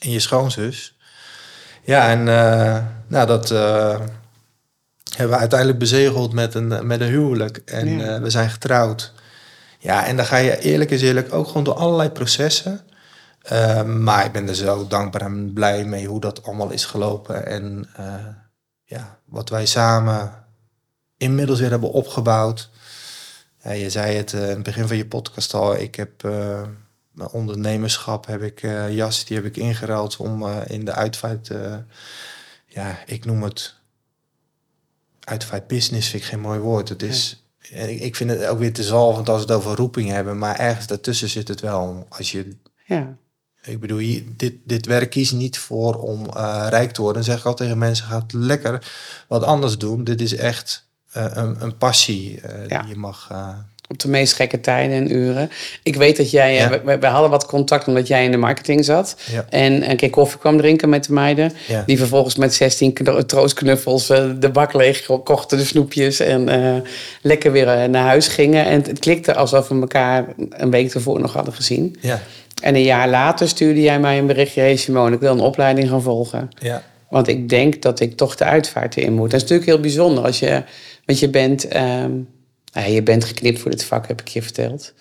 en 0.00 0.10
je 0.10 0.20
schoonzus. 0.20 0.96
Ja, 1.84 2.10
en 2.10 2.18
eh, 2.28 2.76
nou, 3.08 3.26
dat 3.26 3.50
eh, 3.50 4.00
hebben 5.16 5.34
we 5.34 5.40
uiteindelijk 5.40 5.78
bezegeld 5.78 6.32
met 6.32 6.54
een, 6.54 6.86
met 6.86 7.00
een 7.00 7.08
huwelijk. 7.08 7.62
En 7.64 8.14
eh, 8.14 8.20
we 8.20 8.30
zijn 8.30 8.50
getrouwd. 8.50 9.12
Ja, 9.78 10.06
en 10.06 10.16
dan 10.16 10.26
ga 10.26 10.36
je 10.36 10.58
eerlijk 10.58 10.90
is 10.90 11.02
eerlijk 11.02 11.32
ook 11.32 11.46
gewoon 11.46 11.64
door 11.64 11.74
allerlei 11.74 12.10
processen. 12.10 12.80
Eh, 13.42 13.82
maar 13.82 14.24
ik 14.24 14.32
ben 14.32 14.48
er 14.48 14.54
zo 14.54 14.86
dankbaar 14.86 15.20
en 15.20 15.52
blij 15.52 15.84
mee 15.84 16.06
hoe 16.06 16.20
dat 16.20 16.42
allemaal 16.42 16.70
is 16.70 16.84
gelopen. 16.84 17.46
En 17.46 17.88
eh, 17.96 18.26
ja, 18.84 19.18
wat 19.24 19.48
wij 19.48 19.66
samen 19.66 20.44
inmiddels 21.16 21.60
weer 21.60 21.70
hebben 21.70 21.92
opgebouwd. 21.92 22.70
Je 23.62 23.90
zei 23.90 24.16
het 24.16 24.32
eh, 24.32 24.42
in 24.42 24.48
het 24.48 24.62
begin 24.62 24.86
van 24.86 24.96
je 24.96 25.06
podcast 25.06 25.54
al. 25.54 25.76
Ik 25.76 25.94
heb 25.94 26.24
eh, 26.24 26.62
mijn 27.10 27.30
ondernemerschap, 27.30 28.26
heb 28.26 28.42
ik 28.42 28.60
jas, 28.90 29.24
die 29.24 29.36
heb 29.36 29.46
ik 29.46 29.56
ingeruild 29.56 30.16
om 30.16 30.48
in 30.48 30.84
de 30.84 30.92
uitvaart. 30.92 31.50
ja, 32.66 32.98
ik 33.06 33.24
noem 33.24 33.42
het 33.42 33.74
uitvaart 35.20 35.66
business, 35.66 36.08
vind 36.08 36.22
ik 36.22 36.28
geen 36.28 36.40
mooi 36.40 36.58
woord. 36.58 36.88
Het 36.88 37.02
is, 37.02 37.45
en 37.72 38.02
ik, 38.02 38.16
vind 38.16 38.30
het 38.30 38.46
ook 38.46 38.58
weer 38.58 38.72
te 38.72 38.82
zalvend 38.82 39.28
als 39.28 39.44
we 39.44 39.52
het 39.52 39.56
over 39.56 39.76
roeping 39.76 40.10
hebben. 40.10 40.38
Maar 40.38 40.58
ergens 40.58 40.86
daartussen 40.86 41.28
zit 41.28 41.48
het 41.48 41.60
wel. 41.60 42.06
Als 42.08 42.32
je 42.32 42.56
ja. 42.86 43.16
ik 43.62 43.80
bedoel, 43.80 43.98
je, 43.98 44.24
dit, 44.36 44.54
dit 44.64 44.86
werk 44.86 45.10
kies 45.10 45.30
niet 45.30 45.58
voor 45.58 45.94
om 45.94 46.26
eh, 46.26 46.66
rijk 46.68 46.92
te 46.92 47.02
worden. 47.02 47.22
Dan 47.22 47.30
zeg 47.30 47.40
ik 47.40 47.46
altijd 47.46 47.68
tegen 47.68 47.86
mensen, 47.86 48.06
ga 48.06 48.26
lekker 48.28 48.92
wat 49.28 49.42
anders 49.42 49.78
doen. 49.78 50.04
Dit 50.04 50.20
is 50.20 50.34
echt 50.34 50.88
eh, 51.10 51.26
een, 51.30 51.62
een 51.62 51.76
passie 51.76 52.40
eh, 52.40 52.68
Ja. 52.68 52.80
die 52.80 52.90
je 52.90 52.96
mag... 52.96 53.30
Op 53.88 53.98
de 53.98 54.08
meest 54.08 54.32
gekke 54.34 54.60
tijden 54.60 54.96
en 54.96 55.14
uren. 55.14 55.50
Ik 55.82 55.96
weet 55.96 56.16
dat 56.16 56.30
jij, 56.30 56.54
Ja. 56.54 56.70
eh, 56.70 56.80
we, 56.84 56.98
we 56.98 57.06
hadden 57.06 57.30
wat 57.30 57.46
contact 57.46 57.86
omdat 57.88 58.06
jij 58.06 58.24
in 58.24 58.30
de 58.30 58.36
marketing 58.36 58.84
zat. 58.84 59.16
Ja. 59.32 59.46
En 59.50 59.90
een 59.90 59.96
keer 59.96 60.10
koffie 60.10 60.38
kwam 60.38 60.56
drinken 60.56 60.88
met 60.88 61.04
de 61.04 61.12
meiden. 61.12 61.52
Ja. 61.68 61.82
Die 61.86 61.98
vervolgens 61.98 62.36
met 62.36 62.54
16 62.54 62.92
kno- 62.92 63.24
troostknuffels 63.26 64.10
eh, 64.10 64.24
de 64.38 64.48
bak 64.50 64.72
leeg 64.72 65.06
kochten, 65.24 65.58
de 65.58 65.64
snoepjes. 65.64 66.20
En 66.20 66.48
eh, 66.48 66.74
lekker 67.22 67.52
weer 67.52 67.90
naar 67.90 68.06
huis 68.06 68.28
gingen. 68.28 68.64
En 68.66 68.82
het 68.82 68.98
klikte 68.98 69.34
alsof 69.34 69.68
we 69.68 69.80
elkaar 69.80 70.24
een 70.50 70.70
week 70.70 70.94
ervoor 70.94 71.20
nog 71.20 71.32
hadden 71.32 71.54
gezien. 71.54 71.96
ja, 72.00 72.20
En 72.62 72.74
een 72.74 72.82
jaar 72.82 73.08
later 73.08 73.48
stuurde 73.48 73.80
jij 73.80 74.00
mij 74.00 74.18
een 74.18 74.26
berichtje. 74.26 74.60
Hey 74.60 74.76
Simone, 74.76 75.14
ik 75.14 75.20
wil 75.20 75.32
een 75.32 75.40
opleiding 75.40 75.88
gaan 75.88 76.02
volgen. 76.02 76.48
ja, 76.58 76.82
Want 77.10 77.28
ik 77.28 77.48
denk 77.48 77.82
dat 77.82 78.00
ik 78.00 78.16
toch 78.16 78.36
de 78.36 78.44
uitvaart 78.44 78.96
in 78.96 79.12
moet. 79.12 79.30
Dat 79.30 79.34
is 79.34 79.40
natuurlijk 79.42 79.68
heel 79.68 79.80
bijzonder 79.80 80.24
als 80.24 80.38
je, 80.38 80.62
want 81.04 81.18
je 81.18 81.28
bent, 81.28 81.68
ehm, 81.68 82.10
ja, 82.84 82.90
je 82.92 83.02
bent 83.02 83.24
geknipt 83.24 83.60
voor 83.60 83.70
dit 83.70 83.84
vak, 83.84 84.06
heb 84.08 84.20
ik 84.20 84.28
je 84.28 84.42
verteld. 84.42 84.92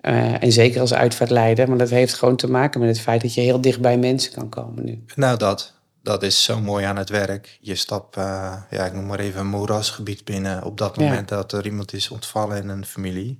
Eh, 0.00 0.42
en 0.42 0.52
zeker 0.52 0.80
als 0.80 0.94
uitvaartleider, 0.94 1.68
maar 1.68 1.78
dat 1.78 1.90
heeft 1.90 2.14
gewoon 2.14 2.36
te 2.36 2.50
maken 2.50 2.80
met 2.80 2.88
het 2.88 3.00
feit 3.00 3.22
dat 3.22 3.34
je 3.34 3.40
heel 3.40 3.60
dicht 3.60 3.80
bij 3.80 3.98
mensen 3.98 4.32
kan 4.32 4.48
komen 4.48 4.84
nu. 4.84 5.04
nou 5.14 5.36
dat. 5.38 5.72
Dat 6.02 6.22
is 6.22 6.42
zo 6.42 6.60
mooi 6.60 6.84
aan 6.84 6.96
het 6.96 7.08
werk. 7.08 7.58
Je 7.60 7.74
stapt, 7.74 8.16
eh, 8.16 8.54
ja, 8.70 8.84
ik 8.84 8.92
noem 8.92 9.06
maar 9.06 9.18
even 9.18 9.40
een 9.40 9.46
moerasgebied 9.46 10.24
binnen. 10.24 10.64
Op 10.64 10.78
dat 10.78 10.96
Ja. 10.96 11.02
moment 11.02 11.28
dat 11.28 11.52
er 11.52 11.64
iemand 11.64 11.92
is 11.92 12.08
ontvallen 12.08 12.62
in 12.62 12.68
een 12.68 12.84
familie. 12.86 13.38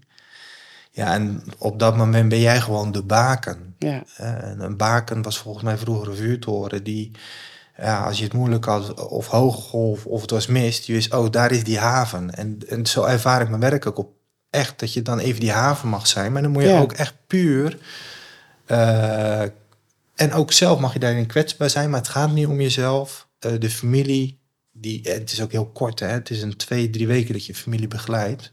Ja, 0.90 1.12
en 1.12 1.42
op 1.58 1.78
dat 1.78 1.96
moment 1.96 2.28
ben 2.28 2.40
jij 2.40 2.60
gewoon 2.60 2.92
de 2.92 3.02
baken. 3.02 3.74
Ja, 3.78 4.02
en 4.16 4.60
een 4.60 4.76
baken 4.76 5.22
was 5.22 5.38
volgens 5.38 5.64
mij 5.64 5.76
vroeger 5.76 6.08
een 6.08 6.16
vuurtoren 6.16 6.84
die, 6.84 7.10
ja, 7.76 8.04
als 8.04 8.18
je 8.18 8.24
het 8.24 8.32
moeilijk 8.32 8.64
had, 8.64 9.08
of 9.08 9.26
hoge 9.26 9.60
golf, 9.60 10.06
of 10.06 10.20
het 10.20 10.30
was 10.30 10.46
mist, 10.46 10.84
je 10.86 10.92
wist, 10.92 11.14
oh, 11.14 11.30
daar 11.30 11.52
is 11.52 11.64
die 11.64 11.78
haven. 11.78 12.34
En, 12.34 12.58
en 12.68 12.86
zo 12.86 13.04
ervaar 13.04 13.40
ik 13.40 13.48
mijn 13.48 13.60
werk 13.60 13.86
ook 13.86 13.98
op. 13.98 14.12
Echt, 14.50 14.78
dat 14.80 14.92
je 14.92 15.02
dan 15.02 15.18
even 15.18 15.40
die 15.40 15.50
haven 15.52 15.88
mag 15.88 16.06
zijn. 16.06 16.32
Maar 16.32 16.42
dan 16.42 16.50
moet 16.50 16.62
je 16.62 16.68
Ja. 16.68 16.80
ook 16.80 16.92
echt 16.92 17.14
puur. 17.26 17.78
eh, 18.66 19.40
en 20.14 20.32
ook 20.32 20.52
zelf 20.52 20.78
mag 20.80 20.92
je 20.92 20.98
daarin 20.98 21.26
kwetsbaar 21.26 21.70
zijn, 21.70 21.90
maar 21.90 21.98
het 22.00 22.08
gaat 22.08 22.32
niet 22.32 22.46
om 22.46 22.60
jezelf. 22.60 23.28
Eh, 23.38 23.52
de 23.58 23.70
familie, 23.70 24.38
die, 24.72 25.02
eh, 25.02 25.14
het 25.14 25.32
is 25.32 25.40
ook 25.42 25.52
heel 25.52 25.66
kort, 25.66 26.00
hè? 26.00 26.06
het 26.06 26.30
is 26.30 26.42
een 26.42 26.56
twee, 26.56 26.90
drie 26.90 27.06
weken 27.06 27.32
dat 27.32 27.46
je 27.46 27.54
familie 27.54 27.88
begeleidt. 27.88 28.50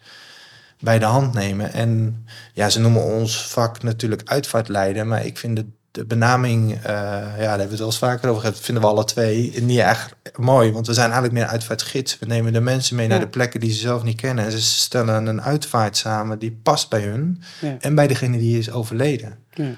Bij 0.80 1.00
de 1.00 1.06
hand 1.06 1.34
nemen. 1.34 1.74
En 1.74 2.24
ja, 2.54 2.70
ze 2.70 2.80
noemen 2.80 3.04
ons 3.04 3.48
vak 3.48 3.84
natuurlijk 3.84 4.22
uitvaartleider, 4.26 5.08
maar 5.08 5.26
ik 5.26 5.38
vind 5.38 5.56
de, 5.56 5.66
de 5.92 6.06
benaming, 6.06 6.72
eh, 6.74 6.82
ja, 6.84 7.32
daar 7.36 7.50
hebben 7.50 7.58
we 7.58 7.70
het 7.70 7.78
wel 7.78 7.88
eens 7.88 7.98
vaker 7.98 8.30
over 8.30 8.42
gehad, 8.42 8.60
vinden 8.60 8.84
we 8.84 8.90
alle 8.90 9.04
twee 9.04 9.62
niet 9.62 9.80
echt 9.80 10.14
mooi. 10.36 10.72
Want 10.72 10.88
we 10.88 10.94
zijn 10.94 11.12
eigenlijk 11.12 11.40
meer 11.40 11.48
uitvaartgids. 11.48 12.20
We 12.20 12.26
nemen 12.26 12.54
de 12.54 12.62
mensen 12.62 12.96
mee 12.96 13.08
naar 13.08 13.20
de 13.20 13.28
plekken 13.28 13.60
die 13.60 13.72
ze 13.72 13.80
zelf 13.80 14.04
niet 14.04 14.22
kennen. 14.22 14.46
En 14.46 14.52
ze 14.52 14.62
stellen 14.62 15.26
een 15.26 15.42
uitvaart 15.42 15.98
samen 15.98 16.40
die 16.40 16.60
past 16.64 16.90
bij 16.90 17.02
hun 17.02 17.42
ja, 17.62 17.78
en 17.80 17.96
bij 17.96 18.08
degene 18.08 18.38
die 18.38 18.58
is 18.58 18.72
overleden. 18.72 19.38
ja. 19.54 19.76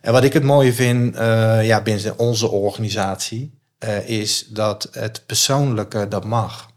En 0.00 0.12
wat 0.12 0.24
ik 0.24 0.32
het 0.32 0.42
mooie 0.42 0.72
vind 0.72 1.16
eh, 1.16 1.66
ja, 1.66 1.82
binnen 1.82 2.18
onze 2.18 2.48
organisatie, 2.48 3.58
eh, 3.78 4.08
is 4.08 4.46
dat 4.48 4.88
het 4.92 5.22
persoonlijke 5.26 6.08
dat 6.08 6.24
mag. 6.24 6.70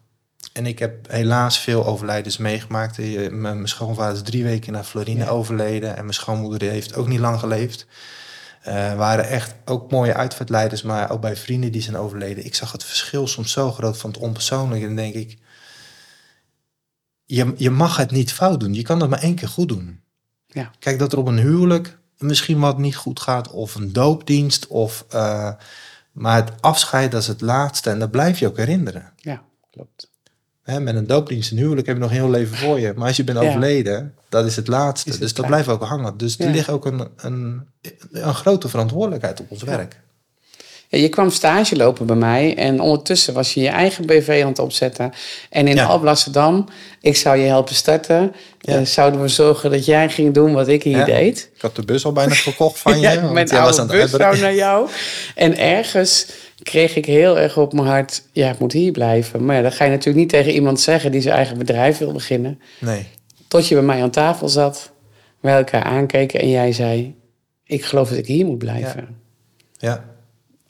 En 0.54 0.66
ik 0.66 0.80
heb 0.80 1.12
helaas 1.12 1.60
veel 1.60 1.86
overlijdens 1.86 2.38
meegemaakt. 2.38 2.98
Mijn 3.32 3.68
schoonvader 3.68 4.16
is 4.16 4.22
drie 4.22 4.44
weken 4.44 4.74
na 4.74 4.84
Florine 4.84 5.30
overleden. 5.30 5.90
En 5.96 6.02
mijn 6.02 6.14
schoonmoeder 6.14 6.70
heeft 6.70 6.96
ook 6.96 7.08
niet 7.08 7.20
lang 7.20 7.40
geleefd. 7.40 7.88
Eh 8.62 8.96
waren 8.96 9.28
echt 9.28 9.56
ook 9.66 9.92
mooie 9.92 10.14
uitvaartleiders, 10.14 10.82
maar 10.82 11.12
ook 11.12 11.22
bij 11.22 11.36
vrienden 11.36 11.72
die 11.72 11.82
zijn 11.82 11.96
overleden. 11.96 12.46
Ik 12.46 12.56
zag 12.56 12.72
het 12.72 12.84
verschil 12.84 13.28
soms 13.28 13.52
zo 13.52 13.72
groot 13.72 13.98
van 13.98 14.10
het 14.10 14.20
onpersoonlijke. 14.20 14.86
En 14.86 14.96
denk 14.96 15.14
ik, 15.14 15.38
je, 17.26 17.54
je 17.58 17.70
mag 17.70 17.98
het 17.98 18.12
niet 18.12 18.34
fout 18.34 18.60
doen. 18.60 18.74
Je 18.74 18.82
kan 18.82 19.02
het 19.02 19.10
maar 19.10 19.22
één 19.22 19.36
keer 19.36 19.48
goed 19.48 19.68
doen. 19.68 20.02
Ja. 20.48 20.72
Kijk, 20.80 21.00
dat 21.00 21.12
er 21.12 21.20
op 21.20 21.28
een 21.28 21.40
huwelijk 21.40 22.00
misschien 22.22 22.60
wat 22.60 22.78
niet 22.78 22.96
goed 22.96 23.20
gaat, 23.20 23.50
of 23.50 23.76
een 23.76 23.94
doopdienst, 23.94 24.68
of, 24.68 25.06
eh, 25.10 25.52
maar 26.12 26.36
het 26.36 26.62
afscheid 26.62 27.12
dat 27.12 27.22
is 27.22 27.28
het 27.28 27.42
laatste 27.42 27.90
en 27.90 28.00
dat 28.00 28.12
blijf 28.12 28.40
je 28.40 28.48
ook 28.48 28.58
herinneren. 28.58 29.14
Ja, 29.16 29.44
klopt. 29.72 30.11
Hè, 30.64 30.80
met 30.80 30.96
een 30.96 31.08
doopdienst 31.08 31.52
en 31.52 31.58
huwelijk 31.58 31.88
heb 31.88 31.96
je 31.96 32.02
nog 32.02 32.12
een 32.12 32.16
heel 32.18 32.30
leven 32.30 32.58
voor 32.58 32.80
je. 32.80 32.94
Maar 32.96 33.08
als 33.08 33.16
je 33.18 33.24
bent 33.24 33.40
Ja. 33.40 33.48
overleden, 33.48 34.14
dat 34.30 34.46
is 34.46 34.56
het 34.56 34.68
laatste. 34.68 35.08
Is 35.08 35.14
het 35.16 35.24
dus 35.24 35.34
dat 35.34 35.46
blijft 35.46 35.68
ook 35.68 35.84
hangen. 35.84 36.18
Dus 36.18 36.40
er 36.40 36.50
ligt 36.50 36.70
ook 36.70 36.86
een, 36.86 37.08
een, 37.16 37.68
een 38.12 38.34
grote 38.34 38.68
verantwoordelijkheid 38.70 39.40
op 39.40 39.52
ons 39.52 39.64
werk. 39.64 40.00
Ja, 40.92 40.98
je 41.00 41.10
kwam 41.10 41.30
stage 41.30 41.76
lopen 41.76 42.06
bij 42.06 42.16
mij 42.16 42.56
en 42.58 42.80
ondertussen 42.82 43.34
was 43.34 43.54
je 43.54 43.62
je 43.62 43.68
eigen 43.70 44.06
BV 44.06 44.40
aan 44.44 44.50
het 44.50 44.60
opzetten. 44.60 45.12
En 45.50 45.68
in 45.68 45.76
Ja. 45.76 45.86
Alblasserdam, 45.86 46.66
ik 47.02 47.16
zou 47.18 47.38
je 47.38 47.46
helpen 47.48 47.76
starten, 47.76 48.34
Ja. 48.60 48.76
eh, 48.80 48.86
zouden 48.86 49.22
we 49.22 49.28
zorgen 49.28 49.72
dat 49.72 49.86
jij 49.86 50.10
ging 50.10 50.34
doen 50.34 50.54
wat 50.54 50.68
ik 50.68 50.84
hier 50.84 50.98
Ja. 50.98 51.06
deed. 51.06 51.50
Ik 51.56 51.62
had 51.62 51.76
de 51.76 51.86
bus 51.86 52.06
al 52.06 52.12
bijna 52.12 52.34
gekocht 52.34 52.80
van 52.80 52.94
je. 53.00 53.00
Ja, 53.02 53.32
mijn 53.32 53.48
was 53.48 53.58
oude 53.58 53.82
aan 53.82 53.88
bus 53.88 54.12
zou 54.12 54.40
naar 54.40 54.56
jou. 54.56 54.90
En 55.36 55.58
ergens 55.58 56.28
kreeg 56.64 56.96
ik 56.96 57.06
heel 57.06 57.38
erg 57.40 57.58
op 57.58 57.74
mijn 57.74 57.88
hart, 57.88 58.24
ja, 58.32 58.50
ik 58.52 58.60
moet 58.60 58.72
hier 58.74 58.92
blijven. 58.92 59.46
Maar 59.46 59.56
ja, 59.56 59.62
dat 59.62 59.74
ga 59.74 59.84
je 59.84 59.90
natuurlijk 59.90 60.18
niet 60.18 60.30
tegen 60.30 60.52
iemand 60.54 60.80
zeggen 60.80 61.12
die 61.12 61.22
zijn 61.22 61.36
eigen 61.36 61.58
bedrijf 61.58 61.98
wil 61.98 62.12
beginnen. 62.12 62.60
Nee. 62.80 63.06
Tot 63.48 63.68
je 63.68 63.76
bij 63.76 63.84
mij 63.84 64.02
aan 64.02 64.10
tafel 64.12 64.50
zat, 64.50 64.92
wij 65.40 65.56
elkaar 65.58 65.84
aankeken 65.84 66.40
en 66.40 66.50
jij 66.50 66.72
zei, 66.72 67.16
ik 67.66 67.84
geloof 67.86 68.10
dat 68.10 68.18
ik 68.18 68.26
hier 68.28 68.46
moet 68.46 68.58
blijven. 68.58 69.18
Ja. 69.78 70.10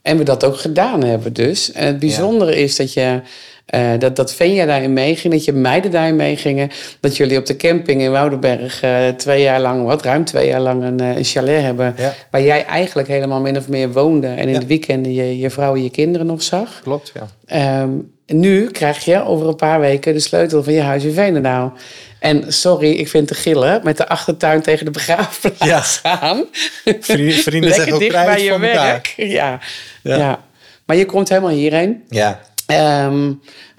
En 0.02 0.18
we 0.18 0.24
dat 0.24 0.44
ook 0.44 0.58
gedaan 0.58 1.04
hebben 1.04 1.34
dus. 1.34 1.72
En 1.72 1.86
het 1.88 2.00
bijzondere 2.00 2.56
is 2.56 2.76
dat 2.76 2.94
je... 2.94 3.20
eh, 3.66 3.90
dat, 4.00 4.16
dat 4.16 4.34
Venja 4.34 4.66
daarin 4.66 4.94
meeging, 4.94 5.34
dat 5.34 5.46
je 5.46 5.54
meiden 5.54 5.92
daarin 5.92 6.16
meegingen. 6.16 6.70
Dat 7.00 7.18
jullie 7.18 7.38
op 7.38 7.46
de 7.46 7.56
camping 7.56 8.02
in 8.02 8.12
Woudenberg 8.12 8.82
eh, 8.82 9.08
twee 9.08 9.42
jaar 9.42 9.60
lang, 9.62 9.86
wat 9.86 10.02
ruim 10.04 10.26
twee 10.26 10.48
jaar 10.48 10.60
lang, 10.60 10.84
een, 10.84 11.00
eh, 11.00 11.16
een 11.16 11.24
chalet 11.24 11.62
hebben. 11.62 11.94
Ja. 11.98 12.14
Waar 12.32 12.42
jij 12.44 12.66
eigenlijk 12.66 13.08
helemaal 13.08 13.40
min 13.42 13.58
of 13.58 13.68
meer 13.68 13.92
woonde. 13.92 14.28
En 14.28 14.48
in 14.48 14.54
Ja. 14.54 14.60
de 14.60 14.66
weekenden 14.66 15.14
je, 15.14 15.38
je 15.38 15.50
vrouw 15.50 15.76
en 15.76 15.84
je 15.84 15.90
kinderen 15.90 16.28
nog 16.28 16.42
zag. 16.44 16.80
Klopt, 16.84 17.12
ja. 17.14 17.28
Ehm, 17.46 17.90
nu 18.26 18.68
krijg 18.72 19.06
je 19.06 19.26
over 19.26 19.48
een 19.48 19.56
paar 19.56 19.80
weken 19.80 20.14
de 20.14 20.20
sleutel 20.20 20.64
van 20.64 20.74
je 20.74 20.82
huis 20.82 21.04
in 21.04 21.14
Veenendaal. 21.14 21.74
En 22.22 22.54
sorry, 22.54 22.92
ik 22.92 23.08
vind 23.08 23.28
te 23.28 23.34
gillen 23.34 23.82
met 23.84 23.98
de 23.98 24.08
achtertuin 24.08 24.62
tegen 24.62 24.86
de 24.86 24.92
begraafplaats 24.92 26.00
aan. 26.04 26.46
Vrienden, 26.84 27.34
vrienden 27.34 27.70
Lekker 27.70 27.74
zeggen 27.74 27.94
ook 27.94 28.00
dicht 28.00 28.26
bij 28.26 28.44
je 28.44 28.60
werk. 28.60 29.14
Ja. 29.18 29.60
Ja. 30.04 30.18
Ja. 30.18 30.44
Maar 30.86 30.96
je 30.96 31.06
komt 31.06 31.30
helemaal 31.30 31.50
hierheen. 31.50 32.04
Ja. 32.10 32.40
Ehm, 32.66 33.32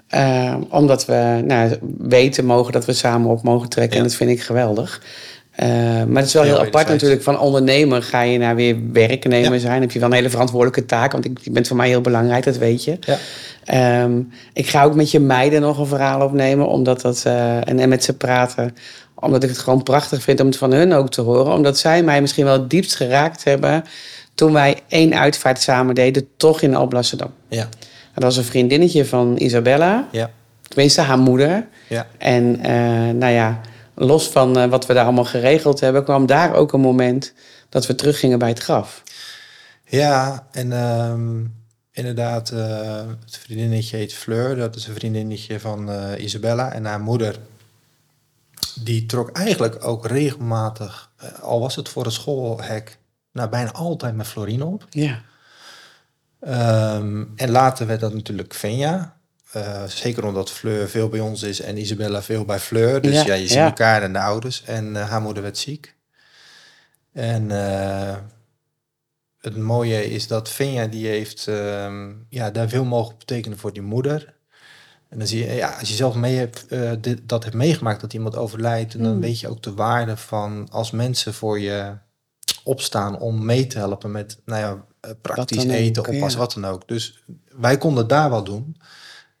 ehm, 0.07 0.61
omdat 0.69 1.05
we 1.05 1.41
nou, 1.45 1.77
weten 1.97 2.45
mogen 2.45 2.71
dat 2.71 2.85
we 2.85 2.93
samen 2.93 3.29
op 3.31 3.43
mogen 3.43 3.69
trekken. 3.69 3.97
Ja. 3.97 4.03
En 4.03 4.07
dat 4.09 4.17
vind 4.17 4.29
ik 4.29 4.41
geweldig. 4.41 5.01
Eh, 5.53 5.67
maar 6.03 6.15
het 6.15 6.25
is 6.25 6.33
wel 6.33 6.43
Heel 6.43 6.55
heel, 6.55 6.65
apart 6.65 6.87
natuurlijk. 6.87 7.23
Van 7.23 7.39
ondernemer 7.39 8.03
ga 8.03 8.21
je 8.21 8.37
naar 8.37 8.55
weer 8.55 8.77
werknemer 8.91 9.53
Ja. 9.53 9.59
zijn. 9.59 9.81
heb 9.81 9.91
je 9.91 9.99
wel 9.99 10.09
een 10.09 10.15
hele 10.15 10.29
verantwoordelijke 10.29 10.85
taak. 10.85 11.11
Want 11.11 11.25
ik, 11.25 11.39
je 11.41 11.51
bent 11.51 11.67
voor 11.67 11.77
mij 11.77 11.87
heel 11.87 12.01
belangrijk, 12.01 12.43
dat 12.43 12.57
weet 12.57 12.83
je. 12.83 12.97
Ja. 12.99 13.17
Ehm, 13.63 14.21
ik 14.53 14.67
ga 14.67 14.83
ook 14.83 14.95
met 14.95 15.11
je 15.11 15.19
meiden 15.19 15.61
nog 15.61 15.77
een 15.77 15.85
verhaal 15.85 16.21
opnemen. 16.25 16.67
Omdat 16.67 17.01
dat, 17.01 17.23
eh, 17.25 17.55
en, 17.67 17.79
en 17.79 17.89
met 17.89 18.03
ze 18.03 18.17
praten. 18.17 18.75
Omdat 19.15 19.43
ik 19.43 19.49
het 19.49 19.57
gewoon 19.57 19.83
prachtig 19.83 20.21
vind 20.21 20.39
om 20.39 20.45
het 20.47 20.57
van 20.57 20.71
hun 20.71 20.93
ook 20.93 21.09
te 21.09 21.21
horen. 21.21 21.53
Omdat 21.53 21.77
zij 21.77 22.03
mij 22.03 22.21
misschien 22.21 22.45
wel 22.45 22.53
het 22.59 22.69
diepst 22.69 22.95
geraakt 22.95 23.43
hebben. 23.43 23.83
Toen 24.35 24.53
wij 24.53 24.77
één 24.87 25.13
uitvaart 25.19 25.61
samen 25.61 25.95
deden. 25.95 26.27
Toch 26.37 26.61
in 26.61 26.75
Alblasserdam. 26.75 27.29
Ja. 27.47 27.67
Dat 28.13 28.23
was 28.23 28.37
een 28.37 28.43
vriendinnetje 28.43 29.05
van 29.05 29.35
Isabella. 29.37 30.07
Ja. 30.11 30.29
Tenminste, 30.67 31.01
haar 31.01 31.19
moeder. 31.19 31.65
Ja. 31.87 32.07
En 32.17 32.59
eh, 32.61 32.73
nou 33.15 33.33
ja, 33.33 33.59
los 33.93 34.29
van 34.29 34.57
eh, 34.57 34.69
wat 34.69 34.85
we 34.85 34.93
daar 34.93 35.03
allemaal 35.03 35.25
geregeld 35.25 35.79
hebben... 35.79 36.03
kwam 36.03 36.25
daar 36.25 36.53
ook 36.53 36.73
een 36.73 36.79
moment 36.79 37.33
dat 37.69 37.87
we 37.87 37.95
teruggingen 37.95 38.39
bij 38.39 38.49
het 38.49 38.59
graf. 38.59 39.03
Ja, 39.85 40.47
en 40.51 40.71
ehm, 40.71 41.43
inderdaad, 41.91 42.49
eh, 42.49 43.01
het 43.25 43.37
vriendinnetje 43.37 43.97
heet 43.97 44.13
Fleur. 44.13 44.55
Dat 44.55 44.75
is 44.75 44.87
een 44.87 44.95
vriendinnetje 44.95 45.59
van 45.59 45.91
eh, 45.91 46.23
Isabella. 46.23 46.71
En 46.71 46.85
haar 46.85 47.01
moeder, 47.01 47.39
die 48.75 49.05
trok 49.05 49.31
eigenlijk 49.31 49.85
ook 49.85 50.07
regelmatig, 50.07 51.11
al 51.41 51.59
was 51.59 51.75
het 51.75 51.89
voor 51.89 52.05
een 52.05 52.11
schoolhek, 52.11 52.97
nou, 53.31 53.49
bijna 53.49 53.71
altijd 53.71 54.15
met 54.15 54.27
Florine 54.27 54.65
op. 54.65 54.85
Ja, 54.89 55.21
Ehm, 56.43 57.23
en 57.35 57.51
later 57.51 57.87
werd 57.87 57.99
dat 57.99 58.13
natuurlijk 58.13 58.53
Venja. 58.53 59.17
Eh, 59.53 59.83
zeker 59.83 60.25
omdat 60.25 60.51
Fleur 60.51 60.89
veel 60.89 61.09
bij 61.09 61.19
ons 61.19 61.43
is 61.43 61.61
en 61.61 61.77
Isabella 61.77 62.21
veel 62.21 62.45
bij 62.45 62.59
Fleur. 62.59 63.01
Dus 63.01 63.13
Ja, 63.13 63.25
ja, 63.25 63.33
je 63.33 63.47
ziet 63.47 63.57
ja. 63.57 63.65
elkaar 63.65 64.01
en 64.01 64.13
de 64.13 64.19
ouders. 64.19 64.63
En 64.63 64.95
eh, 64.95 65.09
haar 65.09 65.21
moeder 65.21 65.43
werd 65.43 65.57
ziek. 65.57 65.95
En 67.11 67.51
eh, 67.51 68.15
het 69.39 69.57
mooie 69.57 70.11
is 70.11 70.27
dat 70.27 70.49
Venja 70.49 70.87
die 70.87 71.07
heeft 71.07 71.47
ehm, 71.47 72.11
ja, 72.29 72.51
daar 72.51 72.69
veel 72.69 72.85
mogen 72.85 73.17
betekenen 73.17 73.57
voor 73.57 73.73
die 73.73 73.81
moeder. 73.81 74.33
En 75.09 75.17
dan 75.17 75.27
zie 75.27 75.45
je, 75.45 75.53
ja, 75.53 75.77
als 75.79 75.89
je 75.89 75.95
zelf 75.95 76.15
mee 76.15 76.35
hebt, 76.35 76.65
dit, 77.03 77.29
dat 77.29 77.43
hebt 77.43 77.55
meegemaakt 77.55 78.01
dat 78.01 78.13
iemand 78.13 78.35
overlijdt, 78.35 79.03
dan 79.03 79.13
Mm. 79.13 79.21
weet 79.21 79.39
je 79.39 79.49
ook 79.49 79.63
de 79.63 79.73
waarde 79.73 80.17
van 80.17 80.67
als 80.71 80.91
mensen 80.91 81.33
voor 81.33 81.59
je 81.59 81.93
opstaan 82.63 83.19
om 83.19 83.45
mee 83.45 83.67
te 83.67 83.77
helpen 83.77 84.11
met 84.11 84.37
nou 84.45 84.61
ja, 84.61 84.85
praktisch 85.21 85.63
ook, 85.63 85.71
eten, 85.71 86.01
oppassen, 86.07 86.39
ja. 86.39 86.45
wat 86.45 86.53
dan 86.53 86.65
ook. 86.65 86.87
Dus 86.87 87.23
wij 87.57 87.77
konden 87.77 88.07
daar 88.07 88.29
wel 88.29 88.43
doen. 88.43 88.75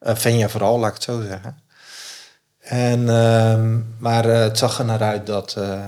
Venja 0.03 0.49
vooral, 0.49 0.79
laat 0.79 0.87
ik 0.89 0.93
het 0.93 1.03
zo 1.03 1.21
zeggen. 1.21 1.57
En, 2.59 3.09
ehm, 3.09 3.79
maar 3.97 4.29
eh, 4.29 4.39
het 4.39 4.57
zag 4.57 4.79
er 4.79 4.85
naar 4.85 5.01
uit 5.01 5.25
dat 5.25 5.55
eh, 5.57 5.87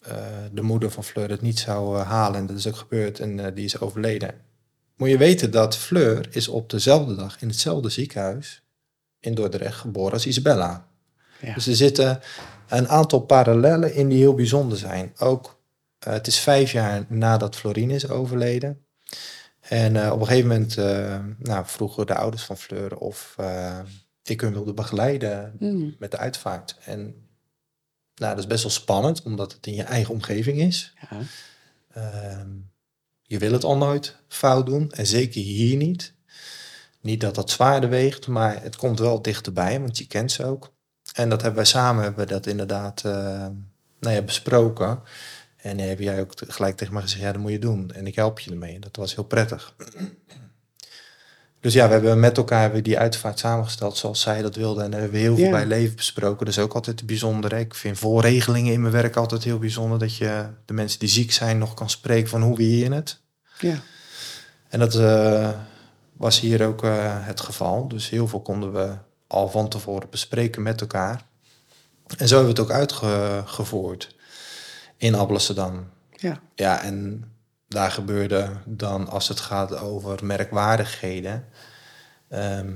eh, 0.00 0.14
de 0.52 0.62
moeder 0.62 0.90
van 0.90 1.04
Fleur 1.04 1.30
het 1.30 1.40
niet 1.40 1.58
zou 1.58 1.98
eh, 1.98 2.08
halen. 2.08 2.38
En 2.40 2.46
dat 2.46 2.56
is 2.56 2.68
ook 2.68 2.76
gebeurd 2.76 3.20
en 3.20 3.40
eh, 3.40 3.54
die 3.54 3.64
is 3.64 3.80
overleden. 3.80 4.34
Moet 4.96 5.08
je 5.08 5.18
weten 5.18 5.50
dat 5.50 5.76
Fleur 5.76 6.28
is 6.30 6.48
op 6.48 6.70
dezelfde 6.70 7.14
dag 7.14 7.40
in 7.40 7.48
hetzelfde 7.48 7.88
ziekenhuis 7.88 8.62
in 9.20 9.34
Dordrecht 9.34 9.78
geboren 9.78 10.12
als 10.12 10.26
Isabella. 10.26 10.86
Ja. 11.40 11.54
Dus 11.54 11.66
er 11.66 11.76
zitten 11.76 12.20
een 12.68 12.88
aantal 12.88 13.20
parallellen 13.20 13.94
in 13.94 14.08
die 14.08 14.18
heel 14.18 14.34
bijzonder 14.34 14.78
zijn. 14.78 15.12
Ook, 15.18 15.60
eh, 15.98 16.12
het 16.12 16.26
is 16.26 16.38
vijf 16.38 16.72
jaar 16.72 17.04
nadat 17.08 17.56
Florine 17.56 17.94
is 17.94 18.08
overleden. 18.08 18.84
En 19.60 19.96
eh, 19.96 20.12
op 20.12 20.20
een 20.20 20.26
gegeven 20.26 20.48
moment 20.48 20.76
eh, 20.76 21.18
nou, 21.38 21.66
vroegen 21.66 22.06
de 22.06 22.14
ouders 22.14 22.42
van 22.42 22.56
Fleur 22.56 22.96
of 22.96 23.34
eh, 23.38 23.78
ik 24.22 24.40
hun 24.40 24.52
wilde 24.52 24.72
begeleiden 24.74 25.56
Mm. 25.58 25.96
met 25.98 26.10
de 26.10 26.16
uitvaart. 26.16 26.76
En 26.84 27.00
nou, 28.14 28.34
dat 28.34 28.38
is 28.38 28.46
best 28.46 28.62
wel 28.62 28.72
spannend, 28.72 29.22
omdat 29.22 29.52
het 29.52 29.66
in 29.66 29.74
je 29.74 29.82
eigen 29.82 30.14
omgeving 30.14 30.58
is. 30.58 30.94
ja. 31.10 31.18
Ehm, 31.92 32.48
je 33.22 33.38
wil 33.38 33.52
het 33.52 33.64
al 33.64 33.76
nooit 33.76 34.16
fout 34.28 34.66
doen. 34.66 34.90
En 34.92 35.06
zeker 35.06 35.40
hier 35.42 35.76
niet. 35.76 36.14
Niet 37.00 37.20
dat 37.20 37.34
dat 37.34 37.50
zwaarder 37.50 37.90
weegt, 37.90 38.26
maar 38.26 38.62
het 38.62 38.76
komt 38.76 38.98
wel 38.98 39.22
dichterbij, 39.22 39.80
want 39.80 39.98
je 39.98 40.06
kent 40.06 40.32
ze 40.32 40.44
ook. 40.44 40.72
En 41.14 41.28
dat 41.28 41.40
hebben 41.40 41.60
wij 41.60 41.70
samen 41.70 42.02
hebben 42.02 42.26
we 42.26 42.32
dat 42.32 42.46
inderdaad 42.46 43.02
nou 44.00 44.14
ja, 44.14 44.22
besproken. 44.22 45.02
En 45.62 45.78
heb 45.78 45.98
jij 45.98 46.20
ook 46.20 46.32
gelijk 46.46 46.76
tegen 46.76 46.92
mij 46.92 47.02
gezegd, 47.02 47.22
ja, 47.22 47.32
dat 47.32 47.40
moet 47.40 47.50
je 47.50 47.58
doen. 47.58 47.90
En 47.90 48.06
ik 48.06 48.14
help 48.14 48.40
je 48.40 48.50
ermee. 48.50 48.78
Dat 48.78 48.96
was 48.96 49.14
heel 49.14 49.24
prettig. 49.24 49.74
Dus 51.60 51.72
ja, 51.72 51.86
we 51.86 51.92
hebben 51.92 52.20
met 52.20 52.36
elkaar 52.36 52.60
hebben 52.60 52.82
die 52.82 52.98
uitvaart 52.98 53.38
samengesteld 53.38 53.96
zoals 53.96 54.20
zij 54.20 54.42
dat 54.42 54.56
wilde. 54.56 54.82
En 54.82 54.90
daar 54.90 55.00
hebben 55.00 55.18
we 55.18 55.24
heel 55.24 55.36
veel 55.36 55.44
Ja. 55.44 55.50
bij 55.50 55.66
leven 55.66 55.96
besproken. 55.96 56.44
Dat 56.46 56.54
is 56.54 56.60
ook 56.60 56.74
altijd 56.74 57.06
bijzonder. 57.06 57.52
Ik 57.52 57.74
vind 57.74 57.98
voorregelingen 57.98 58.72
in 58.72 58.80
mijn 58.80 58.92
werk 58.92 59.16
altijd 59.16 59.44
heel 59.44 59.58
bijzonder. 59.58 59.98
Dat 59.98 60.16
je 60.16 60.46
de 60.64 60.72
mensen 60.72 60.98
die 60.98 61.08
ziek 61.08 61.32
zijn 61.32 61.58
nog 61.58 61.74
kan 61.74 61.90
spreken 61.90 62.28
van 62.28 62.42
hoe 62.42 62.56
wie 62.56 62.84
je 62.84 62.92
het. 62.92 63.20
ja. 63.58 63.80
En 64.68 64.78
dat 64.78 64.94
eh, 64.94 65.50
was 66.12 66.40
hier 66.40 66.66
ook 66.66 66.84
eh, 66.84 66.90
het 67.26 67.40
geval. 67.40 67.88
Dus 67.88 68.08
heel 68.08 68.28
veel 68.28 68.40
konden 68.42 68.72
we 68.72 68.92
al 69.26 69.48
van 69.48 69.68
tevoren 69.68 70.10
bespreken 70.10 70.62
met 70.62 70.80
elkaar. 70.80 71.26
En 72.16 72.28
zo 72.28 72.36
hebben 72.36 72.54
we 72.54 72.60
het 72.60 72.70
ook 72.70 72.76
uitgevoerd 72.78 74.14
in 75.00 75.14
Alblasserdam. 75.14 75.88
ja. 76.16 76.40
Ja, 76.54 76.82
en 76.82 77.24
daar 77.68 77.90
gebeurde 77.90 78.50
dan, 78.64 79.08
als 79.08 79.28
het 79.28 79.40
gaat 79.40 79.76
over 79.78 80.24
merkwaardigheden... 80.24 81.44
ehm, 82.28 82.72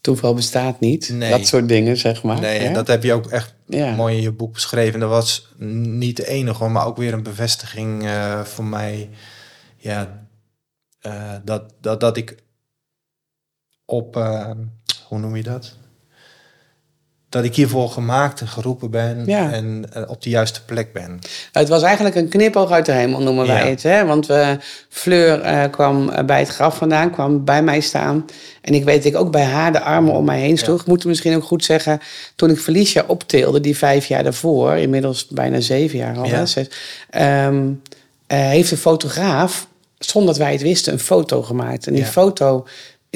toeval 0.00 0.34
bestaat 0.34 0.80
niet. 0.80 1.08
Nee. 1.08 1.30
Dat 1.30 1.46
soort 1.46 1.68
dingen, 1.68 1.96
zeg 1.96 2.22
maar. 2.22 2.40
Nee, 2.40 2.58
en 2.58 2.66
hè? 2.66 2.72
dat 2.72 2.86
heb 2.86 3.02
je 3.02 3.12
ook 3.12 3.26
echt 3.26 3.54
Ja. 3.66 3.94
mooi 3.94 4.16
in 4.16 4.22
je 4.22 4.32
boek 4.32 4.52
beschreven. 4.52 5.00
Dat 5.00 5.08
was 5.08 5.52
niet 5.58 6.16
de 6.16 6.26
enige, 6.26 6.68
maar 6.68 6.86
ook 6.86 6.96
weer 6.96 7.12
een 7.12 7.22
bevestiging 7.22 8.04
eh, 8.04 8.40
voor 8.44 8.64
mij. 8.64 9.10
Ja, 9.76 10.26
eh, 11.00 11.34
dat, 11.44 11.74
dat, 11.80 12.00
dat 12.00 12.16
ik 12.16 12.36
op, 13.84 14.16
eh, 14.16 14.50
hoe 15.08 15.18
noem 15.18 15.36
je 15.36 15.42
dat? 15.42 15.76
Dat 17.36 17.44
ik 17.44 17.54
hiervoor 17.54 17.88
gemaakt 17.88 18.40
en 18.40 18.48
geroepen 18.48 18.90
ben 18.90 19.22
Ja. 19.26 19.52
en 19.52 19.84
eh, 19.92 20.02
op 20.06 20.22
de 20.22 20.30
juiste 20.30 20.64
plek 20.64 20.92
ben. 20.92 21.18
Het 21.52 21.68
was 21.68 21.82
eigenlijk 21.82 22.14
een 22.16 22.28
knipoog 22.28 22.70
uit 22.70 22.86
de 22.86 22.92
hemel, 22.92 23.20
noemen 23.22 23.46
wij 23.46 23.64
Ja. 23.64 23.70
het. 23.70 23.82
Hè? 23.82 24.04
Want 24.04 24.26
we, 24.26 24.56
Fleur 24.88 25.40
eh, 25.40 25.70
kwam 25.70 26.08
eh, 26.08 26.24
bij 26.24 26.38
het 26.38 26.48
graf 26.48 26.76
vandaan, 26.76 27.10
kwam 27.10 27.44
bij 27.44 27.62
mij 27.62 27.80
staan. 27.80 28.24
En 28.60 28.74
ik 28.74 28.84
weet 28.84 29.02
dat 29.02 29.12
ik 29.12 29.18
ook 29.18 29.30
bij 29.32 29.44
haar 29.44 29.72
de 29.72 29.80
armen 29.80 30.12
om 30.12 30.24
mij 30.24 30.40
heen 30.40 30.58
sloeg. 30.58 30.80
Ik 30.80 30.86
moet 30.86 31.04
misschien 31.04 31.36
ook 31.36 31.44
goed 31.44 31.64
zeggen, 31.64 32.00
toen 32.36 32.50
ik 32.50 32.58
Felicia 32.58 33.04
optilde, 33.06 33.60
die 33.60 33.76
vijf 33.76 34.06
jaar 34.06 34.22
daarvoor, 34.22 34.74
inmiddels 34.76 35.26
bijna 35.26 35.60
zeven 35.60 35.98
jaar 35.98 36.16
al, 36.16 36.24
Ja. 36.26 36.34
hè, 36.34 36.46
zes, 36.46 36.66
ehm, 37.10 37.68
eh, 38.26 38.38
heeft 38.38 38.70
de 38.70 38.76
fotograaf, 38.76 39.66
zonder 39.98 40.30
dat 40.34 40.42
wij 40.42 40.52
het 40.52 40.62
wisten, 40.62 40.92
een 40.92 40.98
foto 40.98 41.42
gemaakt. 41.42 41.86
En 41.86 41.92
die 41.94 42.04
foto 42.04 42.66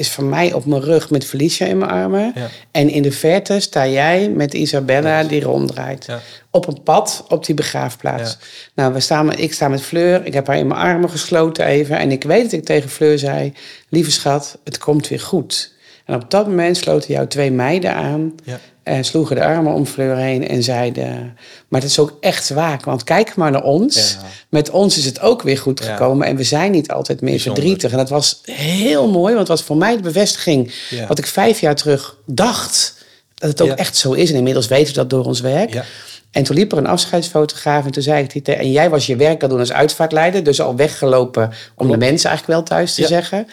is 0.01 0.11
van 0.11 0.29
mij 0.29 0.53
op 0.53 0.65
mijn 0.65 0.81
rug 0.81 1.09
met 1.09 1.25
Felicia 1.25 1.65
in 1.65 1.77
mijn 1.77 1.91
armen. 1.91 2.31
Ja. 2.35 2.49
En 2.71 2.89
in 2.89 3.01
de 3.01 3.11
verte 3.11 3.59
sta 3.59 3.87
jij 3.87 4.29
met 4.29 4.53
Isabella 4.53 5.23
die 5.23 5.41
ronddraait. 5.41 6.05
Ja. 6.05 6.19
Op 6.49 6.67
een 6.67 6.83
pad 6.83 7.25
op 7.27 7.45
die 7.45 7.55
begraafplaats. 7.55 8.37
Nou, 8.75 8.93
we 8.93 8.99
staan, 8.99 9.33
ik 9.33 9.53
sta 9.53 9.67
met 9.67 9.81
Fleur. 9.81 10.25
Ik 10.25 10.33
heb 10.33 10.47
haar 10.47 10.57
in 10.57 10.67
mijn 10.67 10.79
armen 10.79 11.09
gesloten 11.09 11.65
even. 11.65 11.97
En 11.97 12.11
ik 12.11 12.23
weet 12.23 12.43
dat 12.43 12.51
ik 12.51 12.65
tegen 12.65 12.89
Fleur 12.89 13.19
zei... 13.19 13.53
Lieve 13.89 14.11
schat, 14.11 14.57
het 14.63 14.77
komt 14.77 15.07
weer 15.07 15.19
goed. 15.19 15.73
En 16.11 16.21
op 16.21 16.31
dat 16.31 16.47
moment 16.47 16.77
sloten 16.77 17.13
jouw 17.13 17.27
twee 17.27 17.51
meiden 17.51 17.93
aan... 17.93 18.35
Ja. 18.43 18.59
En 18.83 19.03
sloegen 19.03 19.35
de 19.35 19.43
armen 19.43 19.73
om 19.73 19.85
Fleur 19.85 20.15
heen 20.15 20.47
en 20.47 20.63
zeiden... 20.63 21.37
Maar 21.67 21.81
het 21.81 21.89
is 21.89 21.99
ook 21.99 22.17
echt 22.19 22.49
waak, 22.49 22.85
want 22.85 23.03
kijk 23.03 23.35
maar 23.35 23.51
naar 23.51 23.63
ons. 23.63 24.11
Ja. 24.19 24.27
Met 24.49 24.69
ons 24.69 24.97
is 24.97 25.05
het 25.05 25.21
ook 25.21 25.41
weer 25.41 25.57
goed 25.57 25.83
Ja. 25.83 25.91
gekomen. 25.91 26.27
En 26.27 26.35
we 26.35 26.43
zijn 26.43 26.71
niet 26.71 26.91
altijd 26.91 27.21
meer 27.21 27.31
Bijzonder. 27.31 27.61
verdrietig. 27.61 27.91
En 27.91 27.97
dat 27.97 28.09
was 28.09 28.41
heel 28.45 29.09
mooi, 29.09 29.33
want 29.35 29.47
het 29.47 29.57
was 29.57 29.63
voor 29.67 29.77
mij 29.77 29.95
de 29.95 30.01
bevestiging... 30.01 30.73
Wat 31.07 31.17
ik 31.17 31.25
vijf 31.25 31.59
jaar 31.59 31.75
terug 31.75 32.17
dacht... 32.25 32.93
dat 33.35 33.49
het 33.49 33.61
ook 33.61 33.77
echt 33.77 33.97
zo 33.97 34.11
is. 34.11 34.29
En 34.29 34.35
inmiddels 34.35 34.67
weten 34.67 34.87
we 34.87 34.99
dat 34.99 35.09
door 35.09 35.25
ons 35.25 35.39
werk. 35.41 35.83
En 36.31 36.43
toen 36.43 36.55
liep 36.55 36.71
er 36.71 36.77
een 36.77 36.87
afscheidsfotograaf 36.87 37.85
en 37.85 37.91
toen 37.91 38.03
zei 38.03 38.27
ik... 38.33 38.47
En 38.47 38.71
jij 38.71 38.89
was 38.89 39.05
je 39.05 39.15
werk 39.15 39.43
al 39.43 39.49
doen 39.49 39.59
als 39.59 39.71
uitvaartleider... 39.71 40.43
dus 40.43 40.61
al 40.61 40.75
weggelopen 40.75 41.51
om 41.75 41.91
de 41.91 41.97
mensen 41.97 42.29
eigenlijk 42.29 42.59
wel 42.59 42.77
thuis 42.77 42.93
te 42.93 43.05
zeggen. 43.05 43.47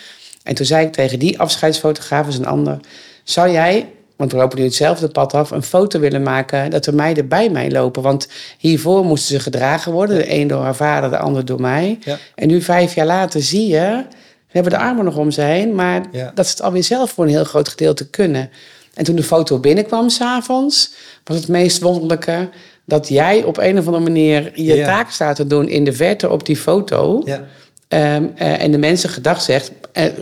En 0.48 0.54
toen 0.54 0.66
zei 0.66 0.86
ik 0.86 0.92
tegen 0.92 1.18
die 1.18 1.38
afscheidsfotograaf, 1.38 2.28
is 2.28 2.38
een 2.38 2.46
ander... 2.46 2.80
zou 3.24 3.50
jij, 3.50 3.88
want 4.16 4.32
we 4.32 4.38
lopen 4.38 4.58
nu 4.58 4.64
hetzelfde 4.64 5.08
pad 5.08 5.34
af... 5.34 5.50
een 5.50 5.62
foto 5.62 6.00
willen 6.00 6.22
maken 6.22 6.70
dat 6.70 6.84
de 6.84 6.92
meiden 6.92 7.28
bij 7.28 7.50
mij 7.50 7.70
lopen? 7.70 8.02
Want 8.02 8.28
hiervoor 8.58 9.04
moesten 9.04 9.34
ze 9.34 9.40
gedragen 9.40 9.92
worden. 9.92 10.16
De 10.16 10.34
een 10.34 10.46
door 10.46 10.62
haar 10.62 10.76
vader, 10.76 11.10
de 11.10 11.18
ander 11.18 11.44
door 11.44 11.60
mij. 11.60 11.98
Ja. 12.04 12.18
En 12.34 12.48
nu 12.48 12.62
vijf 12.62 12.94
jaar 12.94 13.06
later 13.06 13.42
zie 13.42 13.68
je... 13.68 14.04
we 14.10 14.52
hebben 14.52 14.72
de 14.72 14.78
armen 14.78 15.04
nog 15.04 15.16
om 15.16 15.28
heen... 15.34 15.74
maar 15.74 16.02
Ja. 16.12 16.32
dat 16.34 16.46
ze 16.46 16.52
het 16.52 16.62
alweer 16.62 16.84
zelf 16.84 17.10
voor 17.10 17.24
een 17.24 17.30
heel 17.30 17.44
groot 17.44 17.68
gedeelte 17.68 18.08
kunnen... 18.08 18.50
En 18.94 19.04
toen 19.04 19.16
de 19.16 19.22
foto 19.22 19.58
binnenkwam 19.58 20.08
s'avonds, 20.08 20.92
was 21.24 21.36
het 21.36 21.48
meest 21.48 21.80
wonderlijke 21.82 22.48
dat 22.84 23.08
jij 23.08 23.44
op 23.44 23.58
een 23.58 23.78
of 23.78 23.86
andere 23.86 24.04
manier 24.04 24.50
je 24.54 24.74
Ja. 24.74 24.84
taak 24.84 25.10
staat 25.10 25.36
te 25.36 25.46
doen 25.46 25.68
in 25.68 25.84
de 25.84 25.92
verte 25.92 26.30
op 26.30 26.46
die 26.46 26.56
foto. 26.56 27.22
Ja. 27.24 27.44
Ehm, 27.88 28.24
eh, 28.36 28.62
en 28.62 28.70
de 28.70 28.78
mensen 28.78 29.10
gedacht 29.10 29.44
zegt, 29.44 29.70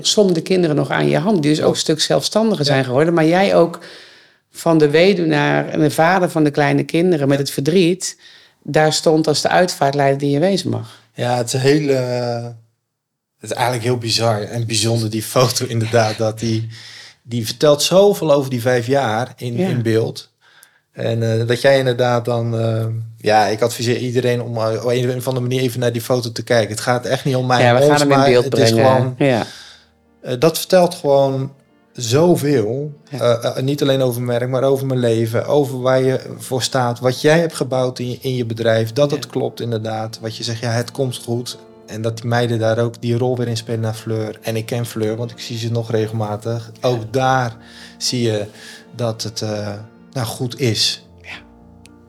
zonder 0.01 0.35
de 0.35 0.43
kinderen 0.43 0.77
nog 0.77 0.91
aan 0.91 1.09
je 1.09 1.19
hand, 1.19 1.43
die 1.43 1.51
dus 1.55 1.63
ook 1.63 1.73
een 1.75 1.81
stuk 1.81 2.01
zelfstandiger 2.01 2.65
zijn 2.65 2.85
geworden. 2.85 3.15
Maar 3.15 3.27
jij 3.27 3.55
ook 3.57 3.79
van 4.51 4.79
de 4.79 4.91
weduwnaar 4.91 5.69
en 5.69 5.81
de 5.81 5.91
vader 5.91 6.31
van 6.31 6.45
de 6.45 6.51
kleine 6.51 6.83
kinderen 6.85 7.29
met 7.29 7.39
het 7.39 7.51
verdriet, 7.51 8.19
daar 8.63 8.93
stond 8.93 9.27
als 9.27 9.43
de 9.43 9.49
uitvaartleider 9.49 10.19
die 10.19 10.31
je 10.31 10.39
wezen 10.39 10.71
mag. 10.71 11.01
Ja, 11.15 11.37
het 11.37 11.53
is 11.53 11.61
heel. 11.61 11.89
het 13.39 13.51
is 13.51 13.53
eigenlijk 13.53 13.85
heel 13.85 13.99
bizar 13.99 14.43
en 14.43 14.67
bijzonder, 14.67 15.11
die 15.11 15.23
foto 15.23 15.67
inderdaad. 15.67 16.17
Dat 16.17 16.39
die, 16.39 16.69
die 17.23 17.47
vertelt 17.47 17.83
zoveel 17.83 18.33
over 18.33 18.51
die 18.51 18.61
vijf 18.61 18.87
jaar 18.87 19.33
in, 19.37 19.57
Ja. 19.57 19.69
in 19.69 19.83
beeld. 19.83 20.31
En 20.97 21.41
eh, 21.41 21.47
dat 21.47 21.61
jij 21.61 21.79
inderdaad 21.79 22.25
dan. 22.25 22.59
eh, 22.61 22.87
ja, 23.17 23.47
ik 23.47 23.63
adviseer 23.63 23.97
iedereen 23.97 24.43
om 24.43 24.57
eh, 24.57 24.85
op 24.85 24.91
een 24.91 25.17
of 25.17 25.29
andere 25.29 25.47
manier 25.47 25.61
even 25.61 25.81
naar 25.81 25.93
die 25.93 26.03
foto 26.03 26.33
te 26.33 26.43
kijken. 26.43 26.71
Het 26.71 26.81
gaat 26.81 27.05
echt 27.05 27.25
niet 27.25 27.37
om 27.37 27.47
mij. 27.47 27.63
ja, 27.63 27.75
we 27.75 27.81
en 27.81 27.83
gaan 27.83 27.91
ons, 27.91 28.01
hem 28.01 28.11
in 28.11 28.17
maar 28.19 28.27
beeld 28.29 28.45
het 28.45 28.55
brengen. 28.55 28.77
Is 28.77 28.83
gewoon, 28.85 29.15
ja. 29.19 29.47
dat 30.39 30.59
vertelt 30.59 30.95
gewoon 30.95 31.53
zoveel. 31.93 32.93
Ja. 33.11 33.55
Niet 33.61 33.83
alleen 33.83 34.03
over 34.03 34.23
mijn 34.23 34.39
werk, 34.39 34.51
maar 34.51 34.63
over 34.63 34.87
mijn 34.87 35.01
leven. 35.01 35.47
Over 35.47 35.81
waar 35.81 36.03
je 36.03 36.21
voor 36.39 36.63
staat. 36.63 36.99
Wat 36.99 37.21
jij 37.21 37.39
hebt 37.39 37.55
gebouwd 37.55 37.99
in 37.99 38.11
je, 38.11 38.19
in 38.21 38.35
je 38.35 38.45
bedrijf. 38.45 38.93
Dat 38.93 39.11
het 39.11 39.27
klopt 39.27 39.61
inderdaad. 39.61 40.19
Wat 40.21 40.37
je 40.37 40.45
zegt, 40.45 40.61
ja, 40.61 40.71
het 40.71 40.91
komt 40.91 41.17
goed. 41.17 41.59
En 41.87 42.03
dat 42.03 42.17
die 42.17 42.27
meiden 42.27 42.59
daar 42.59 42.79
ook 42.79 43.01
die 43.01 43.17
rol 43.17 43.37
weer 43.37 43.49
in 43.49 43.57
spelen 43.57 43.81
naar 43.81 43.95
Fleur. 43.95 44.39
En 44.43 44.57
ik 44.57 44.67
ken 44.67 44.87
Fleur, 44.87 45.17
want 45.17 45.31
ik 45.31 45.41
zie 45.41 45.59
ze 45.59 45.71
nog 45.71 45.91
regelmatig. 45.91 46.71
Ook 46.81 47.13
daar 47.13 47.57
zie 47.99 48.23
je 48.23 48.47
dat 48.95 49.23
het 49.23 49.45
nou, 50.17 50.27
goed 50.29 50.61
is. 50.61 51.07
Ja. 51.23 51.37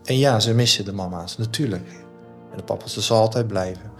En 0.05 0.17
ja, 0.17 0.39
ze 0.39 0.53
missen 0.53 0.85
de 0.85 0.91
mama's, 0.93 1.37
natuurlijk. 1.37 1.87
En 2.51 2.57
de 2.57 2.63
papa's, 2.63 2.93
dat 2.95 3.03
zal 3.03 3.19
altijd 3.19 3.47
blijven. 3.47 3.91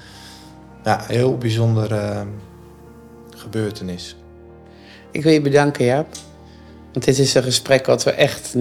Ja, 0.84 1.03
heel 1.08 1.38
bijzonder 1.38 1.91
eh, 1.93 2.22
gebeurtenis. 3.36 4.16
Ik 5.12 5.24
wil 5.24 5.34
je 5.34 5.41
bedanken, 5.41 5.86
Jaap. 5.86 6.08
Want 6.93 7.05
dit 7.05 7.18
is 7.20 7.34
een 7.34 7.43
gesprek 7.43 7.86
wat 7.86 8.03
we 8.03 8.12
echt 8.12 8.55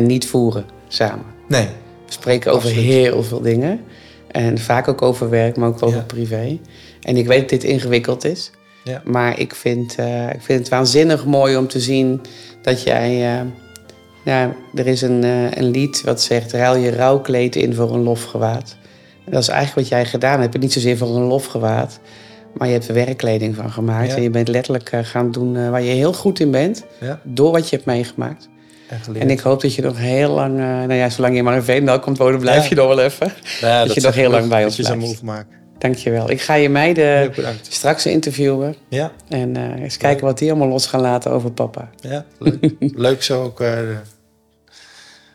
niet 0.00 0.26
voeren 0.26 0.64
samen. 0.88 1.24
Nee, 1.48 1.66
We 2.06 2.12
spreken 2.12 2.52
over 2.52 2.68
Absoluut. 2.68 2.90
heel 2.92 3.22
veel 3.22 3.40
dingen. 3.40 3.80
En 4.26 4.58
vaak 4.58 4.88
ook 4.88 5.02
over 5.02 5.30
werk, 5.30 5.56
maar 5.56 5.68
ook 5.68 5.82
over 5.82 5.98
Ja. 5.98 6.04
privé. 6.04 6.58
En 7.00 7.16
ik 7.16 7.26
weet 7.26 7.40
dat 7.40 7.48
dit 7.48 7.64
ingewikkeld 7.64 8.24
is. 8.24 8.50
Ja. 8.84 9.02
Maar 9.04 9.38
ik 9.38 9.54
vind, 9.54 9.94
eh, 9.94 10.28
ik 10.32 10.40
vind 10.42 10.58
het 10.58 10.68
waanzinnig 10.68 11.24
mooi 11.24 11.56
om 11.56 11.68
te 11.68 11.80
zien 11.80 12.20
dat 12.62 12.82
jij... 12.82 13.38
eh, 13.40 13.46
nou, 14.24 14.52
er 14.74 14.86
is 14.86 15.02
een, 15.02 15.24
eh, 15.24 15.50
een 15.50 15.70
lied 15.70 16.02
wat 16.04 16.22
zegt... 16.22 16.52
ruil 16.52 16.76
je 16.76 16.90
rouwkleed 16.96 17.56
in 17.56 17.74
voor 17.74 17.94
een 17.94 18.02
lofgewaad. 18.02 18.76
En 19.24 19.32
dat 19.32 19.42
is 19.42 19.48
eigenlijk 19.48 19.88
wat 19.88 19.98
jij 19.98 20.06
gedaan 20.06 20.40
hebt. 20.40 20.58
Niet 20.58 20.72
zozeer 20.72 20.96
voor 20.96 21.16
een 21.16 21.22
lofgewaad... 21.26 22.00
maar 22.54 22.66
je 22.66 22.72
hebt 22.72 22.88
er 22.88 22.94
werkkleding 22.94 23.54
van 23.54 23.70
gemaakt. 23.72 24.08
Ja. 24.08 24.16
En 24.16 24.22
je 24.22 24.30
bent 24.30 24.48
letterlijk 24.48 24.88
eh, 24.92 25.00
gaan 25.02 25.30
doen 25.30 25.56
eh, 25.56 25.70
waar 25.70 25.82
je 25.82 25.92
heel 25.92 26.12
goed 26.12 26.40
in 26.40 26.50
bent... 26.50 26.84
ja. 27.00 27.20
door 27.22 27.52
wat 27.52 27.68
je 27.68 27.76
hebt 27.76 27.88
meegemaakt. 27.88 28.48
En 29.18 29.30
ik 29.30 29.40
hoop 29.40 29.60
dat 29.60 29.74
je 29.74 29.82
nog 29.82 29.98
heel 29.98 30.30
lang, 30.30 30.56
nou 30.56 30.92
ja, 30.92 31.08
zolang 31.10 31.36
je 31.36 31.42
maar 31.42 31.54
in 31.54 31.62
Veenendaal 31.62 31.98
komt 31.98 32.18
wonen, 32.18 32.40
blijf 32.40 32.62
Ja. 32.62 32.68
je 32.68 32.74
nog 32.74 32.86
wel 32.86 33.00
even. 33.00 33.32
Ja, 33.60 33.84
dat 33.84 33.94
je 33.94 34.00
nog 34.00 34.14
heel 34.14 34.30
lang 34.30 34.48
bij 34.48 34.64
ons 34.64 34.76
Dat 34.76 34.86
je 34.86 34.96
blijft. 34.96 35.22
maken. 35.22 35.56
Dankjewel. 35.78 36.30
Ik 36.30 36.40
ga 36.40 36.54
je 36.54 36.68
meiden 36.68 37.32
straks 37.68 38.06
interviewen 38.06 38.74
Ja, 38.88 39.12
en 39.28 39.56
eens 39.82 39.96
kijken 39.96 40.24
wat 40.24 40.38
die 40.38 40.50
allemaal 40.50 40.68
los 40.68 40.86
gaan 40.86 41.00
laten 41.00 41.30
over 41.30 41.50
papa. 41.52 41.90
ja 42.00 42.24
leuk. 42.38 42.74
leuk 42.78 43.22
zo 43.22 43.42
ook 43.42 43.62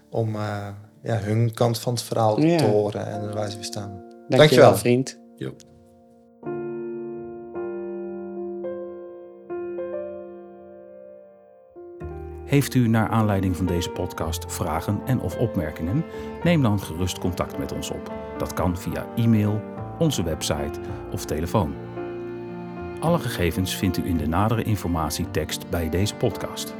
om 0.10 0.36
eh, 0.36 0.68
ja, 1.04 1.18
hun 1.18 1.54
kant 1.54 1.80
van 1.80 1.94
het 1.94 2.02
verhaal 2.04 2.42
Ja. 2.42 2.58
te 2.58 2.66
horen 2.66 3.08
en 3.08 3.34
waar 3.34 3.50
ze 3.50 3.56
weer 3.56 3.66
staan. 3.66 3.90
Dankjewel, 3.90 4.38
Dankjewel. 4.38 4.76
vriend. 4.76 5.20
Jo. 5.36 5.54
Heeft 12.46 12.74
u 12.74 12.88
naar 12.88 13.10
aanleiding 13.10 13.56
van 13.56 13.66
deze 13.66 13.90
podcast 13.90 14.46
vragen 14.48 15.02
en 15.06 15.22
of 15.22 15.38
opmerkingen? 15.38 16.04
Neem 16.44 16.62
dan 16.62 16.80
gerust 16.80 17.20
contact 17.20 17.58
met 17.58 17.72
ons 17.72 17.90
op. 17.92 18.12
Dat 18.38 18.54
kan 18.54 18.78
via 18.78 19.06
e-mail, 19.16 19.62
onze 20.00 20.24
website 20.24 20.80
of 21.12 21.26
telefoon. 21.26 21.74
Alle 23.00 23.20
gegevens 23.20 23.76
vindt 23.76 23.98
u 23.98 24.06
in 24.08 24.18
de 24.18 24.28
nadere 24.28 24.64
informatietekst 24.64 25.70
bij 25.70 25.90
deze 25.90 26.16
podcast. 26.16 26.74